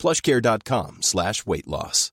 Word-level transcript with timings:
plushcare.com 0.00 0.96
slash 1.02 1.44
weight 1.46 1.66
loss. 1.66 2.10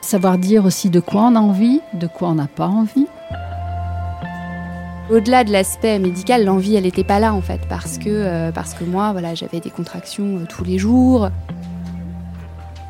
Savoir 0.00 0.38
dire 0.38 0.64
aussi 0.64 0.88
de 0.88 1.00
quoi 1.00 1.24
on 1.24 1.36
a 1.36 1.38
envie, 1.38 1.82
de 1.92 2.06
quoi 2.06 2.28
on 2.30 2.36
n'a 2.36 2.46
pas 2.46 2.66
envie. 2.66 3.06
Au-delà 5.10 5.44
de 5.44 5.52
l'aspect 5.52 5.98
médical, 5.98 6.46
l'envie, 6.46 6.76
elle 6.76 6.84
n'était 6.84 7.04
pas 7.04 7.20
là 7.20 7.34
en 7.34 7.42
fait, 7.42 7.60
parce 7.68 7.98
que, 7.98 8.08
euh, 8.08 8.50
parce 8.50 8.72
que 8.72 8.84
moi, 8.84 9.12
voilà, 9.12 9.34
j'avais 9.34 9.60
des 9.60 9.68
contractions 9.68 10.38
euh, 10.38 10.46
tous 10.48 10.64
les 10.64 10.78
jours. 10.78 11.28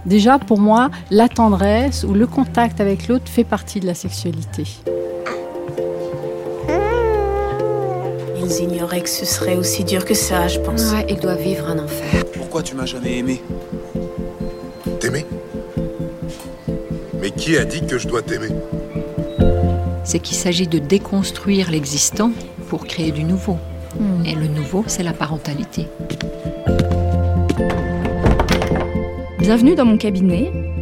Déjà, 0.06 0.38
pour 0.38 0.58
moi, 0.58 0.90
la 1.10 1.28
tendresse 1.28 2.04
ou 2.04 2.14
le 2.14 2.26
contact 2.26 2.80
avec 2.80 3.08
l'autre 3.08 3.28
fait 3.28 3.44
partie 3.44 3.80
de 3.80 3.86
la 3.86 3.94
sexualité. 3.94 4.64
Ils 8.40 8.62
ignoraient 8.62 9.02
que 9.02 9.08
ce 9.08 9.26
serait 9.26 9.56
aussi 9.56 9.84
dur 9.84 10.04
que 10.04 10.14
ça, 10.14 10.48
je 10.48 10.58
pense. 10.60 10.92
Ouais, 10.92 11.06
ils 11.08 11.20
doivent 11.20 11.42
vivre 11.42 11.68
un 11.68 11.78
enfer. 11.78 12.24
Pourquoi 12.32 12.62
tu 12.62 12.74
m'as 12.74 12.86
jamais 12.86 13.18
aimé 13.18 13.42
T'aimer 15.00 15.26
Mais 17.20 17.30
qui 17.30 17.58
a 17.58 17.64
dit 17.64 17.84
que 17.86 17.98
je 17.98 18.08
dois 18.08 18.22
t'aimer 18.22 18.48
C'est 20.04 20.20
qu'il 20.20 20.36
s'agit 20.36 20.66
de 20.66 20.78
déconstruire 20.78 21.70
l'existant 21.70 22.30
pour 22.68 22.86
créer 22.86 23.12
du 23.12 23.24
nouveau. 23.24 23.58
Hmm. 23.98 24.24
Et 24.24 24.34
le 24.34 24.46
nouveau, 24.46 24.84
c'est 24.86 25.02
la 25.02 25.12
parentalité. 25.12 25.86
Bienvenue 29.48 29.74
dans 29.74 29.86
mon 29.86 29.96
cabinet. 29.96 30.52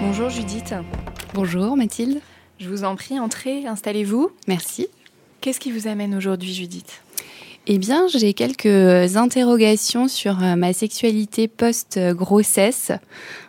Bonjour 0.00 0.30
Judith, 0.30 0.74
Bonjour 1.34 1.76
Mathilde, 1.76 2.20
je 2.58 2.68
vous 2.68 2.84
en 2.84 2.96
prie, 2.96 3.18
entrez, 3.18 3.66
installez-vous. 3.66 4.30
merci. 4.46 4.88
Qu'est-ce 5.40 5.60
qui 5.60 5.70
vous 5.70 5.86
amène 5.86 6.14
aujourd'hui 6.14 6.52
Judith? 6.52 7.02
Eh 7.66 7.78
bien, 7.78 8.06
j'ai 8.08 8.32
quelques 8.32 9.16
interrogations 9.16 10.08
sur 10.08 10.42
euh, 10.42 10.56
ma 10.56 10.72
sexualité 10.72 11.48
post-grossesse. 11.48 12.92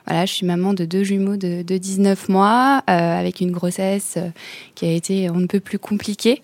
Voilà, 0.06 0.26
je 0.26 0.34
suis 0.34 0.46
maman 0.46 0.74
de 0.74 0.84
deux 0.84 1.04
jumeaux 1.04 1.38
de, 1.38 1.62
de 1.62 1.78
19 1.78 2.28
mois, 2.28 2.84
euh, 2.90 3.20
avec 3.20 3.40
une 3.40 3.52
grossesse 3.52 4.16
euh, 4.18 4.30
qui 4.76 4.86
a 4.86 4.92
été 4.92 5.30
on 5.30 5.36
ne 5.36 5.48
peut 5.48 5.62
plus 5.62 5.80
compliquée. 5.80 6.42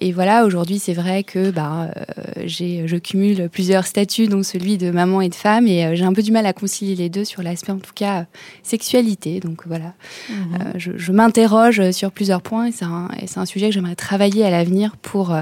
Et 0.00 0.12
voilà, 0.12 0.44
aujourd'hui, 0.44 0.78
c'est 0.78 0.92
vrai 0.92 1.22
que 1.22 1.50
bah, 1.50 1.90
euh, 1.96 2.02
j'ai, 2.44 2.86
je 2.86 2.96
cumule 2.96 3.48
plusieurs 3.48 3.86
statuts, 3.86 4.26
dont 4.26 4.42
celui 4.42 4.78
de 4.78 4.90
maman 4.90 5.20
et 5.20 5.28
de 5.28 5.34
femme, 5.34 5.66
et 5.66 5.84
euh, 5.84 5.94
j'ai 5.94 6.04
un 6.04 6.12
peu 6.12 6.22
du 6.22 6.32
mal 6.32 6.44
à 6.44 6.52
concilier 6.52 6.96
les 6.96 7.08
deux 7.08 7.24
sur 7.24 7.42
l'aspect, 7.42 7.72
en 7.72 7.78
tout 7.78 7.94
cas, 7.94 8.20
euh, 8.20 8.24
sexualité. 8.62 9.40
Donc 9.40 9.62
voilà, 9.66 9.94
Euh, 10.30 10.72
je, 10.76 10.92
je 10.96 11.12
m'interroge 11.12 11.90
sur 11.92 12.10
plusieurs 12.10 12.42
points, 12.42 12.66
et 12.66 12.72
c'est 12.72 12.84
un, 12.84 13.08
un 13.36 13.46
sujet 13.46 13.68
que 13.68 13.72
j'aimerais 13.72 13.94
travailler 13.94 14.44
à 14.44 14.50
l'avenir 14.50 14.96
pour 14.96 15.34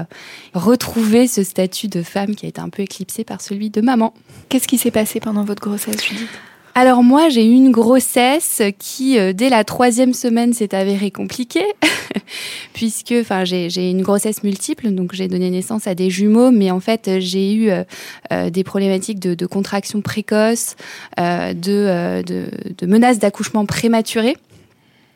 retrouver 0.53 1.27
ce 1.27 1.43
statut 1.43 1.87
de 1.87 2.03
femme 2.03 2.35
qui 2.35 2.45
a 2.45 2.49
été 2.49 2.61
un 2.61 2.69
peu 2.69 2.83
éclipsé 2.83 3.23
par 3.23 3.41
celui 3.41 3.69
de 3.69 3.81
maman. 3.81 4.13
Qu'est-ce 4.49 4.67
qui 4.67 4.77
s'est 4.77 4.91
passé 4.91 5.19
pendant 5.19 5.43
votre 5.43 5.61
grossesse 5.61 6.03
Judith? 6.03 6.29
Alors 6.77 7.03
moi, 7.03 7.29
j'ai 7.29 7.45
eu 7.45 7.53
une 7.53 7.71
grossesse 7.71 8.61
qui, 8.77 9.17
euh, 9.17 9.31
dès 9.31 9.47
la 9.47 9.63
troisième 9.63 10.13
semaine, 10.13 10.51
s'est 10.51 10.75
avérée 10.75 11.09
compliquée, 11.09 11.63
puisque, 12.73 13.13
enfin, 13.17 13.45
j'ai 13.45 13.89
une 13.89 14.01
grossesse 14.01 14.43
multiple, 14.43 14.89
donc 14.89 15.13
j'ai 15.13 15.29
donné 15.29 15.49
naissance 15.49 15.87
à 15.87 15.95
des 15.95 16.09
jumeaux, 16.09 16.51
mais 16.51 16.71
en 16.71 16.81
fait, 16.81 17.09
j'ai 17.19 17.53
eu 17.53 17.69
euh, 17.69 17.85
euh, 18.33 18.49
des 18.49 18.65
problématiques 18.65 19.21
de, 19.21 19.35
de 19.35 19.45
contraction 19.45 20.01
précoce, 20.01 20.75
de, 21.17 22.21
de, 22.23 22.47
de 22.77 22.85
menaces 22.85 23.19
d'accouchement 23.19 23.65
prématuré. 23.65 24.35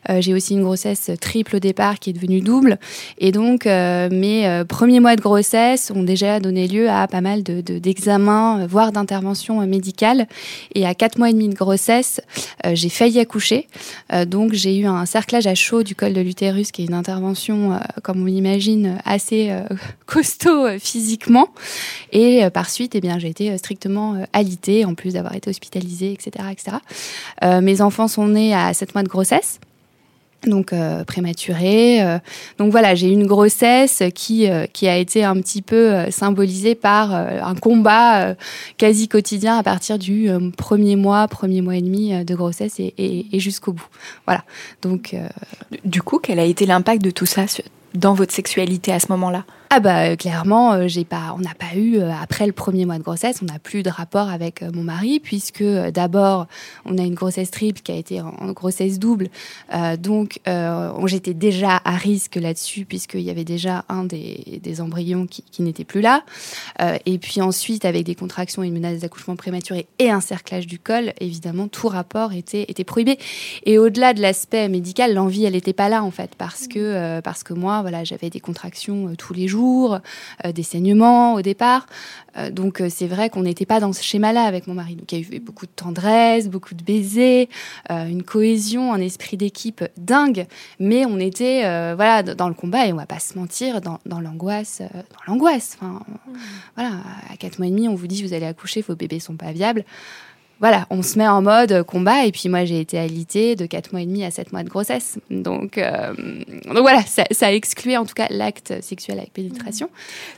Euh, 0.08 0.20
j'ai 0.20 0.32
aussi 0.34 0.54
une 0.54 0.62
grossesse 0.62 1.10
triple 1.20 1.56
au 1.56 1.58
départ 1.58 1.98
qui 1.98 2.10
est 2.10 2.12
devenue 2.12 2.40
double. 2.40 2.78
Et 3.18 3.32
donc, 3.32 3.66
euh, 3.66 4.08
mes 4.10 4.46
euh, 4.46 4.64
premiers 4.64 5.00
mois 5.00 5.16
de 5.16 5.20
grossesse 5.20 5.92
ont 5.94 6.02
déjà 6.02 6.40
donné 6.40 6.68
lieu 6.68 6.88
à 6.88 7.06
pas 7.06 7.20
mal 7.20 7.42
de- 7.42 7.60
de- 7.60 7.78
d'examens, 7.78 8.60
euh, 8.60 8.66
voire 8.66 8.92
d'interventions 8.92 9.60
médicales. 9.66 10.26
Et 10.74 10.86
à 10.86 10.94
quatre 10.94 11.18
mois 11.18 11.30
et 11.30 11.32
demi 11.32 11.48
de 11.48 11.54
grossesse, 11.54 12.20
j'ai 12.72 12.88
failli 12.88 13.18
accoucher. 13.20 13.66
Donc, 14.26 14.52
j'ai 14.52 14.76
eu 14.78 14.86
un 14.86 15.06
cerclage 15.06 15.46
à 15.46 15.54
chaud 15.54 15.82
du 15.82 15.94
col 15.94 16.12
de 16.12 16.20
l'utérus, 16.20 16.70
qui 16.72 16.82
est 16.82 16.86
une 16.86 16.94
intervention, 16.94 17.78
comme 18.02 18.22
on 18.22 18.26
l'imagine, 18.26 18.98
assez 19.04 19.50
costaud 20.06 20.78
physiquement. 20.78 21.48
Et 22.12 22.48
par 22.52 22.70
suite, 22.70 22.94
eh 22.94 23.00
bien, 23.00 23.18
j'ai 23.18 23.28
été 23.28 23.56
strictement 23.58 24.16
alitée, 24.32 24.84
en 24.84 24.94
plus 24.94 25.14
d'avoir 25.14 25.34
été 25.34 25.50
hospitalisée, 25.50 26.12
etc. 26.12 26.46
etc. 26.52 26.76
Euh, 27.44 27.60
mes 27.60 27.80
enfants 27.80 28.08
sont 28.08 28.26
nés 28.28 28.54
à 28.54 28.72
sept 28.74 28.94
mois 28.94 29.02
de 29.02 29.08
grossesse 29.08 29.60
donc 30.46 30.72
euh, 30.72 31.04
prématurée. 31.04 32.02
euh. 32.02 32.18
donc 32.58 32.70
voilà, 32.70 32.94
j'ai 32.94 33.08
une 33.10 33.26
grossesse 33.26 34.02
qui 34.14 34.48
euh, 34.48 34.66
qui 34.72 34.88
a 34.88 34.96
été 34.96 35.22
un 35.24 35.34
petit 35.36 35.60
peu 35.62 35.92
euh, 35.92 36.10
symbolisée 36.10 36.74
par 36.74 37.14
euh, 37.14 37.40
un 37.42 37.54
combat 37.54 38.22
euh, 38.28 38.34
quasi 38.78 39.06
quotidien 39.08 39.58
à 39.58 39.62
partir 39.62 39.98
du 39.98 40.28
premier 40.56 40.96
mois, 40.96 41.28
premier 41.28 41.60
mois 41.60 41.76
et 41.76 41.82
demi 41.82 42.24
de 42.24 42.34
grossesse 42.34 42.80
et, 42.80 42.94
et- 42.98 43.26
et 43.32 43.40
jusqu'au 43.40 43.72
bout. 43.72 43.86
Voilà. 44.26 44.44
Donc 44.82 45.14
Du 45.84 46.02
coup, 46.02 46.18
quel 46.18 46.38
a 46.38 46.44
été 46.44 46.66
l'impact 46.66 47.02
de 47.02 47.10
tout 47.10 47.26
ça 47.26 47.44
dans 47.94 48.14
votre 48.14 48.32
sexualité 48.32 48.92
à 48.92 49.00
ce 49.00 49.06
moment-là? 49.10 49.44
Ah 49.72 49.78
bah 49.78 50.10
euh, 50.10 50.16
clairement, 50.16 50.72
euh, 50.72 50.88
j'ai 50.88 51.04
pas, 51.04 51.32
on 51.36 51.38
n'a 51.38 51.54
pas 51.54 51.76
eu 51.76 51.98
euh, 51.98 52.10
après 52.20 52.44
le 52.44 52.52
premier 52.52 52.86
mois 52.86 52.98
de 52.98 53.04
grossesse, 53.04 53.38
on 53.40 53.44
n'a 53.44 53.60
plus 53.60 53.84
de 53.84 53.88
rapport 53.90 54.28
avec 54.28 54.62
mon 54.62 54.82
mari 54.82 55.20
puisque 55.20 55.62
d'abord 55.62 56.48
on 56.84 56.98
a 56.98 57.02
une 57.02 57.14
grossesse 57.14 57.52
triple 57.52 57.80
qui 57.80 57.92
a 57.92 57.94
été 57.94 58.20
en, 58.20 58.50
grossesse 58.52 58.98
double, 58.98 59.28
Euh, 59.72 59.96
donc 59.96 60.40
euh, 60.48 60.90
on- 60.96 61.06
j'étais 61.06 61.34
déjà 61.34 61.80
à 61.84 61.92
risque 61.96 62.34
là-dessus 62.34 62.84
puisqu'il 62.84 63.20
y 63.20 63.30
avait 63.30 63.44
déjà 63.44 63.84
un 63.88 64.02
des, 64.02 64.58
des 64.60 64.80
embryons 64.80 65.26
qui, 65.28 65.42
qui 65.42 65.62
n'était 65.62 65.84
plus 65.84 66.00
là, 66.00 66.24
Euh, 66.80 66.98
et 67.06 67.18
puis 67.18 67.40
ensuite 67.40 67.84
avec 67.84 68.02
des 68.04 68.16
contractions 68.16 68.64
et 68.64 68.66
une 68.66 68.74
menace 68.74 68.98
d'accouchement 69.00 69.36
prématuré 69.36 69.86
et 70.00 70.10
un 70.10 70.20
cerclage 70.20 70.66
du 70.66 70.80
col, 70.80 71.12
évidemment 71.20 71.68
tout 71.68 71.86
rapport 71.88 72.32
était 72.32 72.64
était 72.68 72.82
prohibé. 72.84 73.18
Et 73.66 73.78
au-delà 73.78 74.14
de 74.14 74.20
l'aspect 74.20 74.68
médical, 74.68 75.14
l'envie 75.14 75.44
elle 75.44 75.52
n'était 75.52 75.72
pas 75.72 75.88
là 75.88 76.02
en 76.02 76.10
fait 76.10 76.32
parce 76.36 76.66
que 76.66 76.78
euh, 76.80 77.20
parce 77.20 77.44
que 77.44 77.54
moi 77.54 77.82
voilà 77.82 78.02
j'avais 78.02 78.30
des 78.30 78.40
contractions 78.40 79.14
tous 79.16 79.32
les 79.32 79.46
jours, 79.46 79.59
euh, 79.64 80.52
des 80.52 80.62
saignements 80.62 81.34
au 81.34 81.42
départ. 81.42 81.86
Euh, 82.36 82.50
donc 82.50 82.80
euh, 82.80 82.88
c'est 82.88 83.06
vrai 83.06 83.28
qu'on 83.30 83.42
n'était 83.42 83.66
pas 83.66 83.80
dans 83.80 83.92
ce 83.92 84.02
schéma-là 84.02 84.44
avec 84.44 84.66
mon 84.66 84.74
mari. 84.74 84.94
Donc 84.96 85.10
il 85.12 85.20
y 85.20 85.24
a 85.24 85.36
eu 85.36 85.40
beaucoup 85.40 85.66
de 85.66 85.70
tendresse, 85.74 86.48
beaucoup 86.48 86.74
de 86.74 86.82
baisers, 86.82 87.48
une 87.88 88.22
cohésion, 88.22 88.92
un 88.92 89.00
esprit 89.00 89.36
d'équipe 89.36 89.84
dingue. 89.96 90.46
Mais 90.78 91.04
on 91.06 91.18
était 91.18 91.62
voilà 91.94 92.22
dans 92.22 92.48
le 92.48 92.54
combat 92.54 92.86
et 92.86 92.92
on 92.92 92.96
va 92.96 93.06
pas 93.06 93.18
se 93.18 93.38
mentir 93.38 93.80
dans, 93.80 93.98
l'angoisse, 94.20 94.80
dans 94.80 95.32
l'angoisse. 95.32 95.76
Enfin 95.80 96.00
on- 96.08 96.30
voilà 96.76 96.96
à 97.30 97.36
quatre 97.36 97.58
mois 97.58 97.66
et 97.66 97.70
demi 97.70 97.88
on 97.88 97.94
vous 97.94 98.06
dit 98.06 98.22
vous 98.22 98.32
allez 98.32 98.46
accoucher, 98.46 98.82
vos 98.82 98.96
bébés 98.96 99.20
sont 99.20 99.36
pas 99.36 99.52
viables. 99.52 99.84
Voilà, 100.60 100.86
on 100.90 101.02
se 101.02 101.18
met 101.18 101.26
en 101.26 101.40
mode 101.40 101.82
combat 101.84 102.26
et 102.26 102.32
puis 102.32 102.50
moi 102.50 102.66
j'ai 102.66 102.80
été 102.80 102.98
alitée 102.98 103.56
de 103.56 103.64
4 103.64 103.92
mois 103.92 104.02
et 104.02 104.06
demi 104.06 104.24
à 104.24 104.30
7 104.30 104.52
mois 104.52 104.62
de 104.62 104.68
grossesse. 104.68 105.18
Donc, 105.30 105.78
euh, 105.78 106.12
donc 106.66 106.78
voilà, 106.80 107.00
ça, 107.02 107.24
ça 107.30 107.46
a 107.46 107.52
exclué 107.52 107.96
en 107.96 108.04
tout 108.04 108.12
cas 108.12 108.26
l'acte 108.28 108.74
sexuel 108.82 109.18
avec 109.18 109.32
pénétration. 109.32 109.88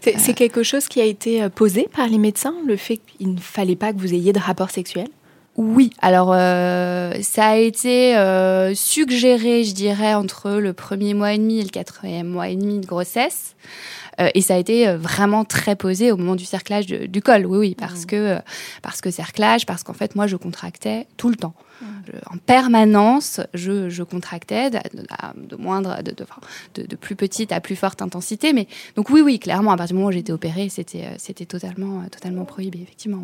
C'est 0.00 0.18
c'est 0.18 0.34
quelque 0.34 0.62
chose 0.62 0.86
qui 0.86 1.00
a 1.00 1.04
été 1.04 1.42
euh, 1.42 1.48
posé 1.48 1.88
par 1.92 2.06
les 2.06 2.18
médecins, 2.18 2.54
le 2.64 2.76
fait 2.76 2.98
qu'il 2.98 3.34
ne 3.34 3.40
fallait 3.40 3.74
pas 3.74 3.92
que 3.92 3.98
vous 3.98 4.14
ayez 4.14 4.32
de 4.32 4.38
rapport 4.38 4.70
sexuel? 4.70 5.08
Oui, 5.56 5.90
alors 6.00 6.28
ça 6.28 7.46
a 7.48 7.56
été 7.56 8.14
suggéré, 8.74 9.64
je 9.64 9.74
dirais, 9.74 10.14
entre 10.14 10.52
le 10.52 10.72
premier 10.72 11.12
mois 11.12 11.34
et 11.34 11.38
demi 11.38 11.60
et 11.60 11.62
le 11.62 11.68
quatrième 11.68 12.28
mois 12.28 12.48
et 12.48 12.56
demi 12.56 12.80
de 12.80 12.86
grossesse. 12.86 13.54
Et 14.34 14.40
ça 14.42 14.54
a 14.54 14.58
été 14.58 14.94
vraiment 14.94 15.44
très 15.44 15.74
posé 15.74 16.12
au 16.12 16.16
moment 16.16 16.36
du 16.36 16.44
cerclage 16.44 16.86
du 16.86 17.22
col, 17.22 17.46
oui, 17.46 17.58
oui, 17.58 17.74
parce 17.78 18.02
mmh. 18.02 18.06
que 18.06 18.38
parce 18.82 19.00
que 19.00 19.10
cerclage, 19.10 19.66
parce 19.66 19.82
qu'en 19.82 19.94
fait 19.94 20.14
moi 20.14 20.26
je 20.26 20.36
contractais 20.36 21.06
tout 21.16 21.30
le 21.30 21.36
temps 21.36 21.54
en 22.30 22.36
permanence, 22.38 23.40
je, 23.54 24.02
contractais 24.02 24.70
de, 24.70 24.78
de, 25.36 25.56
moindre, 25.56 26.02
de, 26.02 26.14
de, 26.82 26.96
plus 26.96 27.16
petite 27.16 27.52
à 27.52 27.60
plus 27.60 27.76
forte 27.76 28.02
intensité. 28.02 28.52
Mais 28.52 28.66
donc 28.96 29.10
oui, 29.10 29.20
oui, 29.20 29.38
clairement, 29.38 29.72
à 29.72 29.76
partir 29.76 29.94
du 29.94 29.98
moment 29.98 30.08
où 30.08 30.12
j'étais 30.12 30.32
opérée, 30.32 30.68
c'était, 30.68 31.04
euh, 31.04 31.14
c'était 31.18 31.46
totalement, 31.46 32.00
euh, 32.00 32.08
totalement 32.10 32.44
prohibé, 32.44 32.80
effectivement. 32.82 33.22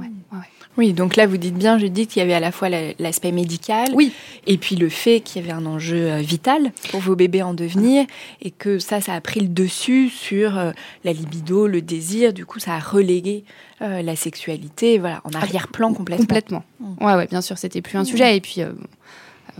Oui, 0.76 0.92
donc 0.92 1.16
là, 1.16 1.26
vous 1.26 1.36
dites 1.36 1.54
bien, 1.54 1.78
je 1.78 1.86
dis 1.86 2.06
qu'il 2.06 2.20
y 2.20 2.22
avait 2.22 2.34
à 2.34 2.40
la 2.40 2.52
fois 2.52 2.68
l'aspect 2.98 3.32
médical, 3.32 3.88
oui. 3.94 4.12
et 4.46 4.58
puis 4.58 4.76
le 4.76 4.88
fait 4.88 5.20
qu'il 5.20 5.42
y 5.42 5.44
avait 5.44 5.54
un 5.54 5.66
enjeu 5.66 6.10
euh, 6.10 6.18
vital 6.18 6.72
pour 6.90 7.00
vos 7.00 7.16
bébés 7.16 7.42
en 7.42 7.54
devenir, 7.54 8.06
et 8.42 8.50
que 8.50 8.78
ça, 8.78 9.00
ça 9.00 9.14
a 9.14 9.20
pris 9.20 9.40
le 9.40 9.48
dessus 9.48 10.08
sur 10.08 10.52
la 11.04 11.12
libido, 11.12 11.66
le 11.66 11.82
désir. 11.82 12.32
Du 12.32 12.44
coup, 12.46 12.58
ça 12.58 12.74
a 12.74 12.78
relégué 12.78 13.44
la 13.80 14.16
sexualité, 14.16 14.98
voilà, 14.98 15.20
en 15.24 15.30
ah, 15.34 15.38
arrière-plan 15.38 15.94
complètement. 15.94 16.24
Complètement. 16.24 16.64
Mmh. 16.80 17.04
Ouais, 17.04 17.14
ouais, 17.14 17.26
bien 17.26 17.40
sûr, 17.40 17.58
c'était 17.58 17.82
plus 17.82 17.96
un 17.96 18.02
mmh. 18.02 18.06
sujet. 18.06 18.36
Et 18.36 18.40
puis, 18.40 18.62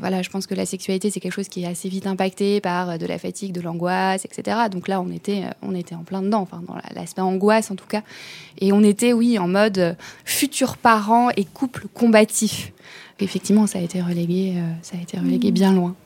voilà, 0.01 0.23
je 0.23 0.31
pense 0.31 0.47
que 0.47 0.55
la 0.55 0.67
sexualité, 0.67 1.11
c'est 1.11 1.21
quelque 1.21 1.35
chose 1.35 1.49
qui 1.49 1.63
est 1.63 1.67
assez 1.67 1.89
vite 1.89 2.07
impacté 2.07 2.61
par 2.61 2.91
euh, 2.91 2.97
de 2.97 3.07
la 3.07 3.19
fatigue, 3.19 3.53
de 3.53 3.61
l'angoisse, 3.61 4.25
etc. 4.25 4.57
Donc 4.71 4.89
là, 4.89 5.01
on 5.01 5.11
était, 5.11 5.45
euh, 5.45 5.51
on 5.63 5.75
était 5.75 5.95
en 5.95 6.03
plein 6.03 6.23
dedans, 6.23 6.41
enfin, 6.41 6.63
dans 6.67 6.77
l'aspect 6.95 7.23
angoisse 7.23 7.71
en 7.71 7.77
tout 7.77 7.87
cas. 7.87 8.03
Et 8.61 8.73
on 8.73 8.83
était, 8.83 9.13
oui, 9.13 9.39
en 9.39 9.49
mode 9.49 9.79
euh, 9.79 9.95
futur 10.25 10.77
parents 10.77 11.31
et 11.37 11.45
couple 11.45 11.87
combatif. 11.93 12.73
Effectivement, 13.21 13.67
ça 13.67 13.81
a 13.81 13.83
été 13.83 14.01
relégué, 14.01 14.55
ça 14.83 14.97
a 14.97 15.03
été 15.03 15.19
relégué 15.19 15.51
mmh. 15.51 15.55
bien 15.55 15.73
loin. 15.73 15.97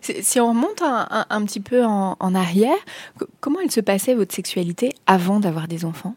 Si 0.00 0.40
on 0.40 0.48
remonte 0.48 0.82
un, 0.82 1.44
petit 1.44 1.60
peu 1.60 1.84
en 1.84 2.34
arrière, 2.34 2.76
comment 3.40 3.58
elle 3.62 3.70
se 3.70 3.80
passait 3.80 4.14
votre 4.14 4.34
sexualité 4.34 4.94
avant 5.06 5.40
d'avoir 5.40 5.68
des 5.68 5.84
enfants? 5.84 6.14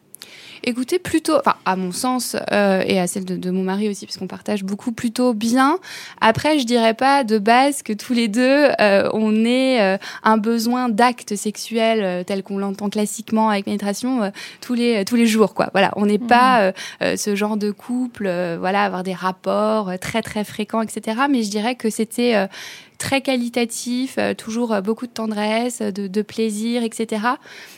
Écoutez, 0.70 1.00
plutôt, 1.00 1.38
enfin, 1.38 1.56
à 1.64 1.78
mon 1.78 1.94
sens, 1.94 2.36
euh, 2.52 2.84
et 2.86 3.00
à 3.00 3.08
celle 3.08 3.24
de, 3.24 3.52
mon 3.52 3.64
mari 3.64 3.88
aussi, 3.88 4.06
puisqu'on 4.06 4.28
partage 4.28 4.66
beaucoup 4.66 4.92
plutôt 4.92 5.34
bien. 5.34 5.80
Après, 6.20 6.60
je 6.60 6.66
dirais 6.66 6.94
pas 6.94 7.24
de 7.24 7.40
base 7.40 7.84
que 7.84 7.94
tous 7.94 8.12
les 8.12 8.28
deux, 8.28 8.68
euh, 8.82 9.10
on 9.14 9.46
ait 9.46 9.82
euh, 9.82 9.98
un 10.24 10.36
besoin 10.36 10.90
d'acte 10.90 11.38
sexuel 11.38 12.26
tel 12.26 12.44
qu'on 12.44 12.58
l'entend 12.58 12.90
classiquement 12.90 13.50
avec 13.50 13.64
pénétration 13.64 14.30
tous 14.60 14.74
les 14.74 15.06
tous 15.06 15.16
les 15.16 15.26
jours, 15.26 15.54
quoi. 15.54 15.70
Voilà, 15.72 15.92
on 15.96 16.06
n'est 16.06 16.18
mmh. 16.18 16.28
pas 16.28 16.74
ce 17.00 17.34
genre 17.34 17.56
de 17.56 17.72
couple, 17.72 18.30
voilà, 18.60 18.84
avoir 18.84 19.04
des 19.04 19.14
rapports 19.14 19.98
très 20.02 20.22
très 20.22 20.44
fréquents, 20.44 20.82
etc. 20.82 21.18
Mais 21.30 21.44
je 21.44 21.50
dirais 21.50 21.76
que 21.76 21.90
c'était 21.90 22.50
très 22.98 23.22
qualitatif, 23.22 24.16
euh, 24.18 24.34
toujours 24.34 24.74
euh, 24.74 24.82
beaucoup 24.82 25.08
de 25.08 25.12
tendresse, 25.12 25.82
de, 25.82 26.22
plaisir, 26.22 26.84
etc. 26.84 27.22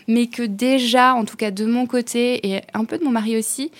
Mais 0.07 0.27
que 0.27 0.44
déjà, 0.44 1.13
en 1.13 1.25
tout 1.25 1.36
cas 1.36 1.51
de 1.51 1.66
mon 1.66 1.86
côté 1.86 2.48
et 2.48 2.62
un 2.74 2.86
peu 2.86 2.98
de 2.98 3.04
mon 3.04 3.12
mari 3.12 3.38
aussi, 3.38 3.71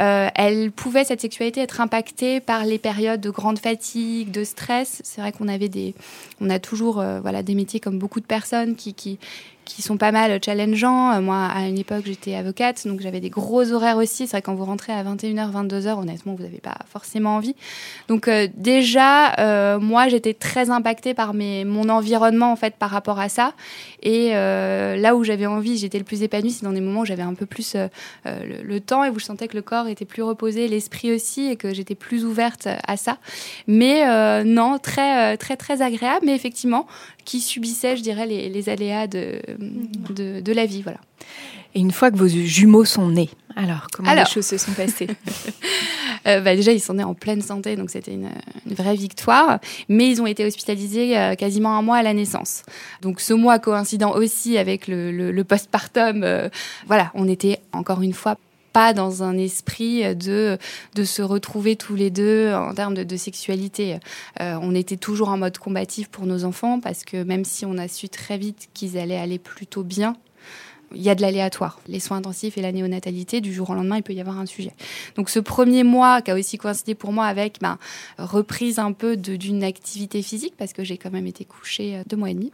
euh, 0.00 0.28
elle 0.34 0.70
pouvait 0.70 1.04
cette 1.04 1.20
sexualité 1.20 1.60
être 1.60 1.80
impactée 1.80 2.40
par 2.40 2.64
les 2.64 2.78
périodes 2.78 3.20
de 3.20 3.30
grande 3.30 3.58
fatigue, 3.58 4.30
de 4.30 4.44
stress. 4.44 5.00
C'est 5.04 5.20
vrai 5.20 5.32
qu'on 5.32 5.48
avait 5.48 5.68
des, 5.68 5.94
on 6.40 6.50
a 6.50 6.58
toujours 6.58 7.04
voilà 7.22 7.42
des 7.42 7.54
métiers 7.54 7.80
comme 7.80 7.98
beaucoup 7.98 8.20
de 8.20 8.26
personnes 8.26 8.76
qui, 8.76 8.94
qui 8.94 9.18
qui 9.68 9.82
sont 9.82 9.96
pas 9.96 10.10
mal 10.10 10.40
challengeants. 10.44 11.12
Euh, 11.12 11.20
moi, 11.20 11.46
à 11.46 11.68
une 11.68 11.78
époque, 11.78 12.04
j'étais 12.06 12.34
avocate, 12.34 12.86
donc 12.86 13.00
j'avais 13.00 13.20
des 13.20 13.30
gros 13.30 13.70
horaires 13.70 13.98
aussi. 13.98 14.26
C'est 14.26 14.32
vrai 14.32 14.42
quand 14.42 14.54
vous 14.54 14.64
rentrez 14.64 14.92
à 14.92 15.04
21h, 15.04 15.52
22h, 15.52 16.00
honnêtement, 16.00 16.34
vous 16.34 16.42
n'avez 16.42 16.58
pas 16.58 16.76
forcément 16.90 17.36
envie. 17.36 17.54
Donc 18.08 18.26
euh, 18.26 18.48
déjà, 18.56 19.34
euh, 19.38 19.78
moi, 19.78 20.08
j'étais 20.08 20.34
très 20.34 20.70
impactée 20.70 21.14
par 21.14 21.34
mes, 21.34 21.64
mon 21.64 21.88
environnement 21.90 22.50
en 22.50 22.56
fait 22.56 22.74
par 22.76 22.90
rapport 22.90 23.20
à 23.20 23.28
ça. 23.28 23.52
Et 24.02 24.30
là 24.30 25.16
où 25.16 25.24
j'avais 25.24 25.46
envie, 25.46 25.76
j'étais 25.76 25.98
le 25.98 26.04
plus 26.04 26.22
épanouie, 26.22 26.52
c'est 26.52 26.64
dans 26.64 26.72
des 26.72 26.80
moments 26.80 27.00
où 27.00 27.04
j'avais 27.04 27.22
un 27.22 27.34
peu 27.34 27.46
plus 27.46 27.76
le, 28.24 28.78
temps 28.78 29.02
et 29.04 29.10
où 29.10 29.18
je 29.18 29.24
sentais 29.24 29.48
que 29.48 29.56
le 29.56 29.62
corps 29.62 29.87
était 29.88 30.04
plus 30.04 30.22
reposé, 30.22 30.68
l'esprit 30.68 31.12
aussi, 31.12 31.46
et 31.46 31.56
que 31.56 31.74
j'étais 31.74 31.94
plus 31.94 32.24
ouverte 32.24 32.68
à 32.86 32.96
ça. 32.96 33.18
Mais 33.66 34.04
non, 34.44 34.78
très 34.78 35.36
très 35.36 35.56
très 35.56 35.82
agréable. 35.82 36.26
Mais 36.26 36.34
effectivement, 36.34 36.86
qui 37.24 37.40
subissait, 37.40 37.96
je 37.96 38.02
dirais, 38.02 38.26
les, 38.26 38.48
les 38.48 38.68
aléas 38.68 39.06
de, 39.06 39.40
de, 40.10 40.40
de, 40.40 40.52
la 40.52 40.64
vie. 40.64 40.82
Voilà. 40.82 40.98
Et 41.74 41.80
une 41.80 41.92
fois 41.92 42.10
que 42.10 42.16
vos 42.16 42.26
jumeaux 42.26 42.86
sont 42.86 43.08
nés, 43.08 43.28
alors 43.54 43.88
comment 43.92 44.14
les 44.14 44.24
choses 44.24 44.46
se 44.46 44.58
sont 44.58 44.72
passées? 44.72 45.08
Euh, 46.26 46.40
bah 46.40 46.56
Déjà, 46.56 46.72
ils 46.72 46.80
sont 46.80 46.94
nés 46.94 47.04
en 47.04 47.14
pleine 47.14 47.40
santé, 47.40 47.76
donc 47.76 47.90
c'était 47.90 48.12
une, 48.12 48.28
une, 48.66 48.74
vraie 48.74 48.96
victoire. 48.96 49.60
Mais 49.88 50.10
ils 50.10 50.20
ont 50.20 50.26
été 50.26 50.44
hospitalisés 50.44 51.16
euh, 51.16 51.36
quasiment 51.36 51.78
un 51.78 51.80
mois 51.80 51.98
à 51.98 52.02
la 52.02 52.12
naissance. 52.12 52.64
Donc 53.02 53.20
ce 53.20 53.32
mois 53.32 53.58
coïncident 53.60 54.12
aussi 54.12 54.58
avec 54.58 54.88
le, 54.88 55.12
le, 55.12 55.30
le 55.30 55.44
postpartum, 55.44 56.24
euh, 56.24 56.48
voilà, 56.86 57.12
on 57.14 57.28
était 57.28 57.60
encore 57.72 58.02
une 58.02 58.12
fois 58.12 58.36
pas 58.78 58.92
dans 58.92 59.24
un 59.24 59.36
esprit 59.36 60.14
de, 60.14 60.56
de 60.94 61.02
se 61.02 61.20
retrouver 61.20 61.74
tous 61.74 61.96
les 61.96 62.10
deux 62.10 62.52
en 62.52 62.72
termes 62.74 62.94
de, 62.94 63.16
sexualité. 63.16 63.98
Euh, 64.40 64.56
on 64.62 64.72
était 64.72 64.96
toujours 64.96 65.30
en 65.30 65.36
mode 65.36 65.58
combatif 65.58 66.06
pour 66.06 66.26
nos 66.26 66.44
enfants 66.44 66.78
parce 66.78 67.02
que 67.02 67.24
même 67.24 67.44
si 67.44 67.66
on 67.66 67.76
a 67.76 67.88
su 67.88 68.08
très 68.08 68.38
vite 68.38 68.68
qu'ils 68.74 68.96
allaient 68.96 69.18
aller 69.18 69.40
plutôt 69.40 69.82
bien, 69.82 70.14
il 70.94 71.02
y 71.02 71.10
a 71.10 71.14
de 71.14 71.22
l'aléatoire. 71.22 71.80
Les 71.86 72.00
soins 72.00 72.18
intensifs 72.18 72.58
et 72.58 72.62
la 72.62 72.72
néonatalité, 72.72 73.40
du 73.40 73.52
jour 73.52 73.70
au 73.70 73.74
lendemain, 73.74 73.96
il 73.96 74.02
peut 74.02 74.12
y 74.12 74.20
avoir 74.20 74.38
un 74.38 74.46
sujet. 74.46 74.72
Donc 75.16 75.30
ce 75.30 75.38
premier 75.38 75.84
mois, 75.84 76.22
qui 76.22 76.30
a 76.30 76.34
aussi 76.34 76.58
coïncidé 76.58 76.94
pour 76.94 77.12
moi 77.12 77.26
avec 77.26 77.60
ma 77.62 77.78
reprise 78.18 78.78
un 78.78 78.92
peu 78.92 79.16
d'une 79.16 79.64
activité 79.64 80.22
physique, 80.22 80.54
parce 80.56 80.72
que 80.72 80.84
j'ai 80.84 80.96
quand 80.96 81.10
même 81.10 81.26
été 81.26 81.44
couchée 81.44 81.96
euh, 81.96 82.02
deux 82.06 82.16
mois 82.16 82.30
et 82.30 82.34
demi. 82.34 82.50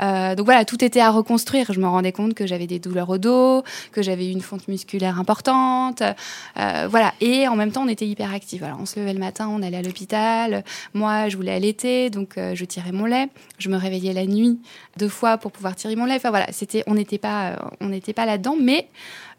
Euh, 0.00 0.34
donc 0.34 0.46
voilà, 0.46 0.64
tout 0.64 0.82
était 0.84 1.00
à 1.00 1.10
reconstruire. 1.10 1.72
Je 1.72 1.80
me 1.80 1.86
rendais 1.86 2.12
compte 2.12 2.34
que 2.34 2.46
j'avais 2.46 2.66
des 2.66 2.78
douleurs 2.78 3.10
au 3.10 3.18
dos, 3.18 3.62
que 3.92 4.02
j'avais 4.02 4.30
une 4.30 4.40
fonte 4.40 4.68
musculaire 4.68 5.18
importante. 5.18 6.02
Euh, 6.02 6.88
voilà, 6.90 7.12
et 7.20 7.48
en 7.48 7.56
même 7.56 7.72
temps, 7.72 7.84
on 7.84 7.88
était 7.88 8.06
hyper 8.06 8.32
actifs. 8.32 8.62
Alors 8.62 8.78
on 8.80 8.86
se 8.86 8.98
levait 8.98 9.12
le 9.12 9.20
matin, 9.20 9.48
on 9.48 9.62
allait 9.62 9.76
à 9.76 9.82
l'hôpital. 9.82 10.64
Moi, 10.94 11.28
je 11.28 11.36
voulais 11.36 11.52
allaiter, 11.52 12.10
donc 12.10 12.38
euh, 12.38 12.54
je 12.54 12.64
tirais 12.64 12.92
mon 12.92 13.06
lait. 13.06 13.28
Je 13.58 13.68
me 13.68 13.76
réveillais 13.76 14.12
la 14.12 14.26
nuit 14.26 14.60
deux 14.96 15.08
fois 15.08 15.38
pour 15.38 15.52
pouvoir 15.52 15.74
tirer 15.74 15.96
mon 15.96 16.04
lait. 16.04 16.16
Enfin 16.16 16.30
voilà, 16.30 16.46
c'était, 16.52 16.82
on 16.86 16.94
n'était 16.94 17.18
pas 17.18 17.56
on 17.80 17.88
n'était 17.88 18.12
pas 18.12 18.26
là-dedans, 18.26 18.56
mais 18.60 18.88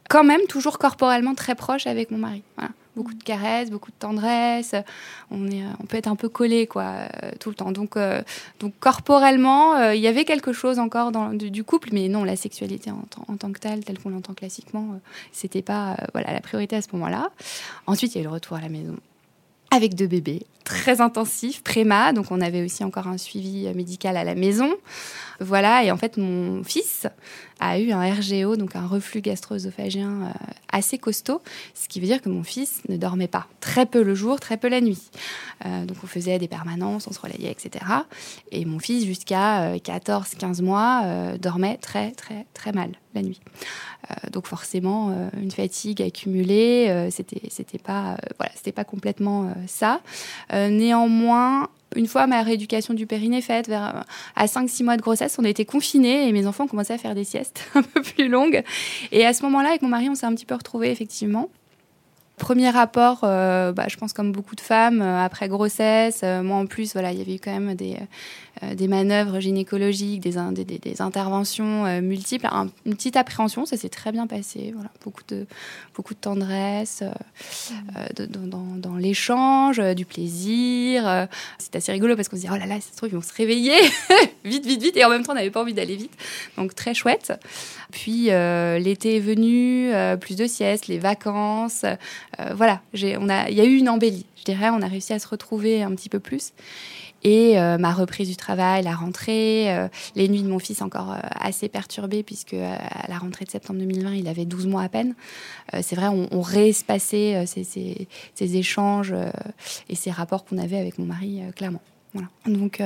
quand 0.09 0.23
même 0.23 0.41
toujours 0.47 0.77
corporellement 0.77 1.35
très 1.35 1.55
proche 1.55 1.87
avec 1.87 2.11
mon 2.11 2.17
mari. 2.17 2.43
Beaucoup 2.95 3.13
de 3.13 3.23
caresses, 3.23 3.71
beaucoup 3.71 3.91
de 3.91 3.95
tendresse. 3.97 4.73
On, 5.29 5.49
on 5.79 5.85
peut 5.85 5.97
être 5.97 6.07
un 6.07 6.15
peu 6.15 6.29
collé 6.29 6.65
quoi, 6.65 6.83
euh, 7.23 7.31
tout 7.39 7.49
le 7.49 7.55
temps. 7.55 7.71
Donc, 7.71 7.97
euh, 7.97 8.21
donc 8.59 8.73
corporellement, 8.79 9.75
euh, 9.75 9.95
il 9.95 10.01
y 10.01 10.07
avait 10.07 10.23
quelque 10.23 10.53
chose 10.53 10.79
encore 10.79 11.11
du, 11.33 11.63
couple, 11.63 11.89
mais 11.91 12.07
non, 12.07 12.24
la 12.24 12.38
sexualité 12.38 12.91
en, 12.91 13.36
tant 13.36 13.51
que 13.51 13.60
telle, 13.60 13.83
telle 13.83 14.00
qu'on 14.00 14.12
l'entend 14.12 14.33
classiquement, 14.33 15.00
c'était 15.33 15.62
pas 15.62 15.98
voilà, 16.13 16.31
la 16.31 16.39
priorité 16.39 16.77
à 16.77 16.81
ce 16.81 16.88
moment-là. 16.93 17.31
Ensuite, 17.86 18.15
il 18.15 18.19
y 18.19 18.21
a 18.21 18.24
eu 18.24 18.27
le 18.27 18.33
retour 18.33 18.55
à 18.57 18.62
la 18.62 18.69
maison 18.69 18.95
avec 19.71 19.95
deux 19.95 20.07
bébés, 20.07 20.45
très 20.63 21.01
intensif, 21.01 21.62
préma, 21.62 22.13
donc 22.13 22.27
on 22.31 22.39
avait 22.39 22.63
aussi 22.63 22.86
encore 22.86 23.07
un 23.07 23.17
suivi 23.17 23.67
médical 23.74 24.15
à 24.15 24.24
la 24.24 24.36
maison. 24.36 24.74
Voilà, 25.39 25.84
et 25.84 25.92
en 25.92 25.98
fait, 25.98 26.18
mon 26.18 26.63
fils 26.63 27.08
a 27.60 27.80
eu 27.80 27.92
un 27.92 28.13
RGO, 28.13 28.56
donc 28.58 28.75
un 28.75 28.86
reflux 28.86 29.22
gastro-œsophagien 29.22 30.10
euh, 30.10 30.32
assez 30.72 30.98
costaud, 30.98 31.42
ce 31.74 31.88
qui 31.88 32.00
veut 32.00 32.08
dire 32.08 32.22
que 32.22 32.30
mon 32.30 32.44
fils 32.44 32.82
ne 32.89 32.98
dormait 32.98 33.27
pas. 33.27 33.48
Très 33.62 33.86
peu 33.86 34.04
le 34.04 34.13
jour, 34.13 34.39
très 34.39 34.58
peu 34.58 34.68
la 34.68 34.82
nuit. 34.82 35.10
Euh, 35.65 35.86
donc 35.86 35.98
on 36.04 36.08
faisait 36.08 36.38
des 36.38 36.48
permanences, 36.48 37.08
on 37.08 37.13
se 37.13 37.20
relayait, 37.20 37.51
etc. 37.51 37.86
Et 38.51 38.65
mon 38.65 38.80
fils, 38.80 39.06
jusqu'à 39.06 39.75
14-15 39.77 40.60
euh, 40.60 40.63
mois, 40.63 41.38
dormait 41.38 41.77
très, 41.77 42.12
très, 42.12 42.46
très 42.54 42.72
mal 42.72 42.92
la 43.13 43.22
nuit. 43.22 43.39
donc 44.34 44.46
forcément, 44.46 45.30
une 45.42 45.51
fatigue 45.51 46.01
accumulée, 46.01 47.08
c'était, 47.12 47.42
c'était 47.50 47.77
pas, 47.77 48.18
voilà, 48.38 48.51
c'était 48.56 48.74
pas 48.74 48.84
complètement 48.84 49.54
ça. 49.68 50.01
néanmoins, 50.51 51.70
une 51.96 52.08
fois 52.08 52.27
ma 52.27 52.42
rééducation 52.42 52.94
du 52.94 53.06
périnée 53.06 53.42
faite, 53.42 53.68
vers, 53.68 54.06
à 54.36 54.46
5-6 54.46 54.84
mois 54.84 54.98
de 54.98 55.01
grossesse, 55.01 55.38
on 55.39 55.46
a 55.46 55.50
été 55.50 55.65
confinés 55.65 56.27
et 56.27 56.32
mes 56.32 56.48
enfants 56.48 56.68
commençaient 56.68 56.94
à 56.94 56.98
faire 56.98 57.15
des 57.15 57.24
siestes 57.24 57.70
un 57.75 57.84
peu 57.84 58.01
plus 58.01 58.27
longues. 58.27 58.63
Et 59.12 59.25
à 59.25 59.34
ce 59.34 59.44
moment-là, 59.44 59.70
avec 59.70 59.82
mon 59.82 59.89
mari, 59.89 60.10
on 60.10 60.15
s'est 60.15 60.25
un 60.25 60.34
petit 60.34 60.46
peu 60.46 60.56
retrouvés, 60.56 60.92
effectivement. 60.92 61.50
Premier 62.38 62.70
rapport, 62.70 63.22
euh, 63.24 63.72
bah, 63.72 63.86
je 63.88 63.96
pense 63.96 64.12
comme 64.12 64.34
beaucoup 64.34 64.56
de 64.56 64.62
femmes, 64.62 65.01
euh, 65.01 65.24
après 65.24 65.48
grossesse. 65.48 66.20
Euh, 66.24 66.44
moi 66.44 66.58
en 66.58 66.65
plus, 66.65 66.92
voilà, 66.92 67.13
il 67.13 67.18
y 67.18 67.22
avait 67.22 67.36
eu 67.36 67.39
quand 67.39 67.54
même 67.54 67.75
des, 67.75 67.98
des 68.74 68.88
manœuvres 68.89 69.39
gynécologiques, 69.39 70.22
des, 70.22 71.01
interventions 71.01 72.01
multiples, 72.01 72.48
une 72.86 72.96
petite 72.96 73.18
appréhension, 73.18 73.65
ça 73.65 73.75
s'est 73.75 73.89
très 73.89 74.12
bien 74.13 74.27
passé. 74.27 74.72
Voilà, 74.74 74.89
beaucoup 75.04 75.24
de, 75.27 75.46
beaucoup 75.94 76.13
de 76.13 76.20
tendresse 76.20 77.04
dans 78.15 78.96
l'échange, 78.96 79.80
du 79.96 80.06
plaisir. 80.06 81.27
C'est 81.58 81.75
assez 81.75 81.92
rigolo 81.92 82.15
parce 82.15 82.30
qu'on 82.30 82.38
se 82.38 82.42
dit, 82.42 82.48
oh 82.50 82.58
là 82.58 82.65
là, 82.65 82.75
ça 82.75 82.92
se 82.92 82.98
trouve, 82.98 83.10
ils 83.10 83.15
vont 83.15 83.22
se 83.22 83.34
réveiller 83.34 83.75
vite, 84.46 84.65
vite, 84.65 84.82
vite. 84.82 84.98
Et 84.98 85.04
en 85.04 85.10
même 85.10 85.24
temps, 85.24 85.34
on 85.34 85.36
n'avait 85.36 85.51
pas 85.51 85.62
envie 85.62 85.74
d'aller 85.74 85.98
vite. 85.98 86.13
Donc 86.58 86.75
très 86.75 86.94
chouette. 86.94 87.34
Puis 87.92 88.27
l'été 88.27 89.18
est 89.18 89.22
venu, 89.22 89.92
plus 90.22 90.38
de 90.38 90.48
siestes, 90.48 90.88
les 90.88 91.00
vacances. 91.00 91.84
Voilà, 92.56 92.82
on 92.94 92.98
il 93.48 93.54
y 93.54 93.62
a 93.62 93.65
eu 93.65 93.77
une 93.77 93.89
embellie. 93.89 94.25
Je 94.36 94.44
dirais, 94.44 94.70
on 94.70 94.82
a 94.82 94.88
réussi 94.88 95.13
à 95.13 95.20
se 95.20 95.27
retrouver 95.27 95.84
un 95.84 95.92
petit 95.92 96.10
peu 96.10 96.20
plus. 96.20 96.54
Et 97.24 97.56
ma 97.80 97.92
reprise 97.92 98.30
du 98.30 98.36
travail, 98.36 98.84
la 98.84 98.94
rentrée, 98.94 99.88
les 100.15 100.27
nuits 100.30 100.44
de 100.44 100.48
mon 100.48 100.60
fils 100.60 100.84
encore 100.84 101.15
assez 101.32 101.70
perturbées, 101.70 102.22
puisque 102.22 102.54
à 102.54 103.08
la 103.08 103.18
rentrée 103.18 103.46
de 103.46 103.50
septembre 103.50 103.80
2020, 103.80 104.13
il 104.13 104.27
avait 104.27 104.46
12 104.46 104.68
mois 104.68 104.84
à 104.84 104.89
peine. 104.89 105.15
c'est 105.82 105.96
vrai, 105.96 106.08
on, 106.08 106.27
on 106.32 106.42
réespaçait 106.42 107.46
ces, 107.48 108.08
échanges 108.58 109.15
et 109.89 109.96
ces 109.96 110.12
rapports 110.12 110.46
qu'on 110.46 110.60
avait 110.60 110.77
avec 110.77 111.00
mon 111.00 111.06
mari, 111.06 111.42
clairement. 111.56 111.82
Voilà. 112.13 112.30
Donc, 112.46 112.80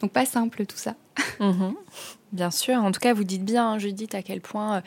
donc 0.00 0.10
pas 0.10 0.26
simple 0.26 0.66
tout 0.66 0.78
ça. 0.78 0.96
Mhm. 1.40 1.74
Bien 2.32 2.50
sûr. 2.50 2.74
En 2.76 2.90
tout 2.90 3.00
cas, 3.00 3.14
vous 3.14 3.24
dites 3.24 3.44
bien, 3.44 3.72
hein, 3.72 3.78
Judith, 3.78 4.14
à 4.14 4.22
quel 4.22 4.40
point 4.40 4.76
euh, 4.76 4.80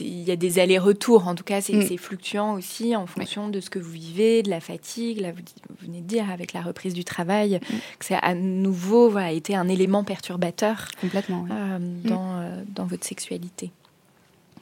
il 0.00 0.22
y 0.22 0.30
a 0.30 0.36
des 0.36 0.58
allers-retours. 0.58 1.28
En 1.28 1.34
tout 1.34 1.44
cas, 1.44 1.60
c'est 1.60 1.74
mm. 1.74 1.98
fluctuant 1.98 2.54
aussi 2.54 2.96
en 2.96 3.06
fonction 3.06 3.48
de 3.48 3.60
ce 3.60 3.68
que 3.68 3.78
vous 3.78 3.90
vivez, 3.90 4.42
de 4.42 4.50
la 4.50 4.60
fatigue. 4.60 5.20
Là, 5.20 5.32
vous, 5.32 5.42
venez 5.80 6.00
de 6.00 6.06
dire 6.06 6.30
avec 6.30 6.54
la 6.54 6.62
reprise 6.62 6.94
du 6.94 7.04
travail 7.04 7.56
mm. 7.56 7.76
que 7.98 8.04
c'est 8.04 8.16
à 8.20 8.34
nouveau 8.34 9.10
voilà, 9.10 9.32
été 9.32 9.54
un 9.54 9.68
élément 9.68 10.02
perturbateur 10.02 10.88
complètement 11.00 11.46
euh, 11.50 11.78
mm. 11.78 12.02
dans, 12.04 12.40
euh, 12.40 12.62
dans 12.74 12.86
votre 12.86 13.04
sexualité. 13.04 13.70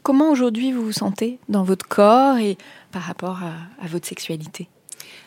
Comment 0.03 0.31
aujourd'hui 0.31 0.73
vous 0.73 0.83
vous 0.83 0.93
sentez 0.93 1.39
dans 1.49 1.63
votre 1.65 1.87
corps 1.87 2.39
et 2.39 2.59
par 2.93 3.03
rapport 3.03 3.41
à 3.43 3.87
votre 3.87 4.07
sexualité? 4.07 4.69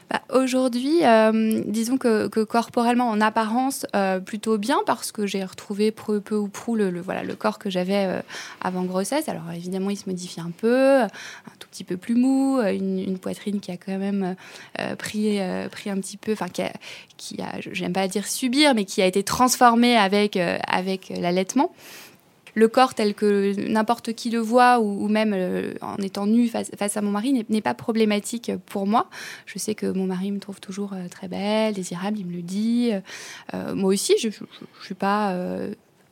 Bah, 0.10 0.22
aujourd'hui, 0.34 1.04
euh, 1.04 1.62
disons 1.66 1.98
que, 1.98 2.28
corporellement, 2.44 3.10
en 3.10 3.22
apparence, 3.22 3.86
euh, 3.96 4.20
plutôt 4.20 4.58
bien 4.58 4.80
parce 4.88 5.12
que 5.12 5.28
j'ai 5.28 5.44
retrouvé 5.44 5.92
peu, 5.92 6.36
ou 6.36 6.48
prou 6.48 6.76
le 6.76 7.36
corps 7.36 7.60
que 7.60 7.70
j'avais 7.70 8.06
euh, 8.06 8.22
avant 8.60 8.84
grossesse. 8.84 9.30
Alors 9.30 9.52
évidemment, 9.54 9.92
il 9.92 9.98
se 9.98 10.10
modifie 10.10 10.42
un 10.42 10.52
peu, 10.52 11.02
un 11.02 11.08
tout 11.60 11.68
petit 11.70 11.84
peu 11.84 11.96
plus 11.96 12.16
mou, 12.16 12.60
une, 12.60 13.20
poitrine 13.20 13.60
qui 13.60 13.72
a 13.72 13.78
quand 13.78 13.98
même 13.98 14.36
pris, 14.98 15.40
pris 15.72 15.90
un 15.90 15.98
petit 15.98 16.18
peu, 16.18 16.32
enfin 16.32 16.48
qui 16.48 16.62
a, 16.62 16.72
qui 17.18 17.42
a 17.42 17.60
j'aime 17.60 17.94
pas 17.94 18.08
dire 18.08 18.28
subir, 18.28 18.74
mais 18.74 18.86
qui 18.86 19.02
a 19.02 19.06
été 19.06 19.24
transformée 19.24 19.98
avec, 19.98 20.38
avec 20.38 21.10
l'allaitement 21.10 21.72
le 22.60 22.68
corps 22.68 22.94
tel 22.94 23.16
que 23.16 23.56
n'importe 23.68 24.14
qui 24.14 24.30
le 24.30 24.40
voit 24.40 24.80
ou, 24.80 25.08
même 25.08 25.34
euh, 25.34 25.74
en 25.82 25.96
étant 25.98 26.28
nu 26.28 26.48
face, 26.48 26.98
à 26.98 27.02
mon 27.02 27.12
mari 27.12 27.46
n'est 27.50 27.62
pas 27.62 27.74
problématique 27.74 28.52
pour 28.68 28.86
moi. 28.86 29.10
Je 29.46 29.58
sais 29.58 29.74
que 29.74 29.88
mon 29.88 30.06
mari 30.06 30.32
me 30.32 30.40
trouve 30.40 30.60
toujours 30.60 30.94
euh, 30.94 31.08
très 31.08 31.28
belle, 31.28 31.74
désirable, 31.74 32.20
il 32.20 32.26
me 32.26 32.34
le 32.34 32.42
dit. 32.42 32.92
Euh, 33.54 33.74
moi 33.74 33.94
aussi, 33.94 34.14
je 34.20 34.28
ne 34.28 34.34
suis 34.84 34.96
pas 34.96 35.36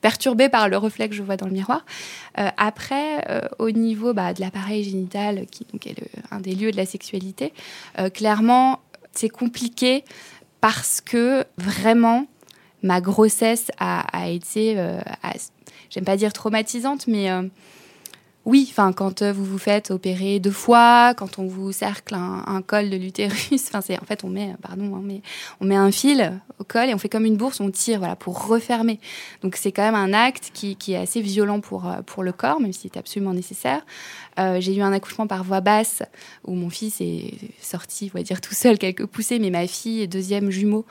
perturbée 0.02 0.48
par 0.48 0.70
le 0.70 0.78
reflet 0.78 1.10
que 1.10 1.16
je 1.16 1.24
vois 1.24 1.38
dans 1.38 1.48
le 1.48 1.52
miroir. 1.52 1.86
après, 2.36 3.26
au 3.60 3.72
niveau 3.72 4.14
bah, 4.14 4.34
de 4.34 4.40
l'appareil 4.40 4.84
génital, 4.84 5.46
qui 5.48 5.66
est 5.86 5.96
un 6.32 6.40
des 6.40 6.56
lieux 6.56 6.72
de 6.72 6.78
la 6.78 6.86
sexualité, 6.86 7.54
clairement, 8.14 8.80
c'est 9.12 9.30
compliqué 9.30 10.04
parce 10.62 11.02
que 11.02 11.44
vraiment, 11.58 12.28
ma 12.84 13.02
grossesse 13.02 13.70
a, 13.80 14.30
été 14.30 14.78
j'aime 15.90 16.06
pas 16.06 16.18
dire 16.18 16.34
traumatisante, 16.34 17.08
mais 17.08 17.30
euh, 17.32 17.44
oui, 18.48 18.66
enfin, 18.70 18.94
quand 18.94 19.24
euh, 19.24 19.34
vous 19.34 19.44
vous 19.44 19.58
faites 19.58 19.92
opérer 19.92 20.40
deux 20.40 20.52
fois, 20.52 21.14
quand 21.18 21.38
on 21.38 21.48
vous 21.48 21.74
cercle 21.74 22.16
un, 22.16 22.62
col 22.66 22.90
de 22.90 22.96
l'utérus, 22.96 23.52
enfin, 23.68 23.82
c'est 23.82 24.00
en 24.02 24.06
fait 24.06 24.24
on 24.24 24.30
met, 24.30 24.56
pardon, 24.62 24.96
hein, 24.96 25.02
mais 25.04 25.22
on 25.60 25.66
met 25.66 25.76
un 25.76 25.92
fil 25.92 26.40
au 26.58 26.64
col 26.64 26.88
et 26.88 26.94
on 26.94 26.98
fait 26.98 27.10
comme 27.10 27.26
une 27.26 27.36
bourse, 27.36 27.60
on 27.60 27.70
tire, 27.70 28.00
voilà, 28.00 28.16
pour 28.16 28.48
refermer. 28.48 29.02
Donc 29.42 29.58
c'est 29.58 29.74
quand 29.74 29.82
même 29.82 29.96
un 29.96 30.14
acte 30.14 30.52
qui, 30.54 30.78
est 30.88 30.96
assez 30.96 31.20
violent 31.20 31.60
pour 31.60 31.90
euh, 31.90 32.02
pour 32.06 32.24
le 32.24 32.32
corps, 32.32 32.62
même 32.62 32.72
s'il 32.72 32.90
est 32.90 32.98
absolument 32.98 33.34
nécessaire. 33.34 33.86
Euh, 34.40 34.62
j'ai 34.62 34.74
eu 34.74 34.82
un 34.82 34.94
accouchement 34.94 35.28
par 35.28 35.44
voie 35.44 35.60
basse 35.60 36.04
où 36.46 36.54
mon 36.54 36.70
fils 36.70 37.02
est 37.02 37.34
sorti, 37.62 38.10
on 38.14 38.18
va 38.18 38.24
dire 38.24 38.40
tout 38.40 38.54
seul, 38.54 38.78
quelques 38.78 39.08
poussées, 39.08 39.40
mais 39.40 39.50
ma 39.50 39.68
fille, 39.68 40.08
deuxième 40.08 40.52
jumeau, 40.52 40.86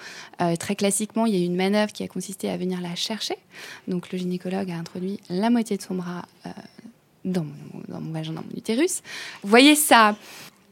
très 0.59 0.77
classiquement, 0.77 1.25
il 1.25 1.35
y 1.35 1.39
a 1.39 1.41
eu 1.41 1.47
une 1.47 1.57
manœuvre 1.57 1.93
qui 1.93 2.03
a 2.03 2.09
consisté 2.09 2.51
à 2.51 2.59
venir 2.59 2.83
la 2.83 2.95
chercher. 2.97 3.37
Donc 3.89 4.13
le 4.13 4.19
gynécologue 4.19 4.71
a 4.71 4.77
introduit 4.77 5.21
la 5.31 5.49
moitié 5.49 5.79
de 5.79 5.83
son 5.83 5.95
bras 5.95 6.23
dans 7.27 7.45
mon, 7.45 8.13
vagin, 8.13 8.33
dans 8.33 8.43
mon 8.43 8.57
utérus. 8.57 9.03
Vous 9.43 9.51
voyez 9.51 9.75
ça 9.75 10.17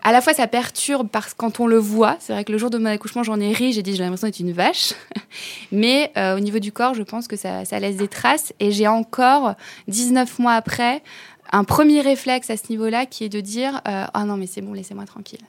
à 0.05 0.13
la 0.13 0.21
fois 0.21 0.35
ça 0.35 0.47
perturbe 0.47 1.09
parce 1.11 1.33
que 1.33 1.39
quand 1.39 1.61
on 1.61 1.67
le 1.67 1.79
voit, 1.79 2.17
c'est 2.21 2.35
vrai 2.35 2.45
que 2.45 2.53
le 2.53 2.59
jour 2.59 2.71
de 2.71 2.79
mon 2.79 2.87
accouchement 2.87 3.23
j'en 3.23 3.41
ai 3.41 3.53
ri, 3.53 3.73
j'ai 3.73 3.83
dit 3.83 3.97
j'ai 3.97 4.03
l'impression 4.03 4.29
d'être 4.29 4.39
une 4.39 4.53
vache, 4.53 4.93
mais 5.73 6.13
euh, 6.17 6.37
au 6.37 6.41
niveau 6.41 6.59
du 6.59 6.73
corps 6.73 6.95
je 6.95 7.03
pense 7.03 7.27
que 7.27 7.37
ça, 7.37 7.65
laisse 7.81 7.97
des 7.97 8.09
traces 8.09 8.53
et 8.61 8.71
j'ai 8.71 8.87
encore 8.87 9.55
19 9.89 10.39
mois 10.39 10.53
après 10.53 11.03
un 11.53 11.65
premier 11.65 12.03
réflexe 12.03 12.51
à 12.51 12.57
ce 12.57 12.65
niveau-là 12.69 13.07
qui 13.07 13.25
est 13.25 13.29
de 13.31 13.41
dire 13.41 13.81
euh, 13.89 14.05
ah 14.13 14.25
non 14.25 14.37
mais 14.37 14.47
c'est 14.47 14.61
bon 14.61 14.75
laissez-moi 14.75 15.07
tranquille. 15.07 15.41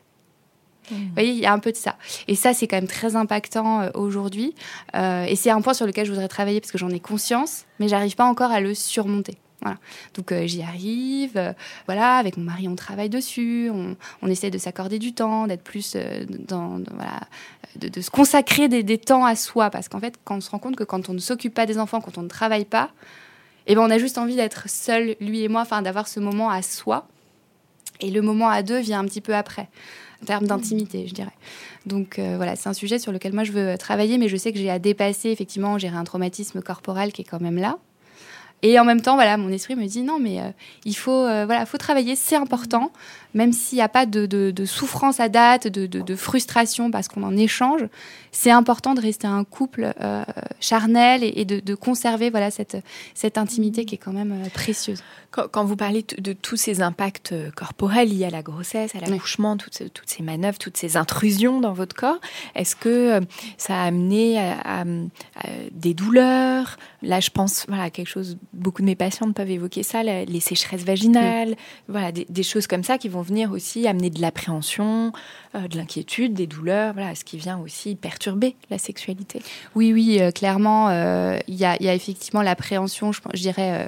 Mmh. 0.89 0.95
Vous 0.95 1.13
voyez, 1.15 1.31
il 1.31 1.39
y 1.39 1.47
a 1.47 1.51
un 1.51 1.57
peu 1.57 1.71
de 1.71 1.77
ça. 1.77 1.95
Et 2.27 2.35
ça, 2.35 2.53
c'est 2.53 2.67
quand 2.67 2.75
même 2.75 2.87
très 2.87 3.15
impactant 3.15 3.81
euh, 3.81 3.89
aujourd'hui. 3.95 4.53
et 4.93 5.35
c'est 5.35 5.49
un 5.49 5.59
point 5.61 5.73
sur 5.73 5.87
lequel 5.87 6.05
je 6.05 6.11
voudrais 6.11 6.27
travailler 6.27 6.61
parce 6.61 6.71
que 6.71 6.77
j'en 6.77 6.91
ai 6.91 6.99
conscience, 6.99 7.65
mais 7.79 7.87
j'arrive 7.87 8.15
pas 8.15 8.25
encore 8.25 8.51
à 8.51 8.59
le 8.59 8.75
surmonter. 8.75 9.39
Voilà. 9.61 9.77
Donc 10.13 10.31
euh, 10.31 10.45
j'y 10.45 10.61
arrive. 10.61 11.37
Euh, 11.37 11.53
voilà, 11.85 12.17
avec 12.17 12.37
mon 12.37 12.43
mari, 12.43 12.67
on 12.67 12.75
travaille 12.75 13.09
dessus. 13.09 13.71
On, 14.21 14.27
essaie 14.27 14.51
de 14.51 14.57
s'accorder 14.57 14.99
du 14.99 15.13
temps, 15.13 15.47
d'être 15.47 15.63
plus 15.63 15.93
euh, 15.95 16.25
dans, 16.27 16.81
voilà, 16.93 17.21
de, 17.75 18.01
se 18.01 18.09
consacrer 18.09 18.67
des, 18.67 18.97
temps 18.97 19.25
à 19.25 19.35
soi. 19.35 19.69
Parce 19.69 19.87
qu'en 19.87 19.99
fait, 19.99 20.15
quand 20.23 20.37
on 20.37 20.41
se 20.41 20.49
rend 20.49 20.59
compte 20.59 20.75
que 20.75 20.83
quand 20.83 21.09
on 21.09 21.13
ne 21.13 21.19
s'occupe 21.19 21.53
pas 21.53 21.65
des 21.65 21.77
enfants, 21.77 22.01
quand 22.01 22.17
on 22.17 22.23
ne 22.23 22.29
travaille 22.29 22.65
pas, 22.65 22.91
eh 23.67 23.75
ben 23.75 23.81
on 23.81 23.89
a 23.89 23.97
juste 23.97 24.17
envie 24.17 24.35
d'être 24.35 24.69
seul, 24.69 25.15
lui 25.19 25.43
et 25.43 25.47
moi, 25.47 25.61
enfin 25.61 25.81
d'avoir 25.81 26.07
ce 26.07 26.19
moment 26.19 26.49
à 26.49 26.61
soi. 26.61 27.07
Et 28.01 28.11
le 28.11 28.21
moment 28.21 28.49
à 28.49 28.61
deux 28.61 28.79
vient 28.79 28.99
un 28.99 29.05
petit 29.05 29.21
peu 29.21 29.33
après, 29.33 29.69
en 30.21 30.25
termes 30.25 30.45
d'intimité, 30.45 31.07
je 31.07 31.13
dirais. 31.13 31.33
Donc 31.85 32.19
voilà, 32.19 32.57
c'est 32.57 32.67
un 32.67 32.73
sujet 32.73 32.99
sur 32.99 33.13
lequel 33.13 33.33
moi 33.33 33.45
je 33.45 33.53
veux 33.53 33.77
travailler, 33.77 34.17
mais 34.17 34.27
je 34.27 34.35
sais 34.35 34.51
que 34.51 34.59
j'ai 34.59 34.69
à 34.69 34.79
dépasser, 34.79 35.29
effectivement, 35.29 35.77
j'ai 35.77 35.87
un 35.87 36.03
traumatisme 36.03 36.61
corporel 36.61 37.13
qui 37.13 37.21
est 37.21 37.25
quand 37.25 37.39
même 37.39 37.57
là. 37.57 37.79
Et 38.67 38.79
en 38.79 38.83
même 38.83 38.99
temps, 38.99 39.13
voilà, 39.13 39.37
mon 39.37 39.49
esprit 39.49 39.75
me 39.75 39.85
dit 39.85 40.01
non, 40.01 40.17
mais 40.19 40.39
euh, 40.39 40.49
il 40.85 40.95
faut, 40.95 41.23
euh, 41.23 41.65
faut 41.67 41.77
travailler, 41.77 42.15
c'est 42.15 42.35
important, 42.35 42.91
même 43.35 43.53
s'il 43.53 43.75
n'y 43.75 43.83
a 43.83 43.87
pas 43.87 44.07
de, 44.07 44.65
souffrance 44.65 45.19
à 45.19 45.29
date, 45.29 45.67
de, 45.67 46.15
frustration 46.15 46.89
parce 46.89 47.07
qu'on 47.07 47.21
en 47.21 47.37
échange. 47.37 47.81
C'est 48.37 48.51
important 48.51 48.95
de 48.95 48.99
rester 48.99 49.27
un 49.27 49.45
couple 49.45 49.93
euh, 50.01 50.23
charnel 50.59 51.21
et, 51.23 51.45
de, 51.45 51.75
conserver, 51.75 52.29
voilà, 52.29 52.51
cette, 52.51 52.77
cette 53.13 53.37
intimité 53.37 53.85
qui 53.85 53.95
est 53.95 53.97
quand 53.97 54.11
même 54.11 54.49
précieuse. 54.53 55.01
Quand, 55.31 55.65
vous 55.65 55.75
parlez 55.75 56.05
de 56.17 56.33
tous 56.33 56.55
ces 56.55 56.81
impacts 56.81 57.33
corporels 57.55 58.09
liés 58.09 58.25
à 58.25 58.29
la 58.29 58.41
grossesse, 58.41 58.95
à 58.95 58.99
l'accouchement, 58.99 59.57
toutes, 59.57 59.81
ces 60.05 60.23
manœuvres, 60.23 60.57
toutes 60.57 60.77
ces 60.77 60.95
intrusions 60.95 61.59
dans 61.59 61.73
votre 61.73 61.93
corps, 61.93 62.19
est-ce 62.55 62.75
que 62.75 63.19
ça 63.57 63.75
a 63.75 63.85
amené 63.85 64.39
à, 64.39 64.85
des 65.71 65.93
douleurs? 65.93 66.77
Là, 67.01 67.19
je 67.19 67.29
pense 67.31 67.65
voilà, 67.67 67.83
à 67.83 67.89
quelque 67.89 68.07
chose 68.07 68.37
beaucoup 68.53 68.81
de 68.81 68.85
mes 68.85 68.95
patientes 68.95 69.35
peuvent 69.35 69.51
évoquer 69.51 69.83
ça, 69.83 70.03
les 70.03 70.39
sécheresses 70.39 70.85
vaginales, 70.85 71.57
voilà, 71.89 72.13
des, 72.13 72.43
choses 72.43 72.67
comme 72.67 72.83
ça 72.83 72.97
qui 72.97 73.09
vont 73.09 73.21
venir 73.21 73.51
aussi 73.51 73.87
amener 73.87 74.09
de 74.09 74.21
l'appréhension, 74.21 75.11
euh, 75.55 75.67
de 75.67 75.77
l'inquiétude, 75.77 76.33
des 76.33 76.47
douleurs, 76.47 76.93
voilà, 76.93 77.13
ce 77.13 77.25
qui 77.25 77.37
vient 77.37 77.59
aussi 77.59 77.95
perturber 77.95 78.24
la 78.69 78.77
sexualité. 78.77 79.41
Oui, 79.75 79.93
oui, 79.93 80.17
euh, 80.19 80.31
clairement, 80.31 80.89
euh, 80.89 81.37
il 81.47 81.55
y, 81.55 81.65
a, 81.65 81.75
effectivement 81.93 82.41
l'appréhension, 82.41 83.11
je, 83.11 83.21
je, 83.33 83.41
dirais, 83.41 83.87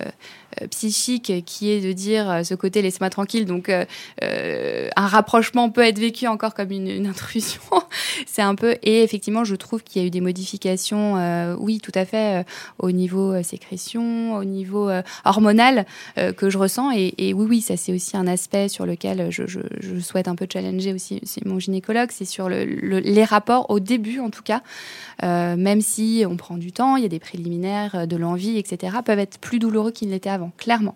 psychique 0.70 1.46
qui 1.46 1.70
est 1.72 1.82
de 1.82 1.92
dire 1.92 2.42
ce 2.44 2.54
côté 2.54 2.82
laissez-moi 2.82 3.10
tranquille. 3.10 3.46
Donc, 3.46 3.70
un 3.70 5.08
rapprochement 5.08 5.70
peut 5.70 5.82
être 5.82 6.00
vécu 6.00 6.28
encore 6.28 6.54
comme 6.54 6.72
une, 6.72 7.08
intrusion. 7.08 7.62
C'est 8.26 8.42
un 8.42 8.56
peu. 8.56 8.76
Et 8.84 9.04
effectivement, 9.04 9.44
je 9.44 9.56
trouve 9.56 9.84
qu'il 9.84 10.02
y 10.02 10.06
a 10.06 10.08
eu 10.08 10.12
des 10.12 10.22
modifications, 10.22 11.56
oui, 11.60 11.80
tout 11.80 11.92
à 11.96 12.06
fait, 12.06 12.46
au 12.80 12.92
niveau 12.92 13.42
sécrétion, 13.44 14.36
au 14.36 14.44
niveau 14.44 14.90
euh, 14.90 15.02
hormonal 15.26 15.86
euh, 16.18 16.34
que 16.34 16.50
je 16.50 16.58
ressens. 16.58 16.92
Et, 16.92 17.34
oui, 17.34 17.46
oui, 17.50 17.62
ça 17.62 17.78
c'est 17.78 17.94
aussi 17.94 18.18
un 18.18 18.28
aspect 18.28 18.68
sur 18.68 18.86
lequel 18.86 19.32
je, 19.32 19.44
souhaite 20.00 20.28
un 20.28 20.36
peu 20.36 20.48
challenger 20.52 20.94
aussi, 20.94 21.22
mon 21.46 21.60
gynécologue, 21.60 22.10
c'est 22.12 22.26
sur 22.26 22.50
les 22.50 23.24
rapports 23.24 23.70
au 23.70 23.80
début 23.80 24.20
en 24.20 24.30
tout 24.30 24.44
cas, 24.44 24.62
euh, 25.24 25.56
même 25.56 25.82
si 25.82 26.24
on 26.30 26.38
prend 26.38 26.58
du 26.58 26.72
temps, 26.72 26.96
il 26.96 27.04
y 27.04 27.06
a 27.06 27.10
des 27.10 27.20
préliminaires, 27.20 28.08
de 28.08 28.16
l'envie, 28.16 28.58
etc., 28.58 28.98
peuvent 29.04 29.20
être 29.20 29.40
plus 29.40 29.60
douloureux 29.60 29.92
qu'ils 29.92 30.10
l'étaient 30.10 30.30
avant, 30.30 30.47
clairement. 30.58 30.96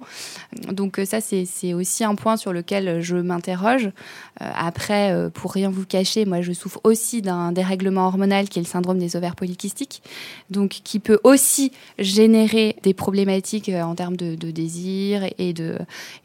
Donc 0.72 1.00
ça 1.06 1.20
c'est 1.22 1.74
aussi 1.74 2.04
un 2.04 2.16
point 2.16 2.38
sur 2.38 2.54
lequel 2.54 3.02
je 3.02 3.18
m'interroge. 3.18 3.92
après, 4.40 5.30
pour 5.34 5.54
rien 5.54 5.70
vous 5.70 5.86
cacher, 5.86 6.26
moi 6.26 6.42
je 6.42 6.54
souffre 6.54 6.80
aussi 6.84 7.22
d'un 7.22 7.52
dérèglement 7.52 8.08
hormonal 8.08 8.50
qui 8.50 8.60
est 8.60 8.62
le 8.62 8.68
syndrome 8.68 9.00
des 9.00 9.16
ovaires 9.16 9.36
polykystiques, 9.36 10.02
donc 10.50 10.70
qui 10.84 11.00
peut 11.00 11.20
aussi 11.24 11.72
générer 12.00 12.76
des 12.84 12.94
problématiques 12.94 13.70
euh, 13.70 13.82
en 13.82 13.96
termes 13.96 14.16
de, 14.16 14.36
désir 14.52 15.24
et 15.38 15.54
de, 15.54 15.78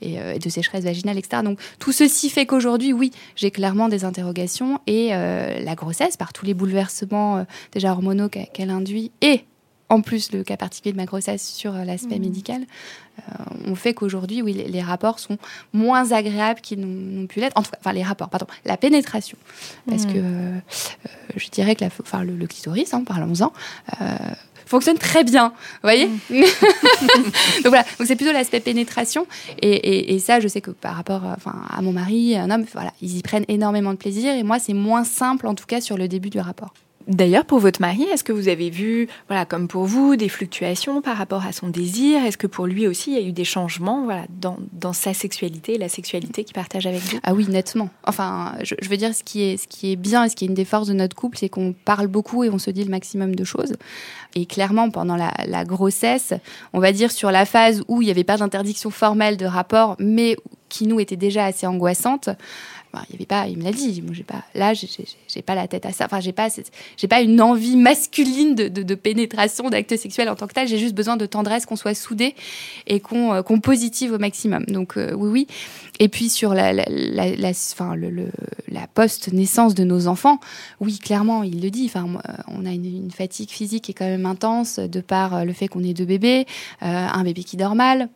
euh, 0.03 0.35
et, 0.35 0.39
de 0.39 0.49
sécheresse 0.49 0.85
vaginale, 0.85 1.19
etc. 1.19 1.43
Donc 1.43 1.59
tout 1.79 1.93
ceci 1.93 2.31
fait 2.31 2.47
qu'aujourd'hui, 2.47 2.93
oui, 2.93 3.11
j'ai 3.35 3.51
clairement 3.51 3.89
des 3.89 4.05
interrogations 4.05 4.81
et 4.87 5.11
euh, 5.13 5.61
la 5.61 5.75
grossesse, 5.75 6.17
par 6.17 6.33
tous 6.33 6.47
les 6.47 6.55
bouleversements 6.55 7.47
déjà 7.73 7.93
hormonaux 7.93 8.29
qu'elle 8.29 8.71
induit 8.71 9.11
et 9.21 9.45
en 9.89 10.01
plus 10.01 10.33
le 10.33 10.43
cas 10.45 10.57
particulier 10.57 10.93
de 10.93 10.97
ma 10.97 11.05
grossesse 11.05 11.47
sur 11.47 11.73
l'aspect 11.73 12.19
mmh. 12.19 12.23
médical, 12.23 12.63
on 13.65 13.75
fait 13.75 13.95
qu'aujourd'hui, 13.95 14.43
oui, 14.43 14.53
les, 14.53 14.83
rapports 14.83 15.19
sont 15.19 15.39
moins 15.73 16.13
agréables 16.13 16.61
qu'ils 16.61 16.81
n'ont 16.81 17.27
pu 17.27 17.41
l'être. 17.41 17.55
Enfin, 17.57 17.93
les 17.93 18.03
rapports, 18.03 18.29
pardon, 18.29 18.47
la 18.65 18.77
pénétration. 18.77 19.39
Parce 19.89 20.05
mmh. 20.05 20.13
que 20.13 20.21
je 21.37 21.49
dirais 21.49 21.75
que 21.77 21.85
la, 21.85 21.91
enfin, 22.01 22.25
le, 22.25 22.47
clitoris, 22.47 22.93
hein, 22.93 23.05
parlons-en, 23.05 23.53
fonctionne 24.67 24.99
très 24.99 25.25
bien. 25.25 25.49
Vous 25.49 25.55
voyez 25.83 26.09
mm. 26.09 26.31
Donc 27.63 27.69
voilà, 27.69 27.85
donc 27.99 28.07
c'est 28.07 28.17
plutôt 28.17 28.33
l'aspect 28.33 28.61
pénétration. 28.61 29.27
Et, 29.63 30.19
ça, 30.19 30.41
je 30.41 30.49
sais 30.49 30.61
que 30.61 30.73
par 30.73 30.97
rapport 30.97 31.23
enfin, 31.25 31.55
à 31.71 31.81
mon 31.81 31.93
mari, 31.93 32.37
un 32.37 32.51
homme, 32.51 32.67
voilà, 32.73 32.93
ils 33.01 33.17
y 33.17 33.23
prennent 33.23 33.45
énormément 33.49 33.93
de 33.93 33.99
plaisir. 33.99 34.35
Et 34.35 34.43
moi, 34.43 34.59
c'est 34.59 34.75
moins 34.75 35.05
simple, 35.05 35.47
en 35.47 35.55
tout 35.55 35.67
cas, 35.67 35.81
sur 35.81 35.97
le 35.97 36.09
début 36.09 36.31
du 36.31 36.41
rapport. 36.41 36.75
D'ailleurs, 37.07 37.45
pour 37.45 37.61
votre 37.61 37.81
mari, 37.81 38.03
est-ce 38.03 38.25
que 38.25 38.33
vous 38.33 38.49
avez 38.49 38.69
vu, 38.69 39.09
voilà, 39.29 39.45
comme 39.45 39.69
pour 39.69 39.85
vous, 39.85 40.17
des 40.17 40.29
fluctuations 40.29 41.03
par 41.03 41.17
rapport 41.17 41.47
à 41.47 41.53
son 41.53 41.69
désir? 41.69 42.25
Est-ce 42.25 42.37
que 42.37 42.49
pour 42.49 42.67
lui 42.67 42.89
aussi, 42.89 43.13
il 43.13 43.21
y 43.21 43.25
a 43.25 43.29
eu 43.29 43.33
des 43.33 43.45
changements 43.45 44.05
voilà, 44.05 44.25
dans, 44.29 44.57
dans 44.73 44.93
sa 44.93 45.15
sexualité 45.15 45.79
la 45.79 45.89
sexualité 45.89 46.43
qu'il 46.43 46.55
partage 46.55 46.87
avec 46.87 47.01
vous? 47.01 47.19
Ah 47.23 47.33
oui, 47.33 47.47
nettement. 47.49 47.91
Enfin, 48.05 48.55
je, 48.63 48.75
veux 48.89 48.97
dire, 48.97 49.15
ce 49.15 49.23
qui, 49.23 49.43
est, 49.43 49.57
ce 49.57 49.69
qui 49.69 49.93
est 49.93 49.97
bien 49.97 50.25
et 50.25 50.29
ce 50.29 50.35
qui 50.35 50.45
est 50.45 50.49
une 50.49 50.55
des 50.55 50.65
forces 50.65 50.89
de 50.89 50.95
notre 50.95 51.15
couple, 51.15 51.39
c'est 51.39 51.49
qu'on 51.49 51.75
parle 51.85 52.09
beaucoup 52.09 52.43
et 52.43 52.51
on 52.51 52.59
se 52.59 52.71
dit 52.71 52.83
le 52.83 52.91
maximum 52.91 53.37
de 53.37 53.45
choses. 53.45 53.75
Et 54.35 54.47
clairement, 54.47 54.91
pendant 54.91 55.17
la, 55.17 55.33
la 55.47 55.65
grossesse, 55.65 56.35
on 56.73 56.81
va 56.81 56.91
dire 56.91 57.13
sur 57.13 57.31
la 57.31 57.45
phase 57.45 57.85
où 57.87 58.03
il 58.03 58.07
n'y 58.07 58.11
avait 58.11 58.25
pas 58.25 58.37
d'interdiction 58.37 58.91
formelle 58.91 59.37
de 59.37 59.47
rapport, 59.47 59.95
mais 60.01 60.37
qui 60.69 60.87
nous 60.87 61.01
était 61.01 61.17
déjà 61.17 61.45
assez 61.45 61.67
angoissante, 61.67 62.31
il 63.11 63.27
pas, 63.27 63.47
me 63.47 63.63
l'a 63.63 63.73
dit. 63.73 64.03
Moi, 64.03 64.15
j'ai 64.15 64.23
pas, 64.23 64.45
là, 64.55 64.73
j'ai 64.75 65.43
pas 65.43 65.55
la 65.55 65.69
tête 65.69 65.87
à 65.87 65.93
ça. 65.93 66.07
Enfin, 66.07 66.21
j'ai 66.21 66.33
pas, 66.33 66.49
j'ai 66.97 67.09
pas 67.09 67.21
une 67.21 67.41
envie 67.41 67.77
masculine 67.77 68.55
de, 68.55 68.95
pénétration, 68.95 69.69
d'acte 69.69 69.97
sexuel 69.97 70.29
en 70.29 70.35
tant 70.35 70.47
que 70.47 70.55
tel. 70.55 70.69
J'ai 70.69 70.79
juste 70.79 70.95
besoin 70.95 71.17
de 71.17 71.27
tendresse, 71.27 71.67
qu'on 71.67 71.77
soit 71.77 71.95
soudés 71.95 72.35
et 72.87 73.01
qu'on 73.01 73.35
euh, 73.35 73.43
qu'on 73.43 73.61
positive 73.61 74.13
au 74.13 74.19
maximum. 74.19 74.65
Donc 74.67 74.97
euh, 74.97 75.13
oui, 75.15 75.29
oui. 75.31 75.47
Et 75.99 76.09
puis 76.09 76.29
sur 76.29 76.55
la, 76.55 76.73
la, 76.73 76.85
la 76.89 78.87
post-naissance 78.95 79.75
de 79.75 79.85
nos 79.85 80.09
enfants, 80.09 80.41
oui, 80.81 80.99
clairement, 80.99 81.43
il 81.43 81.63
le 81.63 81.71
dit. 81.71 81.87
Enfin, 81.87 82.07
on 82.49 82.67
a 82.67 82.71
une, 82.71 83.11
fatigue 83.11 83.51
physique 83.51 83.85
qui 83.85 83.93
est 83.93 83.95
quand 83.95 84.07
même 84.07 84.27
intense 84.27 84.79
de 84.79 85.01
par 85.01 85.45
le 85.45 85.53
fait 85.53 85.69
qu'on 85.69 85.83
ait 85.83 85.95
deux 85.95 86.05
bébés, 86.05 86.47
euh, 86.83 86.87
un 86.87 87.25
bébé 87.25 87.45
qui 87.45 87.57
dort 87.57 87.75
mal 87.75 88.09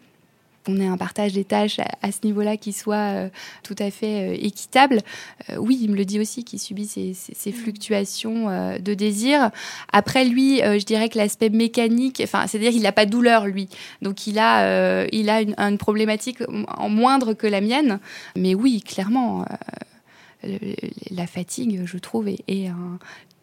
on 0.69 0.79
ait 0.79 0.87
un 0.87 0.97
partage 0.97 1.33
des 1.33 1.45
tâches 1.45 1.79
à, 2.03 2.13
ce 2.13 2.19
niveau-là 2.25 2.57
qui 2.57 2.73
soit 2.73 2.97
euh, 2.97 3.29
tout 3.63 3.77
à 3.79 3.91
fait 3.91 4.31
euh, 4.31 4.37
équitable. 4.39 5.01
Euh, 5.49 5.57
oui, 5.57 5.79
il 5.81 5.91
me 5.91 5.97
le 5.97 6.05
dit 6.05 6.21
aussi, 6.21 6.45
qu'il 6.45 6.59
subit 6.59 6.87
ces, 6.87 7.53
fluctuations 7.53 8.47
de 8.79 8.95
désir. 8.95 9.51
Après, 9.93 10.25
lui, 10.25 10.59
je 10.59 10.85
dirais 10.85 11.09
que 11.09 11.19
l'aspect 11.19 11.51
mécanique, 11.51 12.21
enfin, 12.23 12.47
c'est-à-dire 12.47 12.71
qu'il 12.71 12.83
n'a 12.83 12.93
pas 12.93 13.07
de 13.07 13.11
douleur, 13.11 13.47
lui. 13.47 13.69
Donc, 14.03 14.27
il 14.27 14.39
a, 14.39 15.07
il 15.13 15.29
a 15.29 15.41
une, 15.43 15.79
problématique 15.79 16.39
en 16.69 16.89
moindre 16.89 17.33
que 17.33 17.47
la 17.47 17.61
mienne. 17.61 17.99
Mais 18.37 18.55
oui, 18.55 18.83
clairement 18.83 19.45
la 21.11 21.27
fatigue, 21.27 21.83
je 21.85 21.99
trouve, 21.99 22.29
est, 22.29 22.67
un, 22.67 22.99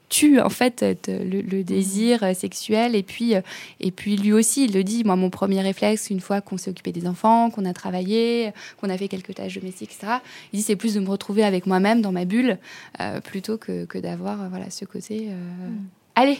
tue 0.10 0.40
en 0.40 0.50
fait 0.50 0.86
le, 1.08 1.64
désir 1.64 2.24
euh, 2.24 2.34
sexuel. 2.34 2.96
Et 2.96 3.04
puis 3.04 3.36
euh, 3.36 3.42
et 3.80 3.92
puis 3.92 4.18
lui 4.18 4.34
aussi 4.34 4.66
il 4.66 4.74
le 4.74 4.84
dit. 4.84 5.04
Moi 5.04 5.16
mon 5.16 5.30
premier 5.30 5.62
réflexe 5.62 6.10
une 6.10 6.20
fois 6.20 6.42
qu'on 6.42 6.58
s'est 6.58 6.70
occupé 6.70 6.92
des 6.92 7.08
enfants 7.08 7.50
qu'on 7.50 7.66
a 7.66 7.74
travaillé 7.74 8.52
qu'on 8.80 8.90
a 8.90 8.98
fait 8.98 9.08
quelques 9.08 9.36
tâches 9.36 9.56
domestiques 9.56 9.92
etc 9.92 10.18
il 10.54 10.58
dit 10.58 10.64
c'est 10.64 10.76
plus 10.76 10.94
de 10.94 11.00
me 11.00 11.10
retrouver 11.10 11.44
avec 11.44 11.66
moi-même 11.66 12.02
dans 12.02 12.12
ma 12.12 12.26
bulle 12.26 12.58
euh, 13.00 13.20
plutôt 13.22 13.58
que, 13.58 13.86
que 13.86 13.98
d'avoir 13.98 14.50
voilà 14.50 14.70
ce 14.70 14.86
côté 14.86 15.28
mm. 15.28 15.86
allez 16.16 16.38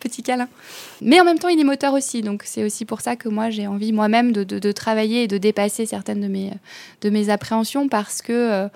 petit 0.00 0.22
câlin. 0.22 0.48
Mais 1.00 1.20
en 1.20 1.24
même 1.24 1.38
temps 1.38 1.48
il 1.48 1.58
est 1.58 1.64
moteur 1.64 1.92
aussi. 1.94 2.22
Donc 2.22 2.42
c'est 2.44 2.64
aussi 2.64 2.84
pour 2.84 3.00
ça 3.00 3.16
que 3.16 3.28
moi 3.28 3.50
j'ai 3.50 3.66
envie 3.66 3.92
moi-même 3.92 4.32
de, 4.32 4.44
de, 4.44 4.58
de, 4.58 4.72
travailler 4.72 5.24
et 5.24 5.28
de 5.28 5.38
dépasser 5.38 5.86
certaines 5.86 6.20
de 6.20 6.28
mes 6.28 6.52
de 7.00 7.10
mes 7.10 7.30
appréhensions 7.30 7.88
parce 7.88 8.22
que 8.22 8.68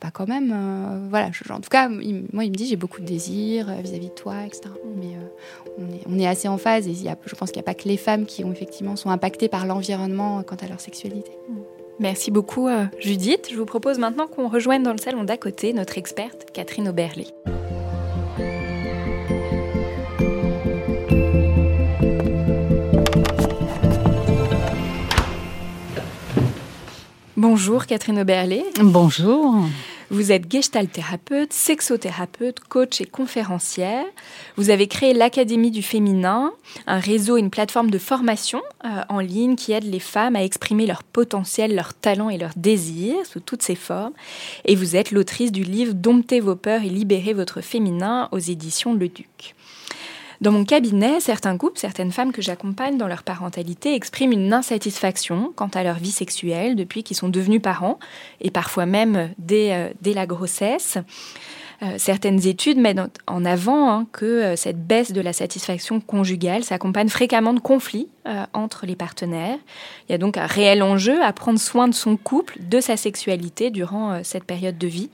pas 0.00 0.10
quand 0.10 0.26
même. 0.26 0.50
Euh, 0.52 1.06
voilà, 1.08 1.30
en 1.50 1.60
tout 1.60 1.68
cas, 1.70 1.88
moi, 1.88 2.44
il 2.44 2.50
me 2.50 2.56
dit 2.56 2.66
j'ai 2.66 2.76
beaucoup 2.76 3.00
de 3.00 3.06
désirs 3.06 3.68
euh, 3.68 3.80
vis-à-vis 3.82 4.08
de 4.08 4.14
toi, 4.14 4.44
etc. 4.46 4.62
Mais 4.96 5.14
euh, 5.14 6.02
on, 6.06 6.18
est, 6.18 6.26
assez 6.26 6.48
en 6.48 6.58
phase 6.58 6.88
et 6.88 6.94
je 6.94 7.34
pense 7.34 7.50
qu'il 7.50 7.58
n'y 7.58 7.64
a 7.64 7.70
pas 7.70 7.74
que 7.74 7.86
les 7.86 7.96
femmes 7.96 8.24
qui 8.26 8.44
ont 8.44 8.52
effectivement 8.52 8.96
sont 8.96 9.10
impactées 9.10 9.48
par 9.48 9.66
l'environnement 9.66 10.42
quant 10.42 10.56
à 10.56 10.66
leur 10.66 10.80
sexualité. 10.80 11.30
Merci 11.98 12.30
beaucoup, 12.30 12.68
Judith. 12.98 13.48
Je 13.50 13.56
vous 13.56 13.66
propose 13.66 13.98
maintenant 13.98 14.26
qu'on 14.26 14.48
rejoigne 14.48 14.82
dans 14.82 14.92
le 14.92 14.98
salon 14.98 15.22
d'à 15.24 15.36
côté 15.36 15.74
notre 15.74 15.98
experte 15.98 16.46
Catherine 16.52 16.88
Oberlé. 16.88 17.26
Bonjour 27.36 27.86
Catherine 27.86 28.18
Oberlé. 28.18 28.64
Bonjour. 28.82 29.64
Vous 30.12 30.32
êtes 30.32 30.50
gestalt 30.50 30.90
thérapeute, 30.90 31.52
sexothérapeute, 31.52 32.58
coach 32.58 33.00
et 33.00 33.04
conférencière. 33.04 34.04
Vous 34.56 34.70
avez 34.70 34.88
créé 34.88 35.14
l'Académie 35.14 35.70
du 35.70 35.82
féminin, 35.82 36.52
un 36.88 36.98
réseau 36.98 37.36
et 37.36 37.40
une 37.40 37.50
plateforme 37.50 37.92
de 37.92 37.98
formation 37.98 38.60
euh, 38.84 39.02
en 39.08 39.20
ligne 39.20 39.54
qui 39.54 39.70
aide 39.70 39.84
les 39.84 40.00
femmes 40.00 40.34
à 40.34 40.42
exprimer 40.42 40.84
leur 40.84 41.04
potentiel, 41.04 41.76
leurs 41.76 41.94
talents 41.94 42.28
et 42.28 42.38
leurs 42.38 42.56
désirs 42.56 43.24
sous 43.24 43.38
toutes 43.38 43.62
ces 43.62 43.76
formes. 43.76 44.12
Et 44.64 44.74
vous 44.74 44.96
êtes 44.96 45.12
l'autrice 45.12 45.52
du 45.52 45.62
livre 45.62 45.94
Domptez 45.94 46.40
vos 46.40 46.56
peurs 46.56 46.82
et 46.82 46.88
libérez 46.88 47.32
votre 47.32 47.60
féminin 47.60 48.28
aux 48.32 48.38
éditions 48.38 48.94
Le 48.94 49.08
Duc. 49.08 49.54
Dans 50.40 50.52
mon 50.52 50.64
cabinet, 50.64 51.20
certains 51.20 51.58
couples, 51.58 51.78
certaines 51.78 52.12
femmes 52.12 52.32
que 52.32 52.40
j'accompagne 52.40 52.96
dans 52.96 53.08
leur 53.08 53.24
parentalité 53.24 53.94
expriment 53.94 54.32
une 54.32 54.54
insatisfaction 54.54 55.52
quant 55.54 55.68
à 55.68 55.82
leur 55.82 55.96
vie 55.96 56.10
sexuelle 56.10 56.76
depuis 56.76 57.02
qu'ils 57.02 57.18
sont 57.18 57.28
devenus 57.28 57.60
parents, 57.60 57.98
et 58.40 58.50
parfois 58.50 58.86
même 58.86 59.34
dès, 59.36 59.74
euh, 59.74 60.14
la 60.14 60.26
grossesse. 60.26 60.96
Euh, 61.82 61.94
certaines 61.98 62.46
études 62.46 62.78
mettent 62.78 63.20
en 63.26 63.44
avant 63.44 63.90
hein, 63.90 64.06
que 64.12 64.24
euh, 64.24 64.56
cette 64.56 64.86
baisse 64.86 65.12
de 65.12 65.20
la 65.20 65.34
satisfaction 65.34 66.00
conjugale 66.00 66.64
s'accompagne 66.64 67.08
fréquemment 67.08 67.52
de 67.52 67.60
conflits 67.60 68.08
entre 68.52 68.86
les 68.86 68.96
partenaires. 68.96 69.58
Il 70.08 70.12
y 70.12 70.14
a 70.14 70.18
donc 70.18 70.36
un 70.36 70.46
réel 70.46 70.82
enjeu 70.82 71.22
à 71.22 71.32
prendre 71.32 71.58
soin 71.58 71.88
de 71.88 71.94
son 71.94 72.16
couple, 72.16 72.58
de 72.60 72.80
sa 72.80 72.96
sexualité 72.96 73.70
durant 73.70 74.22
cette 74.22 74.44
période 74.44 74.78
de 74.78 74.86
vie. 74.86 75.10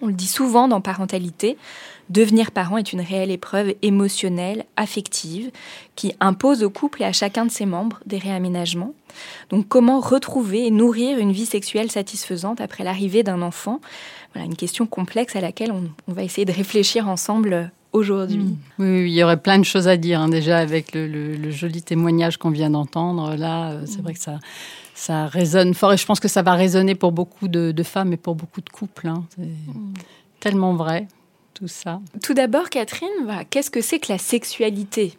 On 0.00 0.06
le 0.06 0.12
dit 0.12 0.28
souvent 0.28 0.68
dans 0.68 0.80
parentalité, 0.80 1.58
Devenir 2.10 2.52
parent 2.52 2.78
est 2.78 2.92
une 2.92 3.02
réelle 3.02 3.30
épreuve 3.30 3.74
émotionnelle, 3.82 4.64
affective, 4.76 5.50
qui 5.94 6.14
impose 6.20 6.62
au 6.62 6.70
couple 6.70 7.02
et 7.02 7.04
à 7.04 7.12
chacun 7.12 7.44
de 7.44 7.50
ses 7.50 7.66
membres 7.66 8.00
des 8.06 8.18
réaménagements. 8.18 8.94
Donc 9.50 9.68
comment 9.68 10.00
retrouver 10.00 10.66
et 10.66 10.70
nourrir 10.70 11.18
une 11.18 11.32
vie 11.32 11.46
sexuelle 11.46 11.90
satisfaisante 11.90 12.60
après 12.60 12.82
l'arrivée 12.82 13.22
d'un 13.22 13.42
enfant? 13.42 13.80
Voilà 14.34 14.46
une 14.46 14.56
question 14.56 14.86
complexe 14.86 15.36
à 15.36 15.40
laquelle 15.40 15.72
on, 15.72 15.90
va 16.12 16.22
essayer 16.22 16.46
de 16.46 16.52
réfléchir 16.52 17.08
ensemble 17.08 17.70
aujourd'hui. 17.92 18.38
Mmh. 18.38 18.56
Oui, 18.78 19.10
il 19.10 19.14
y 19.14 19.22
aurait 19.22 19.40
plein 19.40 19.58
de 19.58 19.64
choses 19.64 19.88
à 19.88 19.96
dire 19.96 20.20
hein, 20.20 20.28
déjà 20.28 20.58
avec 20.58 20.94
le, 20.94 21.50
joli 21.50 21.82
témoignage 21.82 22.38
qu'on 22.38 22.50
vient 22.50 22.70
d'entendre. 22.70 23.34
Là, 23.36 23.70
euh, 23.70 23.82
c'est 23.84 23.98
mmh. 23.98 24.02
vrai 24.02 24.14
que 24.14 24.20
ça, 24.20 24.38
ça 24.94 25.26
résonne 25.26 25.74
fort 25.74 25.92
et 25.92 25.98
je 25.98 26.06
pense 26.06 26.20
que 26.20 26.28
ça 26.28 26.42
va 26.42 26.54
résonner 26.54 26.94
pour 26.94 27.12
beaucoup 27.12 27.48
de, 27.48 27.82
femmes 27.82 28.14
et 28.14 28.18
pour 28.18 28.34
beaucoup 28.34 28.62
de 28.62 28.70
couples. 28.70 29.08
Hein. 29.08 29.24
C'est 29.36 29.42
mmh. 29.42 29.94
tellement 30.40 30.74
vrai 30.74 31.06
tout 31.58 31.68
ça 31.68 32.00
d'abord, 32.38 32.70
Catherine, 32.70 33.08
qu'est-ce 33.50 33.70
que 33.70 33.80
c'est 33.80 33.98
que 33.98 34.12
la 34.12 34.18
sexualité? 34.18 35.14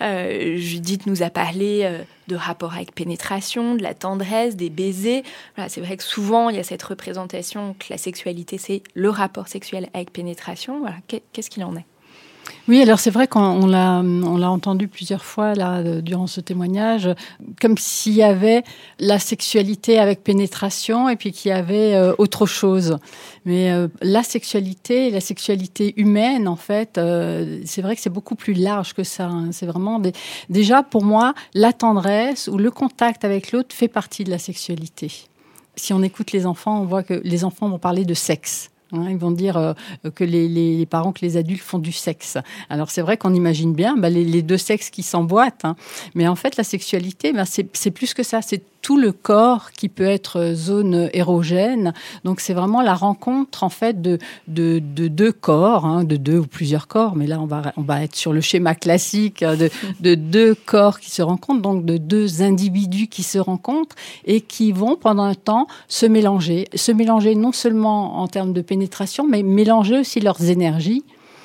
Euh, 0.00 0.56
Judith 0.56 1.06
nous 1.06 1.22
a 1.22 1.30
parlé 1.30 1.82
euh, 1.84 2.02
de 2.26 2.34
rapport 2.34 2.74
avec 2.74 2.92
pénétration, 2.92 3.76
de 3.76 3.82
la 3.82 3.94
tendresse, 3.94 4.56
des 4.56 4.68
baisers. 4.68 5.22
Voilà, 5.54 5.68
c'est 5.68 5.80
vrai 5.80 5.96
que 5.96 6.02
souvent, 6.02 6.50
il 6.50 6.56
y 6.56 6.58
a 6.58 6.64
cette 6.64 6.82
représentation 6.82 7.74
que 7.78 7.86
la 7.90 7.98
sexualité, 7.98 8.58
c'est 8.58 8.82
le 8.94 9.10
rapport 9.10 9.48
sexuel 9.48 9.88
avec 9.94 10.12
pénétration. 10.12 10.84
Qu'est-ce 11.06 11.50
qu'il 11.50 11.62
en 11.62 11.76
est? 11.76 11.86
Oui, 12.68 12.82
alors 12.82 13.00
c'est 13.00 13.10
vrai 13.10 13.26
qu'on 13.26 13.66
l'a, 13.66 14.02
entendu 14.50 14.88
plusieurs 14.88 15.24
fois 15.24 15.54
là 15.54 15.82
durant 16.00 16.26
ce 16.26 16.40
témoignage, 16.40 17.08
comme 17.60 17.76
s'il 17.76 18.14
y 18.14 18.22
avait 18.22 18.62
la 18.98 19.18
sexualité 19.18 19.98
avec 19.98 20.22
pénétration 20.22 21.08
et 21.08 21.16
puis 21.16 21.32
qu'il 21.32 21.50
y 21.50 21.52
avait 21.52 21.94
euh, 21.94 22.14
autre 22.18 22.46
chose. 22.46 22.98
Mais 23.44 23.70
euh, 23.72 23.88
la 24.02 24.22
sexualité, 24.22 25.10
la 25.10 25.20
sexualité 25.20 25.94
humaine, 25.96 26.46
en 26.46 26.56
fait, 26.56 26.98
euh, 26.98 27.60
c'est 27.64 27.82
vrai 27.82 27.96
que 27.96 28.02
c'est 28.02 28.10
beaucoup 28.10 28.34
plus 28.34 28.54
large 28.54 28.94
que 28.94 29.04
ça. 29.04 29.26
Hein. 29.26 29.48
C'est 29.52 29.66
vraiment 29.66 30.00
déjà 30.48 30.82
pour 30.82 31.04
moi 31.04 31.34
la 31.54 31.72
tendresse 31.72 32.48
ou 32.48 32.58
le 32.58 32.70
contact 32.70 33.24
avec 33.24 33.52
l'autre 33.52 33.74
fait 33.74 33.88
partie 33.88 34.24
de 34.24 34.30
la 34.30 34.38
sexualité. 34.38 35.10
Si 35.76 35.92
on 35.92 36.02
écoute 36.02 36.32
les 36.32 36.46
enfants, 36.46 36.80
on 36.82 36.84
voit 36.84 37.02
que 37.02 37.20
les 37.24 37.44
enfants 37.44 37.68
vont 37.68 37.78
parler 37.78 38.04
de 38.04 38.14
sexe. 38.14 38.70
Hein, 38.92 39.06
ils 39.10 39.16
vont 39.16 39.30
dire 39.30 39.56
euh, 39.56 39.72
que 40.14 40.24
les, 40.24 40.86
parents, 40.86 41.12
que 41.12 41.24
les 41.24 41.36
adultes 41.36 41.62
font 41.62 41.78
du 41.78 41.92
sexe. 41.92 42.38
Alors 42.68 42.90
c'est 42.90 43.02
vrai 43.02 43.16
qu'on 43.16 43.34
imagine 43.34 43.74
bien 43.74 43.96
bah, 43.96 44.10
les, 44.10 44.42
deux 44.42 44.58
sexes 44.58 44.90
qui 44.90 45.02
s'emboîtent, 45.02 45.64
hein. 45.64 45.76
mais 46.14 46.26
en 46.28 46.36
fait 46.36 46.56
la 46.56 46.64
sexualité, 46.64 47.32
bah, 47.32 47.44
c'est 47.44 47.90
plus 47.90 48.14
que 48.14 48.22
ça. 48.22 48.42
C'est 48.42 48.62
tout 48.82 48.96
le 48.96 49.12
corps 49.12 49.72
qui 49.72 49.88
peut 49.88 50.04
être 50.04 50.52
zone 50.54 51.10
érogène. 51.12 51.92
Donc 52.24 52.40
c'est 52.40 52.54
vraiment 52.54 52.82
la 52.82 52.94
rencontre 52.94 53.64
en 53.64 53.68
fait 53.68 54.00
de, 54.00 54.18
de, 54.48 54.80
deux 54.80 55.32
corps, 55.32 55.84
hein, 55.84 56.04
de 56.04 56.16
deux 56.16 56.38
ou 56.38 56.46
plusieurs 56.46 56.88
corps, 56.88 57.16
mais 57.16 57.26
là 57.26 57.40
on 57.40 57.46
va, 57.46 57.72
on 57.76 57.82
va 57.82 58.02
être 58.02 58.16
sur 58.16 58.32
le 58.32 58.40
schéma 58.40 58.74
classique 58.74 59.42
hein, 59.42 59.56
de, 59.56 59.70
de 60.00 60.14
deux 60.14 60.54
corps 60.54 61.00
qui 61.00 61.10
se 61.10 61.22
rencontrent, 61.22 61.62
donc 61.62 61.84
de 61.84 61.96
deux 61.96 62.42
individus 62.42 63.08
qui 63.08 63.22
se 63.22 63.38
rencontrent 63.38 63.96
et 64.24 64.40
qui 64.40 64.72
vont 64.72 64.96
pendant 64.96 65.24
un 65.24 65.34
temps 65.34 65.66
se 65.88 66.06
mélanger. 66.06 66.68
Se 66.74 66.92
mélanger 66.92 67.34
non 67.34 67.52
seulement 67.52 68.20
en 68.20 68.28
termes 68.28 68.52
de 68.52 68.62
pénétration, 68.62 69.26
mais 69.28 69.42
mélanger 69.42 69.98
aussi 69.98 70.20
leurs 70.20 70.42
énergies 70.44 71.04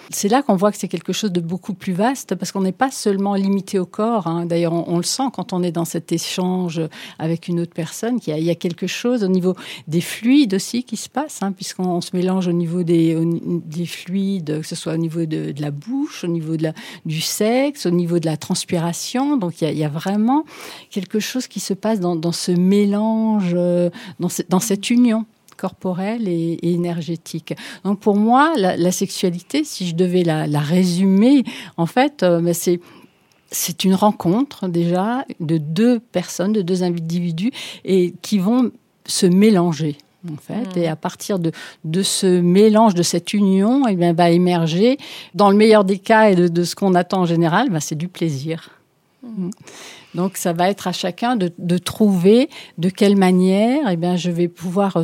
c'est 0.09 0.27
là 0.27 0.41
qu'on 0.41 0.55
voit 0.55 0.71
que 0.71 0.77
c'est 0.77 0.87
quelque 0.87 1.13
chose 1.13 1.31
de 1.31 1.39
beaucoup 1.39 1.73
plus 1.73 1.93
vaste 1.93 2.35
parce 2.35 2.51
qu'on 2.51 2.61
n'est 2.61 2.71
pas 2.71 2.91
seulement 2.91 3.35
limité 3.35 3.79
au 3.79 3.85
corps. 3.85 4.27
Hein. 4.27 4.45
D'ailleurs, 4.45 4.73
on, 4.73 4.97
le 4.97 5.03
sent 5.03 5.23
quand 5.33 5.53
on 5.53 5.63
est 5.63 5.71
dans 5.71 5.85
cet 5.85 6.11
échange 6.11 6.81
avec 7.19 7.47
une 7.47 7.59
autre 7.59 7.73
personne, 7.73 8.19
qu'il 8.19 8.37
y, 8.37 8.49
a 8.49 8.55
quelque 8.55 8.87
chose 8.87 9.23
au 9.23 9.27
niveau 9.27 9.55
des 9.87 10.01
fluides 10.01 10.53
aussi 10.53 10.83
qui 10.83 10.97
se 10.97 11.09
passe, 11.09 11.41
hein, 11.41 11.51
puisqu'on 11.51 12.01
se 12.01 12.15
mélange 12.15 12.47
au 12.47 12.53
niveau 12.53 12.83
des, 12.83 13.17
des, 13.65 13.85
fluides, 13.85 14.61
que 14.61 14.67
ce 14.67 14.75
soit 14.75 14.93
au 14.93 14.97
niveau 14.97 15.25
de, 15.25 15.53
la 15.59 15.71
bouche, 15.71 16.23
au 16.23 16.27
niveau 16.27 16.55
du 17.05 17.21
sexe, 17.21 17.85
au 17.85 17.91
niveau 17.91 18.19
de 18.19 18.25
la 18.25 18.37
transpiration. 18.37 19.37
Donc 19.37 19.61
il 19.61 19.77
y, 19.77 19.83
a, 19.83 19.89
vraiment 19.89 20.45
quelque 20.89 21.19
chose 21.19 21.47
qui 21.47 21.59
se 21.59 21.73
passe 21.73 21.99
dans, 21.99 22.31
ce 22.31 22.51
mélange, 22.51 23.53
euh, 23.53 23.89
dans 24.19 24.59
cette 24.59 24.89
union 24.89 25.25
corporelle 25.57 26.27
et, 26.27 26.59
énergétique. 26.61 27.53
Donc 27.83 27.99
pour 27.99 28.15
moi, 28.15 28.53
la, 28.57 28.91
sexualité, 28.91 29.63
si 29.63 29.87
je 29.87 29.95
devais 29.95 30.23
la, 30.23 30.59
résumer, 30.59 31.43
en 31.77 31.85
fait, 31.85 32.23
euh, 32.23 32.41
ben, 32.41 32.53
c'est 32.53 32.79
c'est 33.51 33.83
une 33.83 33.95
rencontre 33.95 34.67
déjà 34.67 35.25
de 35.39 35.57
deux 35.57 35.99
personnes, 35.99 36.51
de 36.51 36.61
deux 36.61 36.83
individus, 36.83 37.51
et 37.85 38.13
qui 38.21 38.39
vont 38.39 38.71
se 39.05 39.25
mélanger. 39.25 39.97
En 40.31 40.37
fait, 40.37 40.75
et 40.75 40.87
à 40.87 40.95
partir 40.95 41.37
de, 41.37 41.51
de 41.83 42.01
ce 42.01 42.41
mélange, 42.41 42.95
de 42.95 43.03
cette 43.03 43.33
union, 43.33 43.87
et 43.87 43.91
eh 43.91 43.95
bien, 43.95 44.13
va 44.13 44.31
émerger, 44.31 44.97
dans 45.35 45.51
le 45.51 45.55
meilleur 45.55 45.83
des 45.83 45.99
cas 45.99 46.31
et 46.31 46.35
de, 46.35 46.63
ce 46.63 46.75
qu'on 46.75 46.95
attend 46.95 47.21
en 47.21 47.25
général, 47.25 47.69
ben, 47.69 47.79
c'est 47.79 47.95
du 47.95 48.07
plaisir. 48.07 48.71
Mm. 49.21 49.51
Donc, 50.15 50.37
ça 50.37 50.51
va 50.51 50.69
être 50.69 50.87
à 50.87 50.93
chacun 50.93 51.35
de, 51.35 51.51
de 51.59 51.77
trouver 51.77 52.49
de 52.79 52.89
quelle 52.89 53.17
manière, 53.17 53.87
et 53.87 53.93
eh 53.93 53.97
bien, 53.97 54.15
je 54.15 54.31
vais 54.31 54.47
pouvoir 54.47 54.97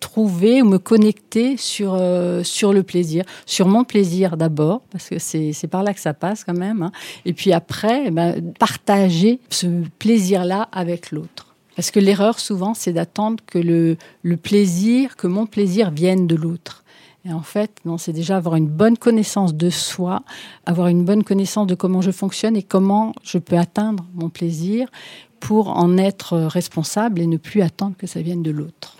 trouver 0.00 0.62
ou 0.62 0.66
me 0.66 0.78
connecter 0.78 1.56
sur, 1.56 1.94
euh, 1.94 2.42
sur 2.42 2.72
le 2.72 2.82
plaisir, 2.82 3.24
sur 3.46 3.68
mon 3.68 3.84
plaisir 3.84 4.36
d'abord, 4.36 4.82
parce 4.90 5.08
que 5.08 5.18
c'est 5.18 5.68
par 5.70 5.82
là 5.82 5.94
que 5.94 6.00
ça 6.00 6.14
passe 6.14 6.44
quand 6.44 6.56
même, 6.56 6.82
hein. 6.82 6.92
et 7.24 7.32
puis 7.32 7.52
après, 7.52 8.04
eh 8.06 8.10
ben, 8.10 8.52
partager 8.58 9.40
ce 9.50 9.66
plaisir-là 9.98 10.68
avec 10.72 11.10
l'autre. 11.10 11.54
Parce 11.76 11.90
que 11.90 12.00
l'erreur, 12.00 12.40
souvent, 12.40 12.72
c'est 12.72 12.92
d'attendre 12.92 13.42
que 13.46 13.58
le, 13.58 13.96
le 14.22 14.36
plaisir, 14.36 15.16
que 15.16 15.26
mon 15.26 15.44
plaisir 15.46 15.90
vienne 15.90 16.26
de 16.26 16.34
l'autre. 16.34 16.84
Et 17.26 17.32
en 17.32 17.42
fait, 17.42 17.72
non, 17.84 17.98
c'est 17.98 18.12
déjà 18.12 18.36
avoir 18.36 18.54
une 18.54 18.68
bonne 18.68 18.96
connaissance 18.96 19.54
de 19.54 19.68
soi, 19.68 20.22
avoir 20.64 20.86
une 20.86 21.04
bonne 21.04 21.24
connaissance 21.24 21.66
de 21.66 21.74
comment 21.74 22.00
je 22.00 22.12
fonctionne 22.12 22.56
et 22.56 22.62
comment 22.62 23.12
je 23.22 23.38
peux 23.38 23.58
atteindre 23.58 24.06
mon 24.14 24.30
plaisir 24.30 24.88
pour 25.40 25.76
en 25.76 25.98
être 25.98 26.38
responsable 26.38 27.20
et 27.20 27.26
ne 27.26 27.36
plus 27.36 27.62
attendre 27.62 27.96
que 27.98 28.06
ça 28.06 28.22
vienne 28.22 28.42
de 28.42 28.50
l'autre. 28.50 28.95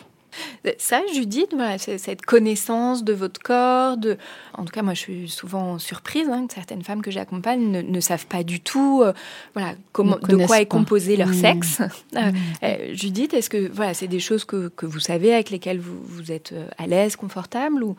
Ça, 0.78 1.00
Judith, 1.12 1.50
voilà, 1.54 1.78
cette 1.78 2.22
connaissance 2.22 3.04
de 3.04 3.12
votre 3.12 3.40
corps, 3.40 3.96
de... 3.96 4.16
en 4.54 4.64
tout 4.64 4.72
cas, 4.72 4.82
moi, 4.82 4.94
je 4.94 5.00
suis 5.00 5.28
souvent 5.28 5.78
surprise 5.78 6.28
hein, 6.28 6.46
que 6.46 6.54
certaines 6.54 6.82
femmes 6.82 7.02
que 7.02 7.10
j'accompagne 7.10 7.82
ne, 7.82 8.00
savent 8.00 8.26
pas 8.26 8.42
du 8.42 8.60
tout, 8.60 9.02
euh, 9.04 9.12
voilà, 9.54 9.74
comment, 9.92 10.18
de 10.18 10.46
quoi 10.46 10.60
est 10.60 10.66
composé 10.66 11.16
leur 11.16 11.28
mmh. 11.28 11.34
sexe. 11.34 11.80
Euh, 11.80 12.32
mmh. 12.32 12.34
euh, 12.62 12.94
Judith, 12.94 13.34
est-ce 13.34 13.50
que 13.50 13.70
voilà, 13.72 13.94
c'est 13.94 14.08
des 14.08 14.20
choses 14.20 14.44
que, 14.44 14.68
que, 14.68 14.86
vous 14.86 15.00
savez, 15.00 15.34
avec 15.34 15.50
lesquelles 15.50 15.80
vous, 15.80 16.00
vous 16.02 16.32
êtes 16.32 16.54
à 16.78 16.86
l'aise, 16.86 17.16
confortable 17.16 17.82
ou 17.82 17.96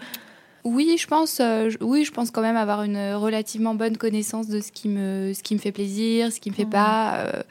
oui, 0.67 0.97
je 0.99 1.08
pense, 1.08 1.39
euh, 1.39 1.69
oui, 1.82 2.03
je 2.03 2.12
pense 2.12 2.32
quand 2.32 2.41
même 2.41 2.58
avoir 2.58 2.84
une 2.84 3.13
relativement 3.13 3.75
bonne 3.75 3.97
connaissance 3.97 4.47
de 4.47 4.60
ce 4.60 4.71
qui 4.71 4.89
me, 4.89 5.34
ce 5.34 5.41
qui 5.41 5.56
me 5.56 5.60
fait 5.60 5.71
plaisir, 5.71 6.32
ce 6.32 6.39
qui 6.39 6.49
me 6.49 6.56
fait 6.56 6.65
mmh. 6.65 6.69
pas, 6.69 7.15
euh, 7.15 7.43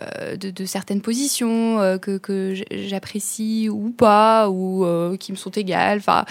euh, 0.00 0.36
de, 0.36 0.64
certaines 0.64 1.00
positions 1.00 1.98
que, 2.00 2.18
que 2.18 2.54
j'apprécie 2.70 3.68
ou 3.68 3.90
pas, 3.90 4.48
ou 4.48 4.86
qui 5.18 5.32
me 5.32 5.36
sont 5.36 5.50
égales. 5.50 5.98
Enfin, 5.98 6.24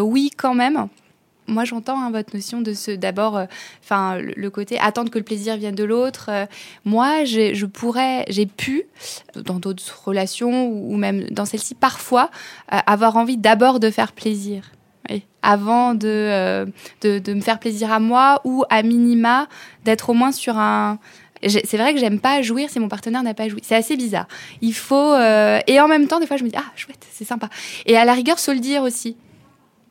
oui, 0.00 0.30
quand 0.36 0.54
même 0.54 0.88
moi 1.48 1.64
j'entends 1.64 2.00
hein, 2.00 2.10
votre 2.10 2.34
notion 2.34 2.60
de 2.60 2.74
ce 2.74 2.90
d'abord 2.90 3.40
enfin 3.80 4.18
le, 4.18 4.50
côté 4.50 4.80
attendre 4.80 5.12
que 5.12 5.18
le 5.18 5.24
plaisir 5.24 5.56
vienne 5.56 5.76
de 5.76 5.84
l'autre 5.84 6.28
moi 6.84 7.24
je 7.24 7.66
pourrais 7.66 8.24
j'ai 8.28 8.46
pu 8.46 8.82
dans 9.36 9.60
d'autres 9.60 10.02
relations 10.04 10.66
ou, 10.68 10.96
même 10.96 11.22
dans 11.30 11.44
celle-ci 11.44 11.76
parfois 11.76 12.32
avoir 12.66 13.16
envie 13.16 13.36
d'abord 13.36 13.78
de 13.78 13.92
faire 13.92 14.10
plaisir 14.10 14.72
avant 15.46 15.96
euh, 16.02 16.66
de, 17.02 17.18
de, 17.20 17.34
me 17.34 17.40
faire 17.40 17.60
plaisir 17.60 17.92
à 17.92 18.00
moi 18.00 18.40
ou 18.44 18.64
à 18.68 18.82
minima 18.82 19.46
d'être 19.84 20.10
au 20.10 20.14
moins 20.14 20.32
sur 20.32 20.58
un... 20.58 20.98
C'est 21.42 21.76
vrai 21.76 21.94
que 21.94 22.00
j'aime 22.00 22.18
pas 22.18 22.42
jouir 22.42 22.68
si 22.68 22.80
mon 22.80 22.88
partenaire 22.88 23.22
n'a 23.22 23.34
pas 23.34 23.48
joué. 23.48 23.60
C'est 23.62 23.76
assez 23.76 23.96
bizarre. 23.96 24.26
Il 24.60 24.74
faut... 24.74 24.96
Euh, 24.96 25.60
et 25.68 25.78
en 25.80 25.86
même 25.86 26.08
temps, 26.08 26.18
des 26.18 26.26
fois, 26.26 26.36
je 26.36 26.42
me 26.42 26.48
dis, 26.48 26.56
ah, 26.58 26.64
chouette, 26.74 27.06
c'est 27.12 27.24
sympa. 27.24 27.48
Et 27.84 27.96
à 27.96 28.04
la 28.04 28.14
rigueur, 28.14 28.38
se 28.38 28.50
le 28.50 28.58
dire 28.58 28.82
aussi. 28.82 29.16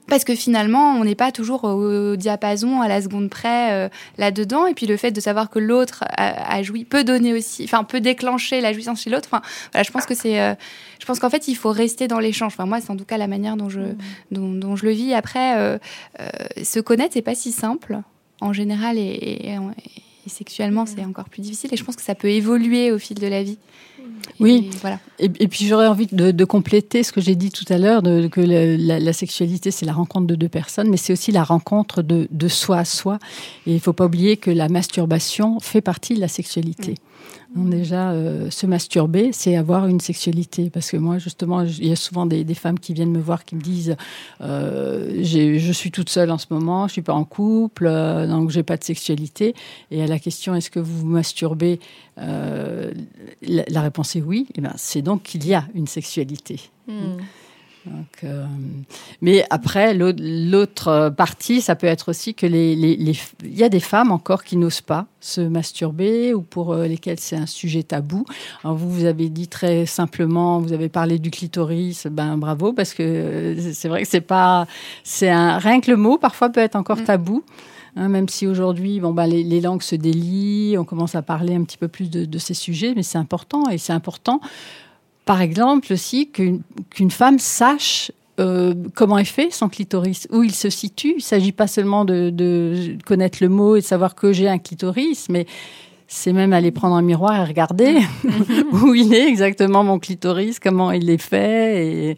Parce 0.08 0.24
que 0.24 0.36
finalement, 0.36 0.94
on 0.94 1.04
n'est 1.04 1.16
pas 1.16 1.32
toujours 1.32 1.64
au, 1.64 2.16
diapason 2.16 2.82
à 2.82 2.88
la 2.88 3.02
seconde 3.02 3.30
près 3.30 3.74
euh, 3.74 3.90
là-dedans. 4.18 4.68
Et 4.68 4.74
puis 4.74 4.86
le 4.86 4.98
fait 4.98 5.12
de 5.12 5.20
savoir 5.20 5.50
que 5.50 5.60
l'autre 5.60 6.04
a, 6.16 6.62
joui 6.62 6.86
peut 6.86 7.04
donner 7.04 7.34
aussi, 7.34 7.64
enfin 7.64 7.84
peut 7.84 8.02
déclencher 8.02 8.62
la 8.62 8.72
jouissance 8.72 9.02
chez 9.02 9.10
l'autre. 9.10 9.30
Enfin, 9.32 9.42
voilà, 9.72 9.84
je 9.84 9.92
pense 9.92 10.06
que 10.06 10.14
c'est, 10.14 10.40
euh, 10.40 10.54
je 11.00 11.06
pense 11.06 11.20
qu'en 11.20 11.30
fait, 11.30 11.48
il 11.48 11.56
faut 11.56 11.72
rester 11.72 12.08
dans 12.08 12.20
l'échange. 12.20 12.54
Enfin, 12.54 12.66
moi, 12.66 12.82
c'est 12.82 12.92
en 12.92 12.98
tout 12.98 13.06
cas 13.06 13.18
la 13.18 13.28
manière 13.28 13.58
dont 13.58 13.70
je, 13.70 13.82
mmh. 13.82 14.60
dont, 14.60 14.76
je 14.76 14.86
le 14.86 14.92
vis. 14.92 15.14
Après, 15.14 15.58
euh, 15.58 15.78
se 16.62 16.80
connaître, 16.80 17.14
c'est 17.14 17.22
pas 17.22 17.36
si 17.36 17.52
simple 17.52 18.00
en 18.42 18.54
général 18.54 18.98
et, 18.98 19.58
et 20.26 20.30
sexuellement, 20.30 20.86
c'est 20.86 21.04
encore 21.04 21.30
plus 21.30 21.42
difficile. 21.42 21.74
Et 21.74 21.78
je 21.78 21.84
pense 21.84 21.96
que 21.96 22.02
ça 22.02 22.16
peut 22.16 22.30
évoluer 22.30 22.92
au 22.92 23.00
fil 23.00 23.18
de 23.18 23.28
la 23.28 23.44
vie 23.44 23.58
oui, 24.40 24.70
voilà. 24.82 25.00
Et, 25.20 25.48
puis 25.48 25.66
j'aurais 25.66 25.88
envie 25.88 26.08
de, 26.08 26.46
compléter 26.46 27.04
ce 27.04 27.12
que 27.12 27.22
j'ai 27.22 27.36
dit 27.36 27.52
tout 27.52 27.66
à 27.70 27.78
l'heure, 27.78 28.02
que 28.04 28.42
la, 28.42 29.14
sexualité, 29.14 29.72
c'est 29.72 29.86
la 29.86 29.94
rencontre 29.94 30.28
de 30.28 30.36
deux 30.36 30.50
personnes, 30.50 30.90
mais 30.90 30.98
c'est 30.98 31.14
aussi 31.14 31.32
la 31.32 31.44
rencontre 31.44 32.02
de, 32.02 32.48
soi 32.48 32.80
à 32.80 32.86
soi. 32.86 33.20
Et 33.66 33.72
il 33.72 33.76
ne 33.76 33.80
faut 33.80 33.94
pas 33.94 34.06
oublier 34.06 34.38
que 34.38 34.52
la 34.52 34.70
masturbation 34.70 35.60
fait 35.60 35.82
partie 35.82 36.16
de 36.16 36.20
la 36.20 36.28
sexualité. 36.28 36.92
Mm. 36.92 36.96
Déjà, 37.56 38.12
euh, 38.12 38.50
se 38.50 38.66
masturber, 38.66 39.32
c'est 39.32 39.56
avoir 39.56 39.88
une 39.88 40.02
sexualité. 40.02 40.70
Parce 40.70 40.92
que 40.92 40.98
moi, 40.98 41.20
justement, 41.20 41.62
il 41.62 41.88
y 41.88 41.92
a 41.92 41.96
souvent 41.96 42.26
des, 42.26 42.44
femmes 42.54 42.78
qui 42.78 42.94
viennent 42.94 43.12
me 43.12 43.22
voir 43.22 43.46
qui 43.46 43.56
me 43.56 43.62
disent 43.62 43.96
euh, 44.42 45.24
Je 45.24 45.72
suis 45.72 45.90
toute 45.90 46.10
seule 46.10 46.32
en 46.32 46.38
ce 46.38 46.48
moment, 46.50 46.82
je 46.82 46.92
ne 46.92 46.94
suis 46.94 47.02
pas 47.02 47.14
en 47.14 47.24
couple, 47.24 47.88
euh, 47.88 48.28
donc 48.28 48.52
je 48.52 48.58
n'ai 48.58 48.64
pas 48.64 48.76
de 48.76 48.84
sexualité. 48.84 49.56
Et 49.90 50.04
à 50.04 50.08
la 50.08 50.20
question 50.20 50.54
Est-ce 50.54 50.70
que 50.70 50.80
vous 50.80 51.00
vous 51.00 51.08
masturbez 51.08 51.80
la, 52.18 53.82
réponse 53.82 54.16
est 54.18 54.22
oui. 54.22 54.48
Eh 54.56 54.62
ben, 54.62 54.74
c'est 54.76 55.02
donc 55.02 55.24
qu'il 55.24 55.46
y 55.48 55.54
a 55.54 55.66
une 55.76 55.88
sexualité. 55.88 56.60
Hmm. 57.86 58.04
Euh, 58.24 58.46
mais 59.22 59.46
après, 59.50 59.94
l'autre 59.94 61.10
partie, 61.10 61.62
ça 61.62 61.76
peut 61.76 61.88
être 61.88 62.10
aussi 62.10 62.34
que 62.34 62.46
les, 62.46 62.74
il 62.74 63.58
y 63.58 63.64
a 63.64 63.70
des 63.70 63.80
femmes 63.80 64.12
encore 64.12 64.44
qui 64.44 64.58
n'osent 64.58 64.82
pas 64.82 65.06
se 65.20 65.42
masturber 65.42 66.34
ou 66.34 66.42
pour 66.42 66.74
euh, 66.74 66.88
lesquelles 66.88 67.20
c'est 67.20 67.36
un 67.36 67.46
sujet 67.46 67.84
tabou. 67.84 68.26
Alors 68.64 68.76
vous, 68.76 68.90
vous 68.90 69.06
avez 69.06 69.30
dit 69.30 69.48
très 69.48 69.86
simplement, 69.86 70.60
vous 70.60 70.74
avez 70.74 70.90
parlé 70.90 71.20
du 71.20 71.32
clitoris, 71.32 72.08
ben 72.08 72.38
bravo 72.38 72.74
parce 72.74 72.94
que 72.94 73.04
euh, 73.04 73.74
c'est 73.74 73.88
vrai 73.88 74.04
que 74.04 74.08
c'est 74.08 74.22
pas, 74.22 74.68
c'est 75.04 75.30
un 75.30 75.58
rien 75.58 75.82
que 75.82 75.92
le 75.92 75.98
mot 75.98 76.18
parfois 76.18 76.50
peut 76.50 76.62
être 76.62 76.76
encore 76.76 77.00
mm. 77.00 77.06
tabou. 77.06 77.44
Hein, 77.98 78.10
même 78.10 78.28
si 78.28 78.46
aujourd'hui, 78.46 79.00
bon, 79.00 79.14
ben, 79.14 79.26
les, 79.26 79.62
langues 79.62 79.82
se 79.82 79.96
délient, 79.96 80.78
on 80.78 80.84
commence 80.84 81.16
à 81.16 81.22
parler 81.22 81.56
un 81.56 81.64
petit 81.64 81.78
peu 81.78 81.88
plus 81.88 82.10
de, 82.10 82.26
de 82.26 82.38
ces 82.40 82.54
sujets, 82.54 82.92
mais 82.94 83.04
c'est 83.04 83.18
important 83.18 83.70
et 83.70 83.78
c'est 83.78 83.94
important 83.94 84.42
par 85.26 85.42
exemple 85.42 85.92
aussi 85.92 86.30
qu'une 86.30 87.12
femme 87.12 87.40
sache 87.40 88.12
euh, 88.40 88.74
comment 88.96 89.18
est 89.18 89.24
fait 89.24 89.50
son 89.50 89.70
clitoris, 89.70 90.28
où 90.30 90.44
il 90.44 90.54
se 90.54 90.70
situe. 90.70 91.12
Il 91.12 91.18
ne 91.18 91.22
s'agit 91.22 91.54
pas 91.54 91.68
seulement 91.68 92.04
de, 92.04 92.98
connaître 93.06 93.38
le 93.42 93.48
mot 93.48 93.78
et 93.78 93.82
de 93.82 93.86
savoir 93.86 94.14
que 94.14 94.34
j'ai 94.34 94.50
un 94.50 94.58
clitoris, 94.58 95.30
mais 95.30 95.46
c'est 96.08 96.34
même 96.34 96.52
aller 96.52 96.72
prendre 96.72 96.96
un 96.96 97.02
miroir 97.02 97.40
et 97.40 97.46
regarder 97.46 98.00
où 98.74 98.94
il 98.94 99.14
est 99.14 99.28
exactement 99.28 99.84
mon 99.84 100.00
clitoris, 100.00 100.60
comment 100.60 100.92
il 100.92 101.10
est 101.10 101.22
fait. 101.22 102.18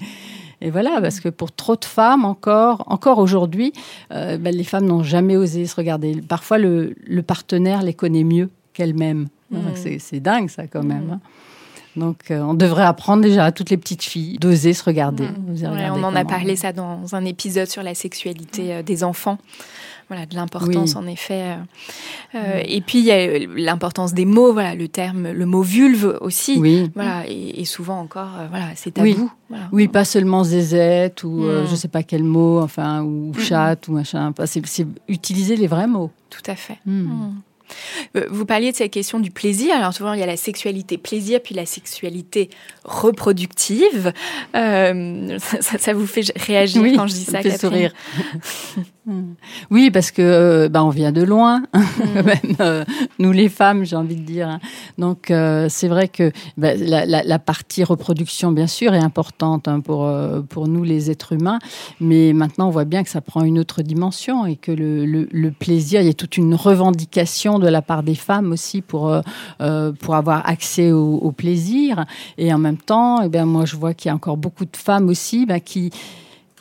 Et, 0.62 0.72
voilà, 0.72 1.00
parce 1.02 1.20
que 1.20 1.30
pour 1.30 1.52
trop 1.52 1.76
de 1.76 1.86
femmes 1.86 2.26
encore, 2.26 2.84
encore 2.88 3.20
aujourd'hui, 3.20 3.74
euh, 4.12 4.40
ben, 4.40 4.56
les 4.56 4.64
femmes 4.64 4.88
n'ont 4.88 5.04
jamais 5.04 5.38
osé 5.38 5.68
se 5.68 5.76
regarder. 5.76 6.20
Parfois, 6.28 6.58
le, 6.58 6.96
partenaire 7.22 7.84
les 7.84 7.94
connaît 7.94 8.24
mieux 8.24 8.50
qu'elles-mêmes. 8.74 9.28
Mm. 9.52 9.60
C'est 10.00 10.20
dingue 10.20 10.50
ça 10.50 10.66
quand 10.66 10.84
même. 10.84 11.12
Hein. 11.14 11.20
Donc, 11.98 12.32
euh, 12.32 12.40
on 12.42 12.54
devrait 12.54 12.84
apprendre 12.86 13.24
déjà 13.24 13.46
à 13.46 13.52
toutes 13.52 13.70
les 13.70 13.78
petites 13.78 14.04
filles 14.04 14.38
d'oser 14.38 14.74
se 14.74 14.84
regarder. 14.84 15.26
Mmh. 15.26 15.64
Ouais, 15.74 15.90
on 15.92 16.04
en 16.04 16.16
a 16.16 16.24
parlé 16.26 16.56
ça 16.56 16.72
dans 16.72 17.16
un 17.16 17.26
épisode 17.26 17.68
sur 17.68 17.84
la 17.84 17.96
sexualité 17.96 18.74
euh, 18.76 18.84
des 18.84 19.04
enfants. 19.04 19.38
Voilà, 20.10 20.26
de 20.26 20.36
l'importance 20.36 20.92
Oui. 20.92 20.98
en 21.04 21.06
effet. 21.08 21.42
euh, 21.42 21.56
euh, 22.36 22.62
Et 22.66 22.80
puis 22.80 23.00
il 23.00 23.04
y 23.04 23.12
a 23.12 23.40
l'importance 23.58 24.14
des 24.14 24.24
mots. 24.24 24.54
Voilà, 24.54 24.74
le 24.74 24.88
terme, 24.88 25.30
le 25.34 25.46
mot 25.46 25.62
vulve 25.64 26.18
aussi. 26.22 26.56
Oui. 26.60 26.90
Voilà, 26.96 27.24
et, 27.28 27.60
et 27.60 27.66
souvent 27.66 28.00
encore, 28.00 28.30
voilà, 28.50 28.68
c'est 28.76 28.98
Oui. 29.00 29.16
tabou. 29.16 29.30
Voilà. 29.50 29.66
Oui, 29.74 29.90
pas 29.90 30.06
seulement 30.06 30.46
zézette 30.46 31.26
ou 31.26 31.44
euh, 31.44 31.64
Mm. 31.64 31.68
je 31.70 31.76
sais 31.76 31.88
pas 31.90 32.04
quel 32.04 32.24
mot, 32.24 32.62
enfin, 32.62 33.02
ou 33.04 33.34
chatte 33.38 33.90
ou 33.90 33.94
machin. 33.94 34.32
C'est 34.46 34.88
utiliser 35.10 35.58
les 35.58 35.68
vrais 35.68 35.88
mots. 35.88 36.12
Tout 36.30 36.50
à 36.52 36.56
fait. 36.56 36.78
Euh, 38.16 38.26
Vous 38.30 38.46
parliez 38.46 38.72
de 38.72 38.78
cette 38.78 38.92
question 38.92 39.20
du 39.20 39.32
plaisir. 39.32 39.76
Alors 39.76 39.94
souvent 39.94 40.14
il 40.14 40.20
y 40.20 40.24
a 40.24 40.28
la 40.28 40.38
sexualité 40.38 40.98
plaisir, 40.98 41.40
puis 41.44 41.56
la 41.56 41.66
sexualité 41.66 42.50
reproductive. 42.84 44.14
Euh, 44.56 45.38
ça, 45.40 45.94
vous 45.94 46.08
fait 46.08 46.32
réagir 46.38 46.82
Oui, 46.82 46.94
quand 46.96 47.08
je 47.08 47.14
dis 47.14 47.24
ça 47.26 47.42
ça, 47.42 47.42
fait 47.42 47.58
sourire. 47.58 47.94
oui, 49.72 49.90
parce 49.92 50.12
que 50.12 50.22
euh, 50.22 50.70
bah, 50.70 50.84
on 50.84 50.90
vient 50.90 51.12
de 51.12 51.24
loin, 51.24 51.64
Mm. 51.98 52.22
même 52.22 52.56
euh, 52.60 52.86
nous 53.20 53.32
les 53.32 53.50
femmes, 53.50 53.84
j'ai 53.86 53.96
envie 53.96 54.16
de 54.16 54.22
dire. 54.22 54.48
hein. 54.48 54.60
Donc 54.98 55.32
euh, 55.32 55.68
c'est 55.70 55.88
vrai 55.88 56.08
que 56.08 56.32
bah, 56.58 56.76
la, 56.76 57.06
la- 57.06 57.24
la 57.24 57.40
partie 57.40 57.84
reproduction, 57.84 58.52
bien 58.52 58.68
sûr, 58.68 58.94
est 58.94 59.00
importante 59.00 59.68
hein, 59.68 59.80
pour 59.80 60.10
pour 60.50 60.68
nous 60.68 60.84
les 60.84 61.10
êtres 61.12 61.34
humains, 61.34 61.60
mais 62.00 62.34
maintenant 62.34 62.68
on 62.68 62.72
voit 62.72 62.86
bien 62.86 63.04
que 63.04 63.10
ça 63.10 63.22
prend 63.22 63.44
une 63.44 63.60
autre 63.60 63.82
dimension 63.82 64.46
et 64.46 64.56
que 64.56 64.72
le, 64.72 65.06
le- 65.06 65.28
le 65.32 65.52
plaisir, 65.52 66.02
il 66.02 66.08
y 66.08 66.10
a 66.10 66.14
toute 66.14 66.38
une 66.38 66.54
revendication 66.56 67.57
de 67.60 67.68
la 67.68 67.82
part 67.82 68.04
des 68.04 68.16
femmes 68.16 68.52
aussi 68.52 68.82
pour 68.82 69.10
euh, 69.10 69.22
euh, 69.62 69.92
pour 69.92 70.16
avoir 70.16 70.48
accès 70.48 70.92
au, 70.92 71.32
plaisir. 71.32 72.06
Et 72.38 72.54
en 72.54 72.58
même 72.58 72.78
temps, 72.78 73.22
eh 73.22 73.30
bien 73.30 73.46
moi 73.46 73.66
je 73.66 73.76
vois 73.76 73.94
qu'il 73.94 74.10
y 74.10 74.12
a 74.12 74.16
encore 74.16 74.38
beaucoup 74.38 74.66
de 74.66 74.78
femmes 74.78 75.10
aussi 75.10 75.46
bah, 75.46 75.60
qui 75.60 75.92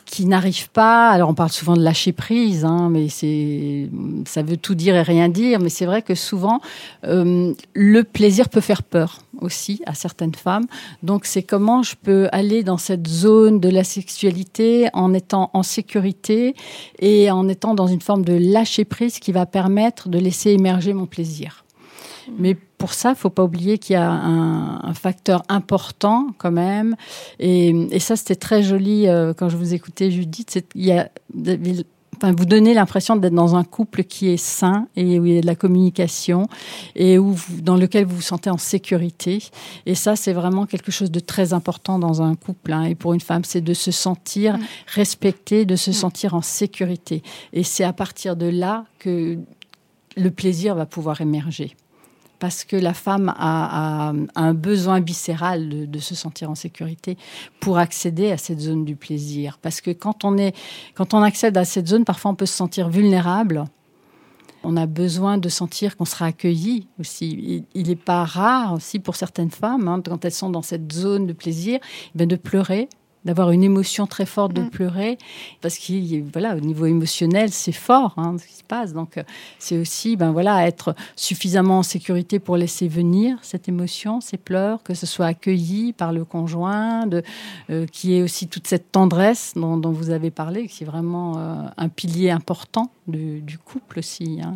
qui 0.07 0.25
n'arrivent 0.25 0.69
pas. 0.69 1.09
Alors 1.09 1.29
on 1.29 1.33
parle 1.33 1.51
souvent 1.51 1.75
de 1.75 1.83
lâcher 1.83 2.13
prise, 2.13 2.65
hein, 2.65 2.89
mais 2.89 3.09
c'est 3.09 3.89
ça 4.25 4.41
veut 4.41 4.57
tout 4.57 4.73
dire 4.73 4.95
et 4.95 5.01
rien 5.01 5.29
dire. 5.29 5.59
Mais 5.59 5.69
c'est 5.69 5.85
vrai 5.85 6.01
que 6.01 6.15
souvent 6.15 6.61
euh, 7.05 7.53
le 7.73 8.03
plaisir 8.03 8.49
peut 8.49 8.61
faire 8.61 8.83
peur 8.83 9.19
aussi 9.39 9.81
à 9.85 9.93
certaines 9.93 10.33
femmes. 10.33 10.65
Donc 11.03 11.25
c'est 11.25 11.43
comment 11.43 11.83
je 11.83 11.95
peux 12.01 12.29
aller 12.31 12.63
dans 12.63 12.77
cette 12.77 13.07
zone 13.07 13.59
de 13.59 13.69
la 13.69 13.83
sexualité 13.83 14.89
en 14.93 15.13
étant 15.13 15.51
en 15.53 15.61
sécurité 15.61 16.55
et 16.99 17.29
en 17.29 17.47
étant 17.49 17.75
dans 17.75 17.87
une 17.87 18.01
forme 18.01 18.23
de 18.23 18.33
lâcher 18.33 18.85
prise 18.85 19.19
qui 19.19 19.31
va 19.31 19.45
permettre 19.45 20.09
de 20.09 20.17
laisser 20.17 20.51
émerger 20.51 20.93
mon 20.93 21.05
plaisir. 21.05 21.65
Pour 22.77 22.93
ça, 22.93 23.15
faut 23.15 23.29
pas 23.31 23.43
oublier 23.43 23.77
qu'il 23.79 23.93
y 23.93 23.97
a 23.97 24.09
un, 24.09 24.83
un 24.83 24.93
facteur 24.93 25.43
important 25.49 26.27
quand 26.37 26.51
même. 26.51 26.95
Et, 27.39 27.69
et 27.91 27.99
ça, 27.99 28.15
c'était 28.15 28.35
très 28.35 28.61
joli 28.63 29.07
euh, 29.07 29.33
quand 29.33 29.49
je 29.49 29.57
vous 29.57 29.73
écoutais, 29.73 30.11
Judith. 30.11 30.63
Il 30.75 30.85
y 30.85 30.91
a, 30.91 31.09
enfin, 32.15 32.33
vous 32.37 32.45
donnez 32.45 32.75
l'impression 32.75 33.15
d'être 33.15 33.33
dans 33.33 33.55
un 33.55 33.63
couple 33.63 34.03
qui 34.03 34.29
est 34.29 34.37
sain 34.37 34.87
et 34.95 35.19
où 35.19 35.25
il 35.25 35.33
y 35.33 35.37
a 35.39 35.41
de 35.41 35.47
la 35.47 35.55
communication 35.55 36.47
et 36.95 37.17
où 37.17 37.33
vous- 37.33 37.61
dans 37.61 37.77
lequel 37.77 38.05
vous 38.05 38.17
vous 38.17 38.21
sentez 38.21 38.51
en 38.51 38.57
sécurité. 38.59 39.43
Et 39.87 39.95
ça, 39.95 40.15
c'est 40.15 40.33
vraiment 40.33 40.67
quelque 40.67 40.91
chose 40.91 41.09
de 41.09 41.19
très 41.19 41.53
important 41.53 41.97
dans 41.97 42.21
un 42.21 42.35
couple. 42.35 42.73
hein. 42.73 42.83
Et 42.83 42.93
pour 42.93 43.13
une 43.15 43.21
femme, 43.21 43.43
c'est 43.43 43.61
de 43.61 43.73
se 43.73 43.89
sentir 43.91 44.55
respectée, 44.93 45.65
de 45.65 45.75
se 45.75 45.91
sentir 45.91 46.35
en 46.35 46.41
sécurité. 46.43 47.23
Et 47.53 47.63
c'est 47.63 47.83
à 47.83 47.93
partir 47.93 48.35
de 48.35 48.45
là 48.47 48.85
que 48.99 49.37
le 50.15 50.31
plaisir 50.31 50.75
va 50.75 50.85
pouvoir 50.85 51.21
émerger. 51.21 51.75
Parce 52.39 52.63
que 52.63 52.75
la 52.75 52.93
femme 52.93 53.33
a, 53.35 54.13
un 54.35 54.53
besoin 54.53 54.99
viscéral 54.99 55.89
de, 55.89 55.99
se 55.99 56.13
sentir 56.13 56.49
en 56.49 56.55
sécurité 56.55 57.17
pour 57.59 57.77
accéder 57.79 58.31
à 58.31 58.37
cette 58.37 58.59
zone 58.59 58.85
du 58.85 58.95
plaisir. 58.95 59.57
Parce 59.61 59.81
que 59.81 59.91
quand 59.91 60.23
on, 60.23 60.37
est, 60.37 60.55
quand 60.93 61.13
on 61.13 61.23
accède 61.23 61.57
à 61.57 61.65
cette 61.65 61.87
zone, 61.87 62.05
parfois 62.05 62.31
on 62.31 62.35
peut 62.35 62.45
se 62.45 62.53
sentir 62.53 62.89
vulnérable. 62.89 63.65
On 64.63 64.77
a 64.77 64.85
besoin 64.85 65.37
de 65.37 65.49
sentir 65.49 65.97
qu'on 65.97 66.05
sera 66.05 66.25
accueilli 66.25 66.87
aussi. 66.99 67.65
Il 67.73 67.87
n'est 67.87 67.95
pas 67.95 68.25
rare 68.25 68.73
aussi 68.73 68.99
pour 68.99 69.15
certaines 69.15 69.51
femmes, 69.51 69.87
hein, 69.87 70.01
quand 70.03 70.25
elles 70.25 70.31
sont 70.31 70.49
dans 70.49 70.61
cette 70.61 70.91
zone 70.91 71.25
de 71.25 71.33
plaisir, 71.33 71.79
eh 71.83 72.17
bien, 72.17 72.27
de 72.27 72.35
pleurer, 72.35 72.89
d'avoir 73.27 73.51
une 73.51 73.63
émotion 73.63 74.07
très 74.07 74.25
forte 74.25 74.53
de 74.53 74.63
pleurer, 74.63 75.19
parce 75.61 75.77
que 75.77 75.93
voilà, 76.31 76.55
au 76.55 76.59
niveau 76.59 76.85
émotionnel, 76.85 77.51
c'est 77.51 77.71
fort 77.71 78.13
hein, 78.17 78.37
ce 78.39 78.47
qui 78.47 78.55
se 78.55 78.63
passe. 78.63 78.93
Donc, 78.93 79.17
euh, 79.17 79.23
c'est 79.59 79.77
aussi 79.77 80.15
ben, 80.15 80.31
voilà, 80.31 80.65
être 80.65 80.95
suffisamment 81.15 81.79
en 81.79 81.83
sécurité 81.83 82.39
pour 82.39 82.57
laisser 82.57 82.87
venir 82.87 83.37
cette 83.41 83.67
émotion, 83.67 84.21
ces 84.21 84.37
pleurs, 84.37 84.81
que 84.81 84.93
ce 84.93 85.05
soit 85.05 85.27
accueilli 85.27 85.93
par 85.93 86.11
le 86.13 86.23
conjoint, 86.25 87.05
de, 87.05 87.21
euh, 87.69 87.85
qui 87.85 88.15
est 88.15 88.23
aussi 88.23 88.47
toute 88.47 88.67
cette 88.67 88.91
tendresse 88.91 89.53
dont, 89.55 89.77
dont 89.77 89.91
vous 89.91 90.09
avez 90.09 90.31
parlé, 90.31 90.67
qui 90.67 90.83
est 90.83 90.87
vraiment 90.87 91.37
euh, 91.37 91.67
un 91.77 91.89
pilier 91.89 92.31
important 92.31 92.89
du, 93.07 93.41
du 93.41 93.57
couple 93.57 93.99
aussi. 93.99 94.39
hein. 94.41 94.55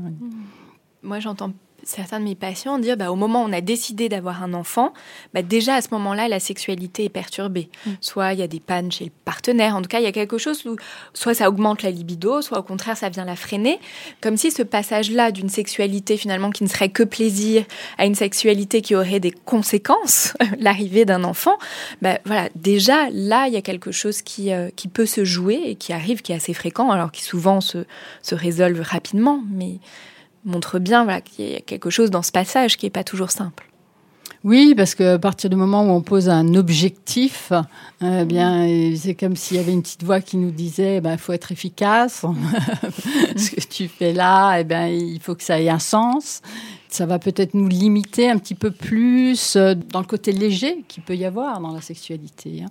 Moi, 1.04 1.20
j'entends 1.20 1.52
certains 1.84 2.20
de 2.20 2.26
mes 2.26 2.36
patients 2.36 2.80
dire 2.80 2.98
bah, 2.98 3.12
au 3.12 3.15
moment 3.15 3.44
où 3.44 3.48
on 3.48 3.54
a 3.54 3.62
décidé 3.62 4.10
d'avoir 4.10 4.44
un 4.44 4.54
enfant, 4.54 4.94
bah, 5.34 5.41
déjà 5.41 5.76
à 5.76 5.82
ce 5.82 5.89
moment-là, 5.91 6.28
la 6.28 6.39
sexualité 6.39 7.06
est 7.06 7.10
perturbée. 7.10 7.70
Soit 8.00 8.34
il 8.34 8.39
y 8.39 8.44
a 8.44 8.48
des 8.48 8.60
pannes 8.60 8.91
chez 8.91 9.06
le 9.06 9.12
partenaire, 9.26 9.76
en 9.76 9.82
tout 9.82 9.88
cas, 9.88 10.00
il 10.00 10.04
y 10.04 10.08
a 10.08 10.12
quelque 10.12 10.38
chose 10.38 10.65
où 10.65 10.76
soit 11.13 11.34
ça 11.34 11.50
augmente 11.50 11.84
la 11.84 11.91
libido, 11.91 12.41
soit 12.41 12.60
au 12.60 12.63
contraire, 12.63 12.98
ça 12.98 13.10
vient 13.10 13.26
la 13.26 13.36
freiner. 13.36 13.80
Comme 14.22 14.38
si 14.38 14.52
ce 14.52 14.63
passage-là 14.63 15.32
d'une 15.32 15.50
sexualité 15.50 16.17
finalement 16.17 16.52
qui 16.52 16.63
ne 16.63 16.70
serait 16.70 16.89
que 16.89 17.04
plaisir 17.04 17.65
à 17.98 18.06
une 18.06 18.15
sexualité 18.15 18.82
qui 18.82 18.96
aurait 18.96 19.20
des 19.20 19.32
conséquences, 19.32 20.34
l'arrivée 20.60 21.06
d'un 21.06 21.24
enfant, 21.24 21.58
bah, 22.02 22.20
voilà, 22.26 22.50
déjà 22.56 23.10
là, 23.12 23.48
il 23.48 23.54
y 23.54 23.58
a 23.58 23.62
quelque 23.62 23.91
chose 23.91 24.22
qui, 24.22 24.52
euh, 24.52 24.70
qui 24.76 24.88
peut 24.88 25.06
se 25.06 25.26
jouer 25.26 25.62
et 25.65 25.76
qui 25.76 25.94
arrive, 25.94 26.22
qui 26.22 26.32
est 26.32 26.36
assez 26.36 26.54
fréquent, 26.54 26.91
alors 26.91 27.12
qui 27.12 27.24
souvent 27.24 27.62
se, 27.62 27.86
se 28.22 28.36
résolve 28.36 28.82
rapidement, 28.82 29.44
mais 29.50 29.80
montre 30.45 30.80
bien 30.80 31.04
voilà, 31.04 31.21
qu'il 31.21 31.49
y 31.49 31.56
a 31.56 31.62
quelque 31.62 31.89
chose 31.89 32.10
dans 32.10 32.21
ce 32.21 32.32
passage 32.32 32.77
qui 32.77 32.86
n'est 32.86 32.91
pas 32.91 33.04
toujours 33.04 33.32
simple. 33.32 33.67
Oui, 34.43 34.73
parce 34.75 34.95
qu'à 34.95 35.19
partir 35.19 35.51
du 35.51 35.56
moment 35.56 35.84
où 35.84 35.89
on 35.91 36.01
pose 36.01 36.27
un 36.27 36.56
objectif, 36.56 37.54
eh 38.01 38.25
bien, 38.25 38.67
c'est 38.95 39.13
comme 39.13 39.36
s'il 39.36 39.58
y 39.58 39.60
avait 39.60 39.71
une 39.71 39.84
petite 39.84 40.04
voix 40.04 40.19
qui 40.19 40.38
nous 40.38 40.49
disait, 40.49 40.99
il 41.04 41.17
faut 41.19 41.34
être 41.34 41.51
efficace. 41.51 42.25
Ce 43.36 43.51
que 43.51 43.62
tu 43.62 43.88
fais 43.88 44.13
là, 44.13 44.58
eh 44.60 44.63
bien, 44.63 44.88
il 44.88 45.19
faut 45.19 45.36
que 45.36 45.43
ça 45.43 45.62
ait 45.62 45.69
un 45.69 45.77
sens. 45.77 46.41
Ça 46.89 47.06
va 47.06 47.19
peut-être 47.19 47.54
nous 47.54 47.67
limiter 47.67 48.30
un 48.32 48.38
petit 48.38 48.56
peu 48.56 48.71
plus 48.71 49.56
euh, 49.56 49.75
dans 49.75 49.99
le 49.99 50.06
côté 50.06 50.32
léger 50.32 50.84
qu'il 50.88 51.04
peut 51.04 51.15
y 51.15 51.23
avoir 51.23 51.62
dans 51.62 51.71
la 51.71 51.80
sexualité. 51.80 52.63
hein. 52.65 52.69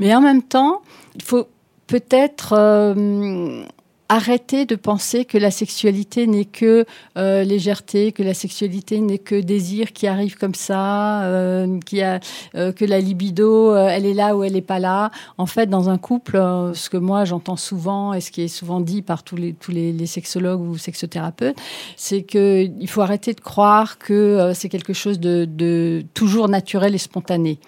Mais 0.00 0.12
en 0.14 0.20
même 0.20 0.42
temps, 0.42 0.80
il 1.14 1.22
faut 1.22 1.46
peut-être 1.86 2.54
euh, 2.56 3.64
arrêter 4.12 4.66
de 4.66 4.76
penser 4.76 5.24
que 5.24 5.38
la 5.38 5.50
sexualité 5.50 6.26
n'est 6.26 6.44
que 6.44 6.84
euh, 7.16 7.44
légèreté, 7.44 8.12
que 8.12 8.22
la 8.22 8.34
sexualité 8.34 9.00
n'est 9.00 9.18
que 9.18 9.40
désir 9.40 9.94
qui 9.94 10.06
arrive 10.06 10.36
comme 10.36 10.54
ça, 10.54 11.22
euh, 11.22 11.80
qui 11.80 12.02
a, 12.02 12.20
euh, 12.54 12.72
que 12.72 12.84
la 12.84 13.00
libido, 13.00 13.74
elle 13.74 14.04
est 14.04 14.12
là 14.12 14.36
ou 14.36 14.44
elle 14.44 14.52
n'est 14.52 14.60
pas 14.60 14.78
là. 14.78 15.10
En 15.38 15.46
fait, 15.46 15.66
dans 15.66 15.88
un 15.88 15.96
couple, 15.96 16.36
ce 16.74 16.90
que 16.90 16.98
moi 16.98 17.24
j'entends 17.24 17.56
souvent 17.56 18.12
et 18.12 18.20
ce 18.20 18.30
qui 18.30 18.42
est 18.42 18.48
souvent 18.48 18.80
dit 18.80 19.00
par 19.00 19.22
tous 19.22 19.36
les, 19.36 19.54
tous 19.54 19.70
les, 19.70 19.92
les 19.92 20.06
sexologues 20.06 20.60
ou 20.60 20.76
sexothérapeutes, 20.76 21.56
c'est 21.96 22.22
qu'il 22.22 22.88
faut 22.88 23.00
arrêter 23.00 23.32
de 23.32 23.40
croire 23.40 23.96
que 23.96 24.52
c'est 24.54 24.68
quelque 24.68 24.92
chose 24.92 25.20
de, 25.20 25.46
de 25.48 26.04
toujours 26.12 26.48
naturel 26.50 26.94
et 26.94 26.98
spontané. 26.98 27.58